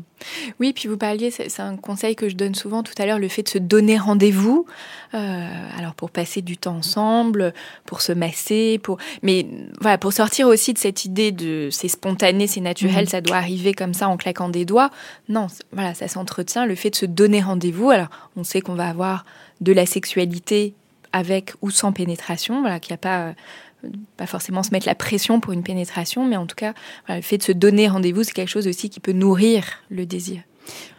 Oui, 0.60 0.72
puis 0.72 0.88
vous 0.88 0.96
parliez, 0.96 1.30
c'est 1.30 1.60
un 1.60 1.76
conseil 1.76 2.16
que 2.16 2.28
je 2.28 2.36
donne 2.36 2.54
souvent 2.54 2.82
tout 2.82 2.94
à 2.96 3.04
l'heure, 3.06 3.18
le 3.18 3.28
fait 3.28 3.42
de 3.42 3.48
se 3.48 3.58
donner 3.58 3.98
rendez-vous. 3.98 4.66
euh, 5.14 5.68
alors 5.78 5.94
pour 5.94 6.10
passer 6.10 6.40
du 6.40 6.56
temps 6.56 6.76
ensemble, 6.76 7.52
pour 7.84 8.00
se 8.00 8.12
masser, 8.12 8.78
pour 8.82 8.96
mais 9.22 9.46
voilà, 9.80 9.98
pour 9.98 10.12
sortir 10.14 10.48
aussi 10.48 10.72
de 10.72 10.78
cette 10.78 11.04
idée 11.04 11.32
de 11.32 11.68
c'est 11.70 11.88
spontané, 11.88 12.46
c'est 12.46 12.60
naturel, 12.62 13.04
Mhm. 13.04 13.10
ça 13.10 13.20
doit 13.20 13.36
arriver 13.36 13.74
comme 13.74 13.92
ça 13.92 14.08
en 14.08 14.16
claquant 14.16 14.48
des 14.48 14.64
doigts. 14.64 14.90
Non, 15.28 15.48
voilà, 15.72 15.92
ça 15.92 16.08
s'entretient. 16.08 16.64
Le 16.64 16.74
fait 16.76 16.88
de 16.90 16.96
se 16.96 17.04
donner 17.06 17.42
rendez-vous. 17.42 17.90
Alors 17.90 18.08
on 18.36 18.44
sait 18.44 18.62
qu'on 18.62 18.74
va 18.74 18.88
avoir 18.88 19.26
de 19.60 19.72
la 19.72 19.84
sexualité 19.84 20.72
avec 21.12 21.52
ou 21.60 21.70
sans 21.70 21.92
pénétration, 21.92 22.62
voilà, 22.62 22.80
qu'il 22.80 22.92
n'y 22.92 22.94
a 22.94 22.98
pas 22.98 23.34
pas 24.16 24.26
forcément 24.26 24.62
se 24.62 24.70
mettre 24.70 24.86
la 24.86 24.94
pression 24.94 25.40
pour 25.40 25.52
une 25.52 25.62
pénétration, 25.62 26.26
mais 26.26 26.36
en 26.36 26.46
tout 26.46 26.56
cas, 26.56 26.74
voilà, 27.06 27.20
le 27.20 27.22
fait 27.22 27.38
de 27.38 27.42
se 27.42 27.52
donner 27.52 27.88
rendez-vous, 27.88 28.22
c'est 28.22 28.32
quelque 28.32 28.48
chose 28.48 28.68
aussi 28.68 28.90
qui 28.90 29.00
peut 29.00 29.12
nourrir 29.12 29.64
le 29.90 30.06
désir. 30.06 30.42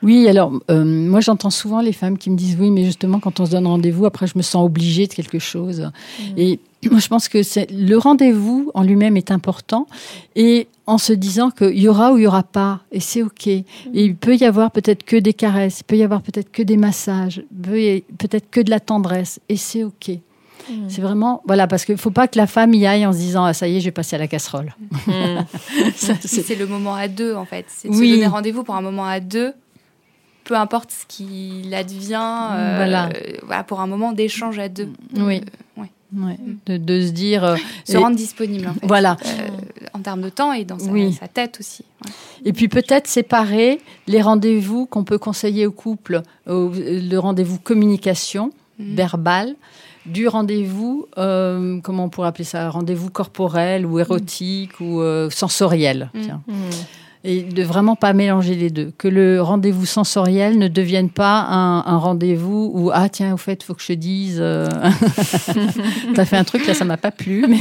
Oui, 0.01 0.27
alors 0.27 0.51
euh, 0.69 0.83
moi 0.83 1.21
j'entends 1.21 1.49
souvent 1.49 1.81
les 1.81 1.93
femmes 1.93 2.17
qui 2.17 2.29
me 2.29 2.35
disent 2.35 2.57
oui, 2.59 2.69
mais 2.69 2.83
justement 2.83 3.19
quand 3.19 3.39
on 3.39 3.45
se 3.45 3.51
donne 3.51 3.67
rendez-vous, 3.67 4.05
après 4.05 4.27
je 4.27 4.37
me 4.37 4.41
sens 4.41 4.65
obligée 4.65 5.07
de 5.07 5.13
quelque 5.13 5.39
chose. 5.39 5.89
Et 6.35 6.59
moi 6.91 6.99
je 6.99 7.07
pense 7.07 7.29
que 7.29 7.39
le 7.71 7.95
rendez-vous 7.95 8.71
en 8.73 8.83
lui-même 8.83 9.15
est 9.15 9.31
important 9.31 9.87
et 10.35 10.67
en 10.85 10.97
se 10.97 11.13
disant 11.13 11.49
qu'il 11.49 11.79
y 11.79 11.87
aura 11.87 12.11
ou 12.11 12.17
il 12.17 12.23
y 12.23 12.27
aura 12.27 12.43
pas 12.43 12.81
et 12.91 12.99
c'est 12.99 13.23
ok. 13.23 13.47
Et 13.47 13.63
il 13.93 14.15
peut 14.15 14.35
y 14.35 14.43
avoir 14.43 14.71
peut-être 14.71 15.03
que 15.03 15.15
des 15.15 15.33
caresses, 15.33 15.79
il 15.79 15.85
peut 15.85 15.97
y 15.97 16.03
avoir 16.03 16.21
peut-être 16.21 16.51
que 16.51 16.63
des 16.63 16.77
massages, 16.77 17.41
peut-être 17.61 18.49
que 18.49 18.59
de 18.59 18.69
la 18.69 18.81
tendresse 18.81 19.39
et 19.47 19.55
c'est 19.55 19.83
ok. 19.83 20.11
C'est 20.87 21.01
vraiment 21.01 21.41
voilà 21.45 21.67
parce 21.67 21.83
qu'il 21.85 21.97
faut 21.97 22.11
pas 22.11 22.27
que 22.27 22.37
la 22.37 22.47
femme 22.47 22.73
y 22.73 22.85
aille 22.85 23.05
en 23.05 23.11
se 23.13 23.17
disant 23.17 23.43
ah, 23.45 23.53
ça 23.53 23.67
y 23.67 23.77
est 23.77 23.79
j'ai 23.81 23.91
passé 23.91 24.15
à 24.15 24.19
la 24.19 24.27
casserole. 24.27 24.73
Ça, 25.95 26.13
C'est 26.23 26.55
le 26.55 26.67
moment 26.67 26.95
à 26.95 27.07
deux, 27.07 27.35
en 27.35 27.45
fait. 27.45 27.65
C'est 27.67 27.89
de 27.89 27.93
Oui. 27.95 28.09
se 28.11 28.15
donner 28.15 28.27
rendez-vous 28.27 28.63
pour 28.63 28.75
un 28.75 28.81
moment 28.81 29.05
à 29.05 29.19
deux, 29.19 29.53
peu 30.43 30.55
importe 30.55 30.91
ce 30.91 31.05
qu'il 31.07 31.73
advient, 31.73 32.13
euh, 32.51 32.73
Voilà. 32.77 33.07
euh, 33.09 33.37
voilà, 33.45 33.63
pour 33.63 33.79
un 33.81 33.87
moment 33.87 34.11
d'échange 34.11 34.59
à 34.59 34.69
deux. 34.69 34.89
Oui. 35.15 35.41
Euh, 35.77 35.81
ouais. 35.81 35.89
ouais, 36.25 36.37
de, 36.65 36.77
de 36.77 37.01
se 37.05 37.11
dire 37.11 37.43
euh, 37.43 37.55
Se 37.85 37.93
et- 37.93 37.97
rendre 37.97 38.15
disponible, 38.15 38.67
en 38.67 38.73
fait. 38.73 38.85
voilà 38.87 39.17
Euh, 39.25 39.47
en 39.93 39.99
termes 39.99 40.21
de 40.21 40.29
temps 40.29 40.53
et 40.53 40.65
dans 40.65 40.79
sa, 40.79 40.91
Oui. 40.91 41.13
sa 41.13 41.27
tête 41.27 41.57
aussi. 41.59 41.83
Ouais. 42.05 42.11
Et 42.45 42.53
puis 42.53 42.67
peut-être 42.67 43.07
séparer 43.07 43.79
les 44.07 44.21
rendez-vous 44.21 44.85
qu'on 44.85 45.03
peut 45.03 45.17
conseiller 45.19 45.65
au 45.65 45.71
couple, 45.71 46.21
le 46.47 47.17
rendez-vous 47.17 47.59
communication 47.59 48.51
Mhm. 48.79 48.95
verbal, 48.95 49.55
du 50.05 50.27
rendez-vous, 50.27 51.07
euh, 51.17 51.79
comment 51.81 52.05
on 52.05 52.09
pourrait 52.09 52.27
appeler 52.27 52.43
ça, 52.43 52.69
rendez-vous 52.69 53.09
corporel 53.09 53.85
ou 53.85 53.99
érotique 53.99 54.79
ou 54.79 55.01
euh, 55.01 55.29
sensoriel. 55.29 56.09
Mhm. 56.13 56.21
tiens. 56.21 56.41
Et 57.25 57.43
de 57.43 57.63
vraiment 57.63 57.95
pas 57.95 58.11
mélanger 58.11 58.53
les 58.53 58.69
deux. 58.69 58.91
Que 58.97 59.07
le 59.07 59.41
rendez-vous 59.41 59.85
sensoriel 59.85 60.57
ne 60.57 60.67
devienne 60.67 61.09
pas 61.09 61.39
un, 61.49 61.79
un 61.85 61.97
rendez-vous 61.97 62.71
où, 62.73 62.91
ah 62.93 63.07
tiens, 63.07 63.33
au 63.33 63.37
fait, 63.37 63.63
faut 63.63 63.73
que 63.73 63.81
je 63.81 63.93
dise, 63.93 64.39
euh, 64.41 64.67
t'as 66.15 66.25
fait 66.25 66.35
un 66.35 66.43
truc, 66.43 66.67
là, 66.67 66.73
ça 66.73 66.83
m'a 66.83 66.97
pas 66.97 67.11
plu, 67.11 67.45
mais 67.47 67.59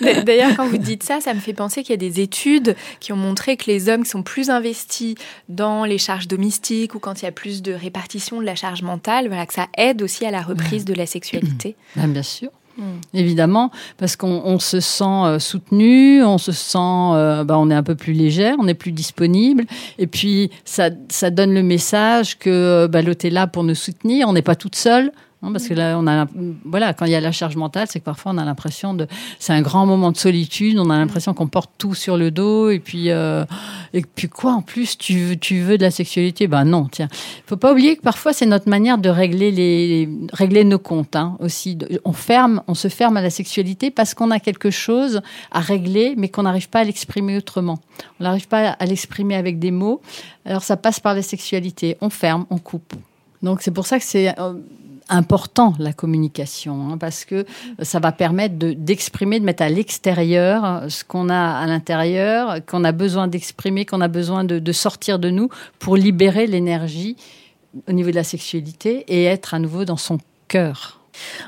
D'ailleurs, 0.24 0.56
quand 0.56 0.66
vous 0.66 0.78
dites 0.78 1.04
ça, 1.04 1.20
ça 1.20 1.34
me 1.34 1.40
fait 1.40 1.52
penser 1.52 1.82
qu'il 1.82 1.90
y 1.90 1.94
a 1.94 1.96
des 1.98 2.20
études 2.20 2.74
qui 2.98 3.12
ont 3.12 3.16
montré 3.16 3.56
que 3.56 3.70
les 3.70 3.88
hommes 3.88 4.02
qui 4.02 4.10
sont 4.10 4.24
plus 4.24 4.50
investis 4.50 5.14
dans 5.48 5.84
les 5.84 5.98
charges 5.98 6.26
domestiques 6.26 6.96
ou 6.96 6.98
quand 6.98 7.22
il 7.22 7.26
y 7.26 7.28
a 7.28 7.32
plus 7.32 7.62
de 7.62 7.72
répartition 7.72 8.40
de 8.40 8.46
la 8.46 8.56
charge 8.56 8.82
mentale, 8.82 9.28
voilà, 9.28 9.46
que 9.46 9.54
ça 9.54 9.68
aide 9.78 10.02
aussi 10.02 10.26
à 10.26 10.32
la 10.32 10.42
reprise 10.42 10.84
de 10.84 10.94
la 10.94 11.06
sexualité. 11.06 11.76
Ben, 11.94 12.08
bien 12.12 12.24
sûr. 12.24 12.50
Mm. 12.76 12.82
Évidemment, 13.14 13.70
parce 13.96 14.16
qu'on 14.16 14.42
on 14.44 14.58
se 14.58 14.80
sent 14.80 15.04
euh, 15.04 15.38
soutenu, 15.38 16.22
on 16.24 16.38
se 16.38 16.52
sent, 16.52 16.78
euh, 16.78 17.44
bah, 17.44 17.58
on 17.58 17.70
est 17.70 17.74
un 17.74 17.82
peu 17.82 17.94
plus 17.94 18.12
légère, 18.12 18.56
on 18.58 18.68
est 18.68 18.74
plus 18.74 18.92
disponible, 18.92 19.64
et 19.98 20.06
puis 20.06 20.50
ça, 20.64 20.90
ça 21.08 21.30
donne 21.30 21.54
le 21.54 21.62
message 21.62 22.38
que 22.38 22.50
euh, 22.50 22.88
bah, 22.88 23.02
l'autre 23.02 23.24
est 23.24 23.30
là 23.30 23.46
pour 23.46 23.64
nous 23.64 23.74
soutenir, 23.74 24.28
on 24.28 24.34
n'est 24.34 24.42
pas 24.42 24.56
toute 24.56 24.76
seule. 24.76 25.12
Hein, 25.46 25.52
parce 25.52 25.68
que 25.68 25.74
là, 25.74 25.96
on 25.98 26.06
a, 26.06 26.26
voilà, 26.64 26.92
quand 26.92 27.06
il 27.06 27.12
y 27.12 27.14
a 27.14 27.20
la 27.20 27.32
charge 27.32 27.56
mentale, 27.56 27.86
c'est 27.88 28.00
que 28.00 28.04
parfois 28.04 28.32
on 28.32 28.38
a 28.38 28.44
l'impression 28.44 28.94
de, 28.94 29.06
c'est 29.38 29.52
un 29.52 29.62
grand 29.62 29.86
moment 29.86 30.12
de 30.12 30.16
solitude, 30.16 30.78
on 30.78 30.90
a 30.90 30.98
l'impression 30.98 31.34
qu'on 31.34 31.46
porte 31.46 31.70
tout 31.78 31.94
sur 31.94 32.16
le 32.16 32.30
dos, 32.30 32.70
et 32.70 32.78
puis, 32.78 33.10
euh, 33.10 33.44
et 33.92 34.02
puis 34.02 34.28
quoi, 34.28 34.52
en 34.52 34.62
plus, 34.62 34.98
tu 34.98 35.18
veux, 35.18 35.36
tu 35.36 35.60
veux 35.60 35.78
de 35.78 35.82
la 35.82 35.90
sexualité? 35.90 36.46
Ben 36.46 36.64
non, 36.64 36.88
tiens. 36.90 37.08
Faut 37.46 37.56
pas 37.56 37.72
oublier 37.72 37.96
que 37.96 38.02
parfois 38.02 38.32
c'est 38.32 38.46
notre 38.46 38.68
manière 38.68 38.98
de 38.98 39.08
régler 39.08 39.50
les, 39.50 40.08
régler 40.32 40.64
nos 40.64 40.78
comptes, 40.78 41.16
hein, 41.16 41.36
aussi. 41.40 41.78
On 42.04 42.12
ferme, 42.12 42.62
on 42.68 42.74
se 42.74 42.88
ferme 42.88 43.16
à 43.16 43.22
la 43.22 43.30
sexualité 43.30 43.90
parce 43.90 44.14
qu'on 44.14 44.30
a 44.30 44.40
quelque 44.40 44.70
chose 44.70 45.20
à 45.50 45.60
régler, 45.60 46.14
mais 46.16 46.28
qu'on 46.28 46.42
n'arrive 46.42 46.68
pas 46.68 46.80
à 46.80 46.84
l'exprimer 46.84 47.36
autrement. 47.36 47.78
On 48.20 48.24
n'arrive 48.24 48.48
pas 48.48 48.70
à 48.70 48.86
l'exprimer 48.86 49.36
avec 49.36 49.58
des 49.58 49.70
mots. 49.70 50.00
Alors 50.44 50.62
ça 50.62 50.76
passe 50.76 51.00
par 51.00 51.14
la 51.14 51.22
sexualité. 51.22 51.96
On 52.00 52.10
ferme, 52.10 52.46
on 52.50 52.58
coupe. 52.58 52.94
Donc 53.42 53.62
c'est 53.62 53.70
pour 53.70 53.86
ça 53.86 53.98
que 53.98 54.04
c'est 54.04 54.38
euh, 54.38 54.54
important 55.08 55.74
la 55.78 55.92
communication, 55.92 56.90
hein, 56.90 56.98
parce 56.98 57.24
que 57.24 57.46
ça 57.82 58.00
va 58.00 58.12
permettre 58.12 58.58
de- 58.58 58.72
d'exprimer, 58.72 59.40
de, 59.40 59.44
mettre 59.44 59.62
à 59.62 59.68
l'extérieur 59.68 60.64
euh, 60.64 60.88
ce 60.88 61.04
qu'on 61.04 61.28
a 61.28 61.58
à 61.58 61.66
l'intérieur, 61.66 62.64
qu'on 62.66 62.84
a 62.84 62.92
besoin 62.92 63.28
d'exprimer, 63.28 63.84
qu'on 63.86 64.00
a 64.00 64.08
besoin 64.08 64.44
de, 64.44 64.58
de 64.58 64.72
sortir 64.72 65.18
de 65.18 65.30
nous 65.30 65.48
pour 65.78 65.96
libérer 65.96 66.46
l'énergie 66.46 67.16
au 67.88 67.92
niveau 67.92 68.10
de 68.10 68.16
la 68.16 68.24
sexualité 68.24 69.04
et 69.08 69.24
être 69.24 69.54
à 69.54 69.58
nouveau 69.58 69.84
dans 69.84 69.96
son 69.96 70.18
cœur. 70.48 71.00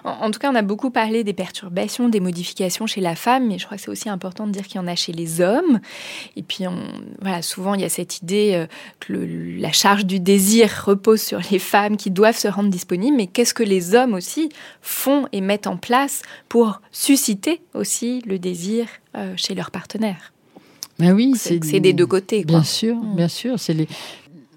En, 0.04 0.10
en 0.26 0.30
tout 0.30 0.38
cas, 0.38 0.50
on 0.50 0.54
a 0.54 0.62
beaucoup 0.62 0.90
parlé 0.90 1.24
des 1.24 1.32
perturbations, 1.32 2.08
des 2.08 2.20
modifications 2.20 2.86
chez 2.86 3.00
la 3.00 3.14
femme, 3.16 3.46
mais 3.48 3.58
je 3.58 3.64
crois 3.66 3.76
que 3.76 3.82
c'est 3.82 3.90
aussi 3.90 4.08
important 4.08 4.46
de 4.46 4.52
dire 4.52 4.66
qu'il 4.66 4.76
y 4.76 4.84
en 4.84 4.86
a 4.86 4.94
chez 4.94 5.12
les 5.12 5.40
hommes. 5.40 5.80
Et 6.36 6.42
puis, 6.42 6.66
on, 6.66 6.76
voilà, 7.20 7.42
souvent, 7.42 7.74
il 7.74 7.80
y 7.80 7.84
a 7.84 7.88
cette 7.88 8.18
idée 8.22 8.52
euh, 8.54 8.66
que 9.00 9.12
le- 9.12 9.56
la 9.58 9.72
charge 9.72 10.04
du 10.06 10.20
désir 10.20 10.70
repose 10.86 11.20
sur 11.22 11.40
les 11.50 11.58
femmes 11.58 11.96
qui 11.96 12.10
doivent 12.10 12.36
se 12.38 12.48
rendre 12.48 12.70
disponibles, 12.70 13.16
mais 13.16 13.26
qu'est-ce 13.26 13.54
que 13.54 13.62
les 13.62 13.94
hommes 13.94 14.14
aussi 14.14 14.48
font 14.82 15.26
et 15.32 15.40
mettent 15.40 15.66
en 15.66 15.76
place 15.76 16.22
pour 16.48 16.80
susciter 16.92 17.60
aussi 17.74 18.22
le 18.26 18.38
désir 18.38 18.86
euh, 19.16 19.32
chez 19.36 19.54
leur 19.54 19.70
partenaire 19.70 20.32
Ben 20.98 21.12
oui, 21.12 21.32
C'est 21.36 21.80
des 21.80 21.92
deux 21.92 22.06
côtés. 22.06 22.42
Quoi. 22.42 22.52
Bien 22.60 22.64
sûr, 22.64 22.96
Mm. 22.96 23.16
bien 23.16 23.28
sûr. 23.28 23.58
C'est 23.58 23.74
les... 23.74 23.88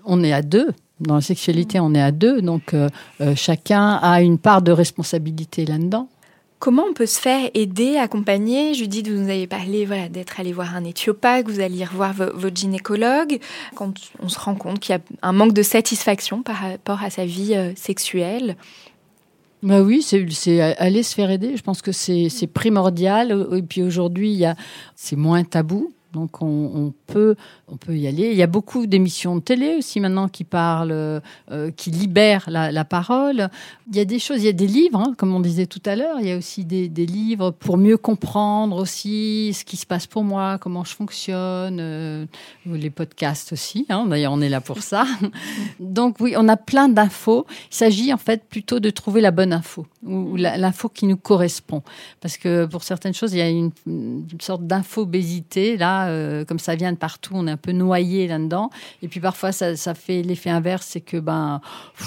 On 0.05 0.23
est 0.23 0.33
à 0.33 0.41
deux. 0.41 0.69
Dans 1.01 1.15
la 1.15 1.21
sexualité, 1.21 1.79
on 1.79 1.93
est 1.93 2.01
à 2.01 2.11
deux. 2.11 2.41
Donc, 2.41 2.73
euh, 2.73 2.89
euh, 3.21 3.35
chacun 3.35 3.95
a 4.01 4.21
une 4.21 4.37
part 4.37 4.61
de 4.61 4.71
responsabilité 4.71 5.65
là-dedans. 5.65 6.07
Comment 6.59 6.83
on 6.87 6.93
peut 6.93 7.07
se 7.07 7.19
faire 7.19 7.49
aider, 7.55 7.97
accompagner? 7.97 8.75
Judith, 8.75 9.07
vous 9.07 9.17
nous 9.17 9.29
avez 9.29 9.47
parlé 9.47 9.83
voilà, 9.85 10.09
d'être 10.09 10.39
allé 10.39 10.53
voir 10.53 10.75
un 10.75 10.83
éthiopathe, 10.83 11.49
vous 11.49 11.59
alliez 11.59 11.85
revoir 11.85 12.13
vo- 12.13 12.31
votre 12.35 12.55
gynécologue. 12.55 13.39
Quand 13.73 13.91
on 14.21 14.29
se 14.29 14.37
rend 14.39 14.53
compte 14.53 14.79
qu'il 14.79 14.93
y 14.93 14.97
a 14.97 15.01
un 15.27 15.31
manque 15.33 15.53
de 15.53 15.63
satisfaction 15.63 16.43
par 16.43 16.57
rapport 16.57 17.01
à 17.01 17.09
sa 17.09 17.25
vie 17.25 17.55
euh, 17.55 17.71
sexuelle, 17.75 18.55
Bah 19.63 19.81
oui, 19.81 20.03
c'est 20.03 20.61
aller 20.77 21.01
se 21.03 21.15
faire 21.15 21.31
aider. 21.31 21.57
Je 21.57 21.63
pense 21.63 21.81
que 21.81 21.91
c'est 21.91 22.29
c'est 22.29 22.47
primordial. 22.47 23.47
Et 23.55 23.61
puis 23.63 23.81
aujourd'hui, 23.81 24.31
il 24.31 24.37
y 24.37 24.45
a 24.45 24.55
c'est 24.95 25.15
moins 25.15 25.43
tabou. 25.43 25.91
Donc 26.13 26.41
on, 26.41 26.93
peut 27.07 27.35
on 27.67 27.77
peut 27.77 27.95
y 27.95 28.07
aller. 28.07 28.31
Il 28.31 28.37
y 28.37 28.43
a 28.43 28.47
beaucoup 28.47 28.85
d'émissions 28.85 29.35
de 29.35 29.41
télé 29.41 29.75
aussi 29.77 29.99
maintenant 29.99 30.27
qui 30.27 30.43
parlent, 30.43 30.91
euh, 30.91 31.71
qui 31.75 31.91
libèrent 31.91 32.49
la, 32.49 32.85
parole. 32.85 33.49
Il 33.89 33.95
y 33.95 33.99
a 33.99 34.05
des 34.05 34.19
choses, 34.19 34.41
il 34.41 34.45
y 34.45 34.49
a 34.49 34.53
des 34.53 34.67
livres, 34.67 34.99
hein, 34.99 35.13
comme 35.17 35.33
on 35.33 35.39
disait 35.39 35.67
tout 35.67 35.81
à 35.85 35.95
l'heure. 35.95 36.17
Il 36.19 36.27
y 36.27 36.31
a 36.31 36.37
aussi 36.37 36.65
des, 36.65 36.87
livres 37.05 37.51
pour 37.51 37.77
mieux 37.77 37.97
comprendre 37.97 38.77
aussi 38.77 39.53
ce 39.53 39.65
qui 39.65 39.77
se 39.77 39.85
passe 39.85 40.05
pour 40.05 40.23
moi, 40.23 40.57
comment 40.59 40.83
je 40.83 40.93
fonctionne. 40.95 41.79
euh, 41.79 42.25
les 42.65 42.89
podcasts 42.89 43.53
aussi. 43.53 43.85
Hein, 43.89 44.05
D'ailleurs, 44.07 44.33
on 44.33 44.41
est 44.41 44.49
là 44.49 44.61
pour 44.61 44.81
ça. 44.81 45.05
Donc 45.79 46.17
oui, 46.19 46.35
on 46.37 46.47
a 46.47 46.57
plein 46.57 46.89
d'infos. 46.89 47.45
Il 47.71 47.75
s'agit 47.75 48.13
en 48.13 48.17
fait 48.17 48.43
plutôt 48.47 48.79
de 48.79 48.89
trouver 48.89 49.21
la 49.21 49.31
bonne 49.31 49.53
info 49.53 49.85
ou 50.03 50.35
l'info 50.35 50.89
qui 50.89 51.05
nous 51.05 51.17
correspond. 51.17 51.83
Parce 52.19 52.37
que 52.37 52.65
pour 52.65 52.83
certaines 52.83 53.13
choses, 53.13 53.33
il 53.33 53.39
y 53.39 53.41
a 53.41 53.49
une, 53.49 53.71
une 53.85 54.25
sorte 54.41 54.65
d'infobésité 54.65 55.77
là 55.77 56.00
euh, 56.09 56.45
comme 56.45 56.59
ça 56.59 56.75
vient 56.75 56.91
de 56.91 56.97
partout, 56.97 57.33
on 57.35 57.47
est 57.47 57.51
un 57.51 57.57
peu 57.57 57.71
noyé 57.71 58.27
là-dedans. 58.27 58.69
Et 59.01 59.07
puis 59.07 59.19
parfois, 59.19 59.51
ça, 59.51 59.93
fait 59.93 60.21
l'effet 60.21 60.49
inverse, 60.49 60.87
c'est 60.89 61.01
que 61.01 61.17
ben, 61.17 61.61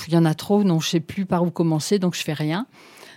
il 0.08 0.14
y 0.14 0.16
en 0.16 0.24
a 0.24 0.34
trop, 0.34 0.64
non, 0.64 0.80
je 0.80 0.88
sais 0.88 1.00
plus 1.00 1.26
par 1.26 1.42
où 1.42 1.50
commencer, 1.50 1.98
donc 1.98 2.14
je 2.14 2.22
fais 2.22 2.32
rien. 2.32 2.66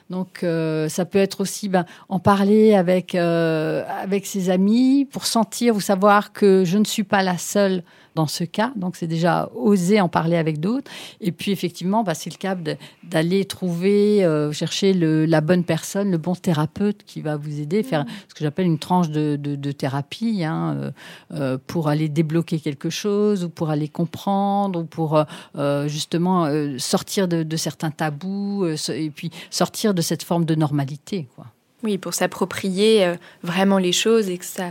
Donc 0.10 0.44
euh, 0.44 0.88
ça 0.88 1.06
peut 1.06 1.20
être 1.20 1.42
aussi 1.42 1.68
ben, 1.68 1.86
en 2.08 2.20
parler 2.20 2.76
avec, 2.76 3.14
euh, 3.16 3.84
avec 4.02 4.26
ses 4.26 4.50
amis 4.50 5.06
pour 5.12 5.26
sentir 5.26 5.76
ou 5.76 5.82
savoir 5.82 6.32
que 6.32 6.64
je 6.66 6.78
ne 6.78 6.86
suis 6.86 7.04
pas 7.04 7.24
la 7.24 7.38
seule 7.38 7.84
dans 8.18 8.28
ce 8.28 8.44
cas. 8.44 8.72
Donc 8.76 8.96
c'est 8.96 9.08
déjà 9.08 9.50
oser 9.56 10.02
en 10.02 10.10
parler 10.10 10.38
avec 10.38 10.60
d'autres. 10.60 10.90
Et 11.22 11.32
puis 11.32 11.52
effectivement, 11.52 12.04
bah, 12.04 12.16
c'est 12.16 12.32
le 12.32 12.38
cas 12.38 12.56
de- 12.56 12.76
d'aller 13.04 13.46
trouver, 13.46 14.26
euh, 14.26 14.52
chercher 14.52 14.94
le- 14.94 15.26
la 15.26 15.40
bonne 15.42 15.64
personne, 15.64 16.10
le 16.12 16.18
bon 16.18 16.34
thérapeute 16.36 17.04
qui 17.06 17.22
va 17.22 17.38
vous 17.38 17.60
aider, 17.62 17.84
faire 17.84 18.06
ce 18.28 18.34
que 18.34 18.44
j'appelle 18.44 18.66
une 18.66 18.80
tranche 18.80 19.10
de, 19.10 19.36
de- 19.40 19.56
de 19.56 19.72
thérapie 19.72 20.44
hein, 20.44 20.76
euh, 20.78 20.92
euh, 21.34 21.58
pour 21.68 21.88
aller 21.90 22.10
débloquer 22.10 22.60
quelque 22.60 22.90
chose 22.90 23.44
ou 23.44 23.50
pour 23.50 23.70
aller 23.70 23.88
comprendre 23.88 24.82
ou 24.82 24.86
pour 24.86 25.24
euh, 25.56 25.88
justement 25.88 26.48
sortir 26.80 27.28
de, 27.28 27.44
de 27.44 27.58
certains 27.58 27.92
tabous 27.92 28.66
et 28.90 29.10
puis 29.12 29.30
sortir 29.52 29.94
de 29.94 30.02
cette 30.02 30.24
forme 30.24 30.46
de 30.46 30.56
normalité. 30.56 31.28
Quoi. 31.36 31.46
Oui, 31.84 32.00
pour 32.00 32.14
s'approprier 32.16 33.14
vraiment 33.44 33.78
les 33.78 33.92
choses 33.92 34.30
et 34.30 34.38
que 34.40 34.46
ça, 34.46 34.66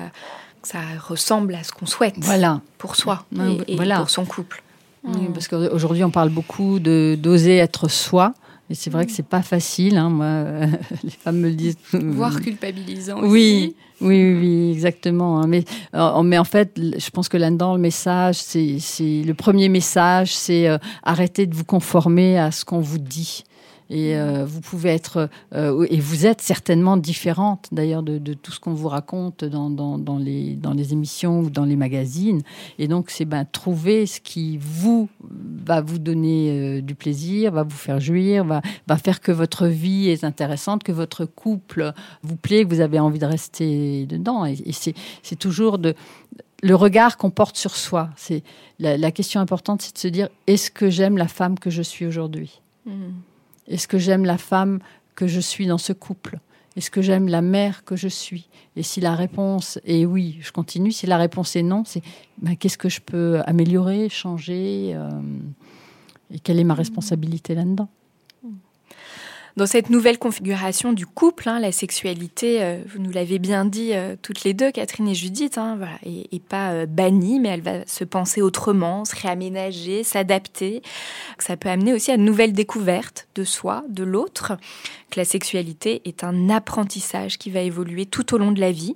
ça 0.66 0.80
ressemble 1.08 1.54
à 1.54 1.62
ce 1.62 1.70
qu'on 1.72 1.86
souhaite 1.86 2.14
Voilà. 2.18 2.60
pour 2.78 2.96
soi 2.96 3.24
et, 3.68 3.76
voilà. 3.76 3.98
pour 3.98 4.10
son 4.10 4.24
couple. 4.24 4.62
Oui, 5.04 5.28
parce 5.32 5.46
qu'aujourd'hui, 5.46 6.02
on 6.02 6.10
parle 6.10 6.30
beaucoup 6.30 6.80
de 6.80 7.16
d'oser 7.18 7.56
être 7.58 7.86
soi. 7.88 8.34
Et 8.68 8.74
c'est 8.74 8.90
vrai 8.90 9.06
que 9.06 9.12
c'est 9.12 9.22
pas 9.28 9.42
facile. 9.42 9.96
hein, 9.96 10.10
moi, 10.10 10.66
les 11.04 11.10
femmes 11.10 11.38
me 11.38 11.48
le 11.50 11.54
disent. 11.54 11.76
Voire 11.92 12.40
culpabilisant. 12.40 13.20
Oui, 13.22 13.76
oui, 14.00 14.08
oui, 14.24 14.38
oui, 14.40 14.72
exactement. 14.72 15.38
hein. 15.40 15.46
Mais, 15.46 15.64
euh, 15.94 16.22
mais 16.24 16.36
en 16.38 16.42
fait, 16.44 16.72
je 16.76 17.10
pense 17.10 17.28
que 17.28 17.36
là-dedans, 17.36 17.74
le 17.76 17.80
message, 17.80 18.34
c'est 18.42 18.78
c'est- 18.80 19.22
le 19.24 19.34
premier 19.34 19.68
message, 19.68 20.34
c'est 20.34 20.66
euh, 20.68 20.78
arrêter 21.04 21.46
de 21.46 21.54
vous 21.54 21.64
conformer 21.64 22.36
à 22.40 22.50
ce 22.50 22.64
qu'on 22.64 22.80
vous 22.80 22.98
dit. 22.98 23.44
Et 23.88 24.16
euh, 24.16 24.44
vous 24.44 24.60
pouvez 24.60 24.90
être, 24.90 25.28
euh, 25.54 25.86
et 25.90 26.00
vous 26.00 26.26
êtes 26.26 26.40
certainement 26.40 26.96
différente 26.96 27.68
d'ailleurs 27.70 28.02
de, 28.02 28.34
tout 28.34 28.50
ce 28.50 28.58
qu'on 28.58 28.74
vous 28.74 28.88
raconte 28.88 29.44
dans, 29.44 30.18
les, 30.18 30.92
émissions 30.92 31.40
ou 31.40 31.50
dans 31.50 31.64
les 31.64 31.76
magazines. 31.76 32.42
Et 32.78 32.88
donc, 32.88 33.10
c'est 33.10 33.24
ben, 33.24 33.44
trouver 33.44 34.06
ce 34.06 34.20
qui 34.20 34.58
vous 34.60 35.08
va 35.64 35.80
vous 35.80 35.98
donner 35.98 36.50
euh, 36.50 36.80
du 36.80 36.94
plaisir, 36.94 37.52
va 37.52 37.62
vous 37.62 37.70
faire 37.70 38.00
jouir, 38.00 38.44
va, 38.44 38.60
faire 38.96 39.20
que 39.20 39.32
votre 39.32 39.66
vie 39.66 40.08
est 40.08 40.24
intéressante, 40.24 40.82
que 40.82 40.92
votre 40.92 41.24
couple 41.24 41.92
vous 42.22 42.36
plaît, 42.36 42.64
que 42.64 42.74
vous 42.74 42.80
avez 42.80 42.98
envie 42.98 43.18
de 43.20 43.26
rester 43.26 44.06
dedans. 44.06 44.44
Et, 44.46 44.56
c'est, 44.72 44.94
toujours 45.36 45.78
le 46.62 46.74
regard 46.74 47.18
qu'on 47.18 47.30
porte 47.30 47.56
sur 47.56 47.76
soi. 47.76 48.08
C'est 48.16 48.42
la, 48.80 48.96
la 48.96 49.12
question 49.12 49.40
importante, 49.40 49.82
c'est 49.82 49.94
de 49.94 49.98
se 49.98 50.08
dire 50.08 50.28
est-ce 50.46 50.70
que 50.70 50.90
j'aime 50.90 51.18
la 51.18 51.28
femme 51.28 51.58
que 51.58 51.70
je 51.70 51.82
suis 51.82 52.06
aujourd'hui? 52.06 52.60
Est-ce 53.68 53.88
que 53.88 53.98
j'aime 53.98 54.24
la 54.24 54.38
femme 54.38 54.80
que 55.14 55.26
je 55.26 55.40
suis 55.40 55.66
dans 55.66 55.78
ce 55.78 55.92
couple? 55.92 56.38
Est-ce 56.76 56.90
que 56.90 57.00
j'aime 57.00 57.28
la 57.28 57.40
mère 57.40 57.84
que 57.84 57.96
je 57.96 58.08
suis? 58.08 58.48
Et 58.76 58.82
si 58.82 59.00
la 59.00 59.14
réponse 59.14 59.78
est 59.86 60.04
oui, 60.04 60.38
je 60.42 60.52
continue. 60.52 60.92
Si 60.92 61.06
la 61.06 61.16
réponse 61.16 61.56
est 61.56 61.62
non, 61.62 61.84
c'est 61.86 62.02
ben, 62.38 62.54
qu'est-ce 62.54 62.76
que 62.76 62.90
je 62.90 63.00
peux 63.00 63.40
améliorer, 63.46 64.10
changer 64.10 64.92
euh, 64.94 65.10
Et 66.30 66.38
quelle 66.38 66.60
est 66.60 66.64
ma 66.64 66.74
responsabilité 66.74 67.54
là-dedans? 67.54 67.88
Dans 69.56 69.64
cette 69.64 69.88
nouvelle 69.88 70.18
configuration 70.18 70.92
du 70.92 71.06
couple, 71.06 71.48
hein, 71.48 71.58
la 71.58 71.72
sexualité, 71.72 72.62
euh, 72.62 72.82
vous 72.92 72.98
nous 72.98 73.10
l'avez 73.10 73.38
bien 73.38 73.64
dit 73.64 73.94
euh, 73.94 74.14
toutes 74.20 74.44
les 74.44 74.52
deux, 74.52 74.70
Catherine 74.70 75.08
et 75.08 75.14
Judith, 75.14 75.56
hein, 75.56 75.78
pas 76.50 76.72
euh, 76.72 76.84
bannie, 76.84 77.40
mais 77.40 77.48
elle 77.48 77.62
va 77.62 77.86
se 77.86 78.04
penser 78.04 78.42
autrement, 78.42 79.06
se 79.06 79.16
réaménager, 79.16 80.04
s'adapter. 80.04 80.82
Ça 81.38 81.56
peut 81.56 81.70
amener 81.70 81.94
aussi 81.94 82.12
à 82.12 82.18
de 82.18 82.22
nouvelles 82.22 82.52
découvertes 82.52 83.28
de 83.34 83.44
soi, 83.44 83.82
de 83.88 84.04
l'autre. 84.04 84.58
Que 85.10 85.20
la 85.20 85.24
sexualité 85.24 86.02
est 86.04 86.22
un 86.22 86.50
apprentissage 86.50 87.38
qui 87.38 87.50
va 87.50 87.60
évoluer 87.60 88.04
tout 88.04 88.34
au 88.34 88.38
long 88.38 88.52
de 88.52 88.60
la 88.60 88.72
vie. 88.72 88.94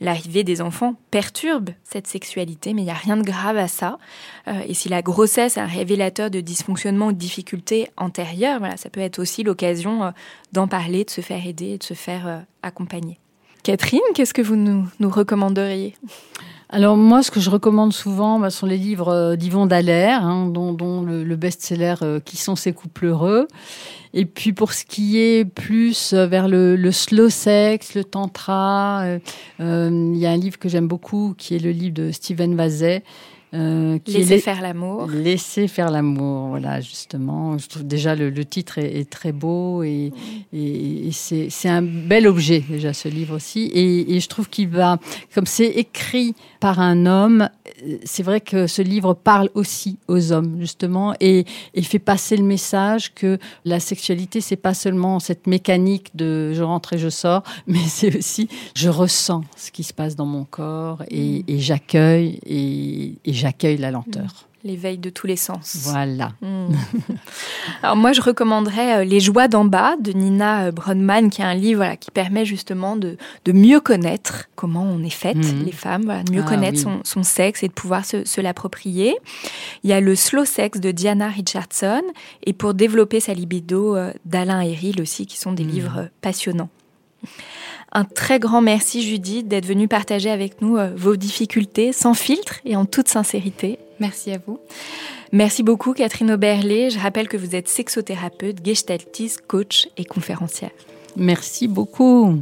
L'arrivée 0.00 0.44
des 0.44 0.60
enfants 0.60 0.94
perturbe 1.10 1.70
cette 1.82 2.06
sexualité, 2.06 2.74
mais 2.74 2.82
il 2.82 2.86
n'y 2.86 2.90
a 2.90 2.94
rien 2.94 3.16
de 3.16 3.22
grave 3.22 3.56
à 3.56 3.68
ça. 3.68 3.98
Euh, 4.46 4.60
et 4.66 4.74
si 4.74 4.88
la 4.88 5.02
grossesse 5.02 5.56
est 5.56 5.60
un 5.60 5.66
révélateur 5.66 6.30
de 6.30 6.40
dysfonctionnement 6.40 7.08
ou 7.08 7.12
de 7.12 7.18
difficultés 7.18 7.88
antérieures, 7.96 8.58
voilà, 8.58 8.76
ça 8.76 8.90
peut 8.90 9.00
être 9.00 9.18
aussi 9.18 9.42
l'occasion 9.42 10.04
euh, 10.04 10.10
d'en 10.52 10.68
parler, 10.68 11.04
de 11.04 11.10
se 11.10 11.22
faire 11.22 11.46
aider 11.46 11.70
et 11.70 11.78
de 11.78 11.84
se 11.84 11.94
faire 11.94 12.26
euh, 12.26 12.38
accompagner. 12.62 13.18
Catherine, 13.66 13.98
qu'est-ce 14.14 14.32
que 14.32 14.42
vous 14.42 14.54
nous, 14.54 14.86
recommanderiez? 15.00 15.96
Alors 16.68 16.96
moi, 16.96 17.24
ce 17.24 17.32
que 17.32 17.40
je 17.40 17.50
recommande 17.50 17.92
souvent 17.92 18.38
bah, 18.38 18.50
sont 18.50 18.64
les 18.64 18.76
livres 18.76 19.08
euh, 19.08 19.34
d'Yvon 19.34 19.66
Dallaire, 19.66 20.24
hein, 20.24 20.46
dont, 20.46 21.02
le, 21.02 21.24
le 21.24 21.36
best-seller 21.36 21.96
euh, 22.02 22.20
Qui 22.20 22.36
sont 22.36 22.54
ces 22.54 22.72
couples 22.72 23.06
heureux? 23.06 23.48
Et 24.14 24.24
puis 24.24 24.52
pour 24.52 24.72
ce 24.72 24.84
qui 24.84 25.18
est 25.18 25.44
plus 25.44 26.12
euh, 26.12 26.28
vers 26.28 26.46
le, 26.46 26.92
slow 26.92 27.28
sex, 27.28 27.96
le 27.96 28.04
tantra, 28.04 29.04
il 29.58 30.16
y 30.16 30.26
a 30.26 30.30
un 30.30 30.36
livre 30.36 30.60
que 30.60 30.68
j'aime 30.68 30.86
beaucoup 30.86 31.34
qui 31.36 31.56
est 31.56 31.58
le 31.58 31.72
livre 31.72 31.94
de 31.94 32.12
Steven 32.12 32.54
Vazet. 32.54 33.02
Euh, 33.56 33.98
qui 33.98 34.12
Laisser 34.12 34.38
faire 34.38 34.60
l'amour. 34.60 35.08
Laisser 35.08 35.68
faire 35.68 35.90
l'amour, 35.90 36.48
voilà, 36.48 36.80
justement. 36.80 37.56
Je 37.58 37.66
trouve 37.68 37.86
déjà 37.86 38.14
le, 38.14 38.30
le 38.30 38.44
titre 38.44 38.78
est, 38.78 39.00
est 39.00 39.10
très 39.10 39.32
beau 39.32 39.82
et, 39.82 40.12
et, 40.52 41.08
et 41.08 41.12
c'est 41.12 41.68
un 41.68 41.82
bel 41.82 42.26
objet, 42.26 42.62
déjà, 42.68 42.92
ce 42.92 43.08
livre 43.08 43.36
aussi. 43.36 43.70
Et, 43.72 44.14
et 44.14 44.20
je 44.20 44.28
trouve 44.28 44.48
qu'il 44.48 44.68
va, 44.68 44.98
comme 45.34 45.46
c'est 45.46 45.66
écrit 45.66 46.34
par 46.60 46.80
un 46.80 47.06
homme, 47.06 47.48
euh, 47.84 47.98
c'est 48.04 48.22
vrai 48.22 48.40
que 48.40 48.66
ce 48.66 48.82
livre 48.82 49.14
parle 49.14 49.50
aussi 49.54 49.98
aux 50.08 50.32
hommes, 50.32 50.56
justement, 50.60 51.14
et, 51.20 51.44
et 51.74 51.82
fait 51.82 51.98
passer 51.98 52.36
le 52.36 52.44
message 52.44 53.14
que 53.14 53.38
la 53.64 53.80
sexualité, 53.80 54.40
c'est 54.40 54.56
pas 54.56 54.74
seulement 54.74 55.18
cette 55.20 55.46
mécanique 55.46 56.14
de 56.14 56.52
je 56.52 56.62
rentre 56.62 56.94
et 56.94 56.98
je 56.98 57.08
sors, 57.08 57.42
mais 57.66 57.78
c'est 57.86 58.16
aussi 58.16 58.48
je 58.74 58.88
ressens 58.88 59.42
ce 59.56 59.70
qui 59.70 59.82
se 59.82 59.92
passe 59.92 60.16
dans 60.16 60.26
mon 60.26 60.44
corps 60.44 61.02
et, 61.10 61.44
et 61.48 61.58
j'accueille 61.58 62.38
et, 62.46 63.14
et 63.24 63.32
j'accueille 63.46 63.76
la 63.78 63.90
lenteur. 63.92 64.48
L'éveil 64.64 64.98
de 64.98 65.10
tous 65.10 65.28
les 65.28 65.36
sens. 65.36 65.76
Voilà. 65.82 66.32
Mm. 66.40 66.74
Alors 67.84 67.94
moi, 67.94 68.12
je 68.12 68.20
recommanderais 68.20 68.96
euh, 68.96 69.04
Les 69.04 69.20
joies 69.20 69.46
d'en 69.46 69.64
bas 69.64 69.94
de 70.00 70.10
Nina 70.10 70.64
euh, 70.64 70.72
Bronman, 70.72 71.30
qui 71.30 71.40
est 71.40 71.44
un 71.44 71.54
livre 71.54 71.76
voilà, 71.78 71.96
qui 71.96 72.10
permet 72.10 72.44
justement 72.44 72.96
de, 72.96 73.16
de 73.44 73.52
mieux 73.52 73.78
connaître 73.78 74.46
comment 74.56 74.82
on 74.82 75.04
est 75.04 75.10
faite, 75.10 75.36
Mhm. 75.36 75.64
les 75.64 75.70
femmes, 75.72 76.02
voilà, 76.06 76.24
de 76.24 76.32
mieux 76.32 76.42
Ah, 76.44 76.48
connaître 76.48 76.78
oui. 76.78 76.82
son, 76.82 77.00
son 77.04 77.22
sexe 77.22 77.62
et 77.62 77.68
de 77.68 77.72
pouvoir 77.72 78.04
se, 78.04 78.24
se 78.24 78.40
l'approprier. 78.40 79.14
Il 79.84 79.90
y 79.90 79.92
a 79.92 80.00
Le 80.00 80.16
slow 80.16 80.44
sex 80.44 80.80
de 80.80 80.90
Diana 80.90 81.28
Richardson 81.28 82.02
et 82.44 82.52
Pour 82.52 82.74
développer 82.74 83.20
sa 83.20 83.34
libido 83.34 83.94
euh, 83.94 84.12
d'Alain 84.24 84.62
Héril 84.62 85.00
aussi, 85.00 85.26
qui 85.26 85.38
sont 85.38 85.52
des 85.52 85.64
livres 85.64 86.08
passionnants. 86.22 86.70
Un 87.96 88.04
très 88.04 88.38
grand 88.38 88.60
merci 88.60 89.00
Judith 89.00 89.48
d'être 89.48 89.64
venue 89.64 89.88
partager 89.88 90.28
avec 90.28 90.60
nous 90.60 90.76
euh, 90.76 90.90
vos 90.94 91.16
difficultés 91.16 91.94
sans 91.94 92.12
filtre 92.12 92.60
et 92.66 92.76
en 92.76 92.84
toute 92.84 93.08
sincérité. 93.08 93.78
Merci 94.00 94.32
à 94.32 94.38
vous. 94.46 94.58
Merci 95.32 95.62
beaucoup 95.62 95.94
Catherine 95.94 96.30
Auberlé. 96.30 96.90
Je 96.90 96.98
rappelle 96.98 97.26
que 97.26 97.38
vous 97.38 97.56
êtes 97.56 97.68
sexothérapeute, 97.68 98.58
gestaltiste, 98.62 99.40
coach 99.46 99.88
et 99.96 100.04
conférencière. 100.04 100.72
Merci 101.16 101.68
beaucoup. 101.68 102.38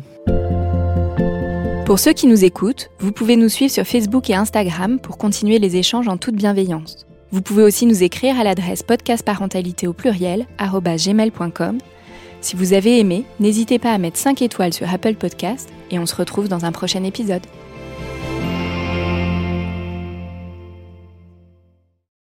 Pour 1.87 2.01
ceux 2.01 2.15
qui 2.15 2.27
nous 2.27 2.45
écoutent, 2.45 2.91
vous 2.99 3.13
pouvez 3.13 3.37
nous 3.37 3.49
suivre 3.49 3.71
sur 3.73 3.87
Facebook 3.87 4.29
et 4.31 4.35
Instagram 4.35 4.99
pour 4.99 5.19
continuer 5.19 5.61
les 5.61 5.77
échanges 5.77 6.09
en 6.09 6.17
toute 6.17 6.35
bienveillance. 6.35 7.07
Vous 7.31 7.43
pouvez 7.43 7.63
aussi 7.63 7.87
nous 7.87 8.03
écrire 8.03 8.41
à 8.41 8.43
l'adresse 8.43 8.83
podcastparentalité 8.83 9.87
au 9.87 9.93
pluriel 9.93 10.49
gmail.com. 10.59 11.79
Si 12.45 12.57
vous 12.57 12.75
avez 12.75 13.01
aimé, 13.01 13.25
n'hésitez 13.41 13.79
pas 13.79 13.91
à 13.91 13.97
mettre 13.97 14.19
5 14.19 14.43
étoiles 14.43 14.75
sur 14.75 14.93
Apple 14.93 15.15
Podcast 15.15 15.71
et 15.91 15.99
on 15.99 16.05
se 16.05 16.15
retrouve 16.15 16.47
dans 16.47 16.67
un 16.67 16.73
prochain 16.73 17.03
épisode. 17.03 17.41